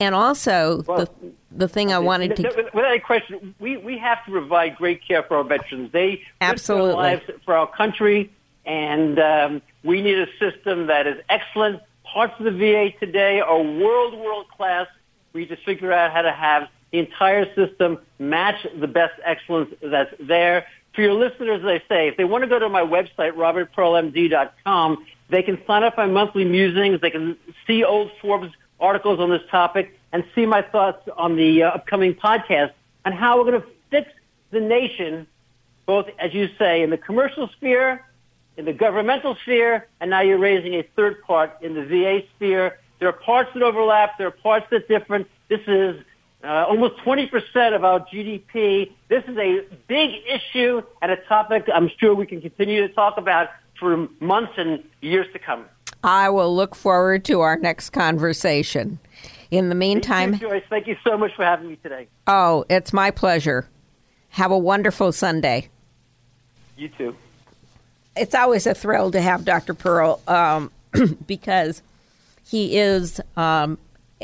And 0.00 0.14
also, 0.14 0.82
well, 0.86 0.98
the 0.98 1.32
the 1.52 1.68
thing 1.68 1.92
I 1.92 1.98
wanted 1.98 2.36
to 2.36 2.70
without 2.72 2.90
any 2.90 3.00
question, 3.00 3.54
we 3.58 3.76
we 3.76 3.98
have 3.98 4.24
to 4.24 4.30
provide 4.30 4.76
great 4.76 5.06
care 5.06 5.22
for 5.22 5.36
our 5.36 5.44
veterans. 5.44 5.92
They 5.92 6.22
absolutely 6.40 6.94
lives 6.94 7.22
for 7.44 7.54
our 7.54 7.66
country, 7.66 8.32
and 8.64 9.18
um, 9.18 9.62
we 9.84 10.00
need 10.00 10.18
a 10.18 10.28
system 10.38 10.86
that 10.86 11.06
is 11.06 11.20
excellent. 11.28 11.82
Parts 12.04 12.34
of 12.38 12.46
the 12.46 12.50
VA 12.50 12.92
today 12.98 13.40
are 13.40 13.60
world 13.60 14.18
world 14.18 14.46
class. 14.48 14.86
We 15.34 15.44
just 15.44 15.64
figure 15.64 15.92
out 15.92 16.12
how 16.12 16.22
to 16.22 16.32
have 16.32 16.68
the 16.92 16.98
entire 16.98 17.52
system, 17.54 17.98
match 18.18 18.66
the 18.78 18.88
best 18.88 19.14
excellence 19.24 19.74
that's 19.82 20.12
there. 20.20 20.66
For 20.94 21.02
your 21.02 21.14
listeners, 21.14 21.60
as 21.60 21.66
I 21.66 21.82
say, 21.88 22.08
if 22.08 22.16
they 22.16 22.24
want 22.24 22.42
to 22.42 22.48
go 22.48 22.58
to 22.58 22.68
my 22.68 22.82
website, 22.82 23.32
robertpearlmd.com, 23.32 25.06
they 25.28 25.42
can 25.42 25.58
sign 25.66 25.84
up 25.84 25.94
for 25.94 26.06
my 26.06 26.12
monthly 26.12 26.44
musings. 26.44 27.00
They 27.00 27.10
can 27.10 27.36
see 27.66 27.84
old 27.84 28.10
Forbes 28.20 28.52
articles 28.80 29.20
on 29.20 29.30
this 29.30 29.42
topic 29.50 29.96
and 30.12 30.24
see 30.34 30.46
my 30.46 30.62
thoughts 30.62 31.08
on 31.16 31.36
the 31.36 31.62
uh, 31.62 31.68
upcoming 31.70 32.14
podcast 32.14 32.72
on 33.04 33.12
how 33.12 33.38
we're 33.38 33.50
going 33.50 33.62
to 33.62 33.68
fix 33.90 34.10
the 34.50 34.60
nation, 34.60 35.26
both, 35.86 36.06
as 36.18 36.34
you 36.34 36.48
say, 36.58 36.82
in 36.82 36.90
the 36.90 36.98
commercial 36.98 37.48
sphere, 37.56 38.04
in 38.56 38.64
the 38.64 38.72
governmental 38.72 39.36
sphere, 39.42 39.86
and 40.00 40.10
now 40.10 40.20
you're 40.20 40.38
raising 40.38 40.74
a 40.74 40.82
third 40.96 41.22
part 41.22 41.56
in 41.62 41.74
the 41.74 41.84
VA 41.84 42.22
sphere. 42.36 42.78
There 42.98 43.08
are 43.08 43.12
parts 43.12 43.50
that 43.54 43.62
overlap. 43.62 44.18
There 44.18 44.26
are 44.26 44.32
parts 44.32 44.66
that 44.70 44.88
different. 44.88 45.28
This 45.48 45.60
is 45.66 46.02
uh, 46.42 46.66
almost 46.68 46.96
20% 47.04 47.74
of 47.74 47.84
our 47.84 48.00
GDP. 48.00 48.92
This 49.08 49.24
is 49.28 49.36
a 49.36 49.64
big 49.88 50.10
issue 50.26 50.82
and 51.02 51.10
a 51.12 51.16
topic 51.16 51.68
I'm 51.72 51.90
sure 51.98 52.14
we 52.14 52.26
can 52.26 52.40
continue 52.40 52.86
to 52.86 52.94
talk 52.94 53.18
about 53.18 53.48
for 53.78 54.08
months 54.20 54.52
and 54.56 54.84
years 55.00 55.26
to 55.32 55.38
come. 55.38 55.66
I 56.02 56.30
will 56.30 56.54
look 56.54 56.74
forward 56.74 57.24
to 57.26 57.40
our 57.40 57.56
next 57.56 57.90
conversation. 57.90 58.98
In 59.50 59.68
the 59.68 59.74
meantime, 59.74 60.38
too, 60.38 60.48
Joyce, 60.48 60.62
thank 60.70 60.86
you 60.86 60.96
so 61.04 61.18
much 61.18 61.34
for 61.34 61.44
having 61.44 61.68
me 61.68 61.76
today. 61.76 62.06
Oh, 62.26 62.64
it's 62.70 62.92
my 62.92 63.10
pleasure. 63.10 63.68
Have 64.30 64.52
a 64.52 64.58
wonderful 64.58 65.12
Sunday. 65.12 65.68
You 66.76 66.88
too. 66.88 67.16
It's 68.16 68.34
always 68.34 68.66
a 68.66 68.74
thrill 68.74 69.10
to 69.10 69.20
have 69.20 69.44
Dr. 69.44 69.74
Pearl 69.74 70.20
um, 70.28 70.70
because 71.26 71.82
he 72.46 72.78
is 72.78 73.20
um, 73.36 73.76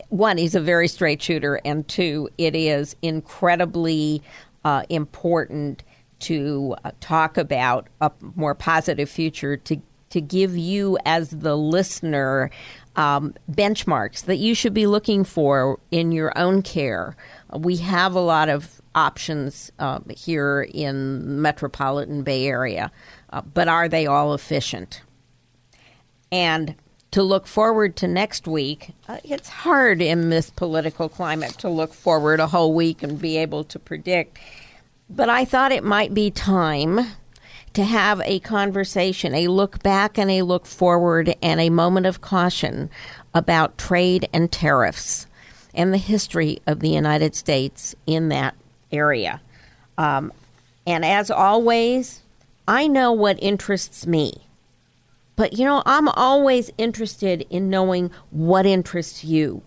one, 0.09 0.39
he's 0.39 0.55
a 0.55 0.61
very 0.61 0.89
straight 0.89 1.23
shooter, 1.23 1.61
and 1.65 1.87
two, 1.89 2.29
it 2.39 2.55
is 2.55 2.97
incredibly 3.03 4.23
uh, 4.65 4.85
important 4.89 5.83
to 6.19 6.75
uh, 6.85 6.91
talk 7.01 7.37
about 7.37 7.89
a 8.01 8.11
more 8.35 8.55
positive 8.55 9.09
future 9.09 9.57
to 9.59 9.81
to 10.09 10.21
give 10.21 10.57
you 10.57 10.97
as 11.05 11.31
the 11.31 11.57
listener 11.57 12.51
um, 12.95 13.35
benchmarks 13.51 14.25
that 14.25 14.37
you 14.37 14.55
should 14.55 14.73
be 14.73 14.87
looking 14.87 15.25
for 15.25 15.79
in 15.91 16.13
your 16.13 16.33
own 16.39 16.63
care. 16.63 17.17
We 17.53 17.77
have 17.79 18.15
a 18.15 18.21
lot 18.21 18.49
of 18.49 18.81
options 18.95 19.71
uh, 19.79 20.01
here 20.17 20.67
in 20.73 21.43
metropolitan 21.43 22.23
Bay 22.23 22.47
Area, 22.47 22.91
uh, 23.31 23.43
but 23.43 23.69
are 23.69 23.89
they 23.89 24.07
all 24.07 24.33
efficient? 24.33 25.03
And 26.33 26.75
to 27.17 27.23
look 27.23 27.47
forward 27.47 27.97
to 27.97 28.07
next 28.07 28.47
week. 28.47 28.91
Uh, 29.09 29.17
it's 29.25 29.49
hard 29.49 30.03
in 30.03 30.29
this 30.29 30.51
political 30.51 31.09
climate 31.09 31.57
to 31.57 31.67
look 31.67 31.95
forward 31.95 32.41
a 32.41 32.47
whole 32.47 32.75
week 32.75 33.03
and 33.03 33.19
be 33.19 33.39
able 33.39 33.64
to 33.64 33.79
predict. 33.79 34.37
But 35.09 35.31
I 35.31 35.47
thought 35.47 35.73
it 35.73 35.83
might 35.83 36.12
be 36.12 36.31
time 36.31 37.01
to 37.73 37.85
have 37.85 38.21
a 38.27 38.39
conversation, 38.41 39.35
a 39.35 39.49
look 39.49 39.83
back 39.83 40.19
and 40.19 40.31
a 40.31 40.43
look 40.43 40.67
forward, 40.67 41.35
and 41.41 41.59
a 41.59 41.71
moment 41.71 42.05
of 42.05 42.21
caution 42.21 42.91
about 43.33 43.79
trade 43.79 44.29
and 44.35 44.53
tariffs 44.53 45.27
and 45.73 45.95
the 45.95 45.99
history 45.99 46.61
of 46.67 46.81
the 46.81 46.91
United 46.91 47.35
States 47.35 47.95
in 48.07 48.29
that 48.29 48.55
area. 48.93 49.41
Um, 49.97 50.35
and 50.87 51.03
as 51.03 51.31
always, 51.31 52.21
I 52.69 52.89
know 52.89 53.11
what 53.11 53.43
interests 53.43 54.07
me. 54.07 54.46
But 55.37 55.53
you 55.53 55.64
know, 55.64 55.82
I'm 55.87 56.09
always 56.09 56.70
interested 56.78 57.47
in 57.51 57.70
knowing 57.70 58.11
what 58.30 58.66
interests 58.66 59.22
you. 59.22 59.62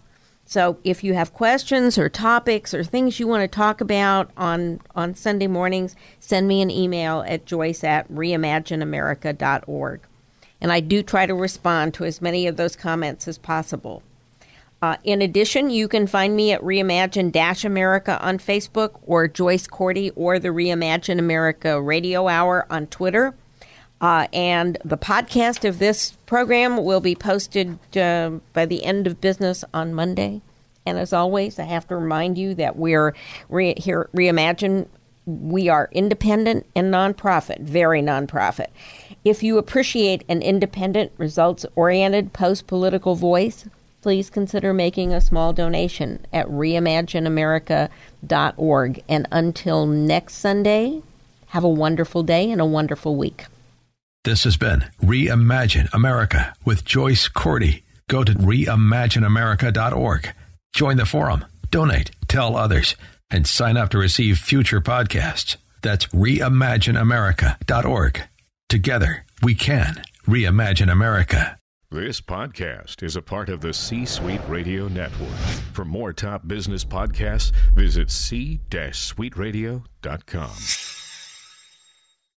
So 0.46 0.80
if 0.84 1.04
you 1.04 1.14
have 1.14 1.36
questions 1.36 2.00
or 2.00 2.10
topics 2.10 2.74
or 2.74 2.84
things 2.84 3.20
you 3.20 3.28
want 3.28 3.44
to 3.44 3.56
talk 3.56 3.82
about 3.82 4.32
on, 4.36 4.82
on 4.96 5.14
Sunday 5.14 5.46
mornings, 5.46 5.96
send 6.20 6.48
me 6.48 6.64
an 6.64 6.72
email 6.72 7.24
at 7.28 7.46
joyce 7.46 7.84
at 7.84 8.12
reimagineamerica.org. 8.12 10.02
And 10.60 10.72
I 10.72 10.80
do 10.80 11.04
try 11.04 11.28
to 11.28 11.36
respond 11.36 11.94
to 11.94 12.06
as 12.06 12.20
many 12.20 12.48
of 12.48 12.58
those 12.58 12.76
comments 12.76 13.28
as 13.28 13.38
possible. 13.38 14.02
Uh, 14.82 14.98
in 15.04 15.22
addition, 15.22 15.70
you 15.70 15.88
can 15.88 16.08
find 16.08 16.36
me 16.36 16.52
at 16.52 16.62
Reimagine 16.62 17.66
America 17.66 18.20
on 18.20 18.40
Facebook 18.40 19.00
or 19.06 19.28
Joyce 19.28 19.68
Cordi 19.68 20.12
or 20.16 20.40
the 20.40 20.50
Reimagine 20.50 21.20
America 21.20 21.80
Radio 21.80 22.28
Hour 22.28 22.66
on 22.72 22.88
Twitter. 22.88 23.36
Uh, 24.02 24.28
and 24.32 24.78
the 24.86 24.98
podcast 24.98 25.68
of 25.68 25.80
this 25.80 26.12
program 26.26 26.78
will 26.84 27.02
be 27.02 27.16
posted 27.16 27.78
uh, 27.98 28.30
by 28.54 28.66
the 28.66 28.86
end 28.86 29.06
of 29.08 29.20
business 29.20 29.66
on 29.74 29.94
Monday 29.94 30.42
And 30.86 30.98
as 30.98 31.12
always, 31.12 31.60
I 31.60 31.64
have 31.64 31.86
to 31.90 31.98
remind 31.98 32.38
you 32.38 32.56
that 32.56 32.78
we're 32.78 33.14
re- 33.50 33.76
here, 33.78 34.08
Reimagine, 34.16 34.88
we 35.26 35.68
are 35.70 35.90
independent 35.92 36.66
and 36.76 36.94
nonprofit, 36.94 37.60
very 37.60 38.02
nonprofit. 38.02 38.68
If 39.26 39.44
you 39.44 39.58
appreciate 39.58 40.24
an 40.30 40.42
independent, 40.42 41.12
results 41.18 41.66
oriented, 41.76 42.32
post 42.34 42.68
political 42.68 43.16
voice, 43.16 43.66
please 44.02 44.30
consider 44.30 44.74
making 44.74 45.14
a 45.14 45.20
small 45.22 45.52
donation 45.54 46.26
at 46.32 46.48
reimagineamerica.org. 46.48 49.04
And 49.10 49.28
until 49.32 49.86
next 49.86 50.36
Sunday, 50.36 51.02
have 51.48 51.66
a 51.66 51.70
wonderful 51.70 52.24
day 52.24 52.50
and 52.50 52.62
a 52.62 52.66
wonderful 52.66 53.18
week. 53.18 53.46
This 54.26 54.44
has 54.44 54.58
been 54.58 54.84
Reimagine 55.02 55.88
America 55.94 56.54
with 56.66 56.84
Joyce 56.84 57.30
Cordi. 57.30 57.84
Go 58.10 58.26
to 58.26 58.34
reimagineamerica.org. 58.34 60.34
Join 60.74 60.98
the 60.98 61.06
forum, 61.06 61.46
donate, 61.72 62.12
tell 62.28 62.58
others, 62.58 62.98
and 63.30 63.48
sign 63.48 63.78
up 63.78 63.90
to 63.92 63.98
receive 63.98 64.38
future 64.38 64.82
podcasts. 64.82 65.56
That's 65.82 66.08
reimagineamerica.org. 66.08 68.22
Together, 68.68 69.26
we 69.42 69.56
can 69.56 70.04
reimagine 70.28 70.92
America. 70.92 71.58
This 71.90 72.20
podcast 72.20 73.02
is 73.02 73.16
a 73.16 73.22
part 73.22 73.48
of 73.50 73.62
the 73.62 73.74
C 73.74 74.04
Suite 74.06 74.42
Radio 74.50 74.90
Network. 74.90 75.30
For 75.74 75.86
more 75.86 76.12
top 76.12 76.46
business 76.46 76.84
podcasts, 76.84 77.54
visit 77.74 78.12
c-suiteradio.com. 78.12 80.99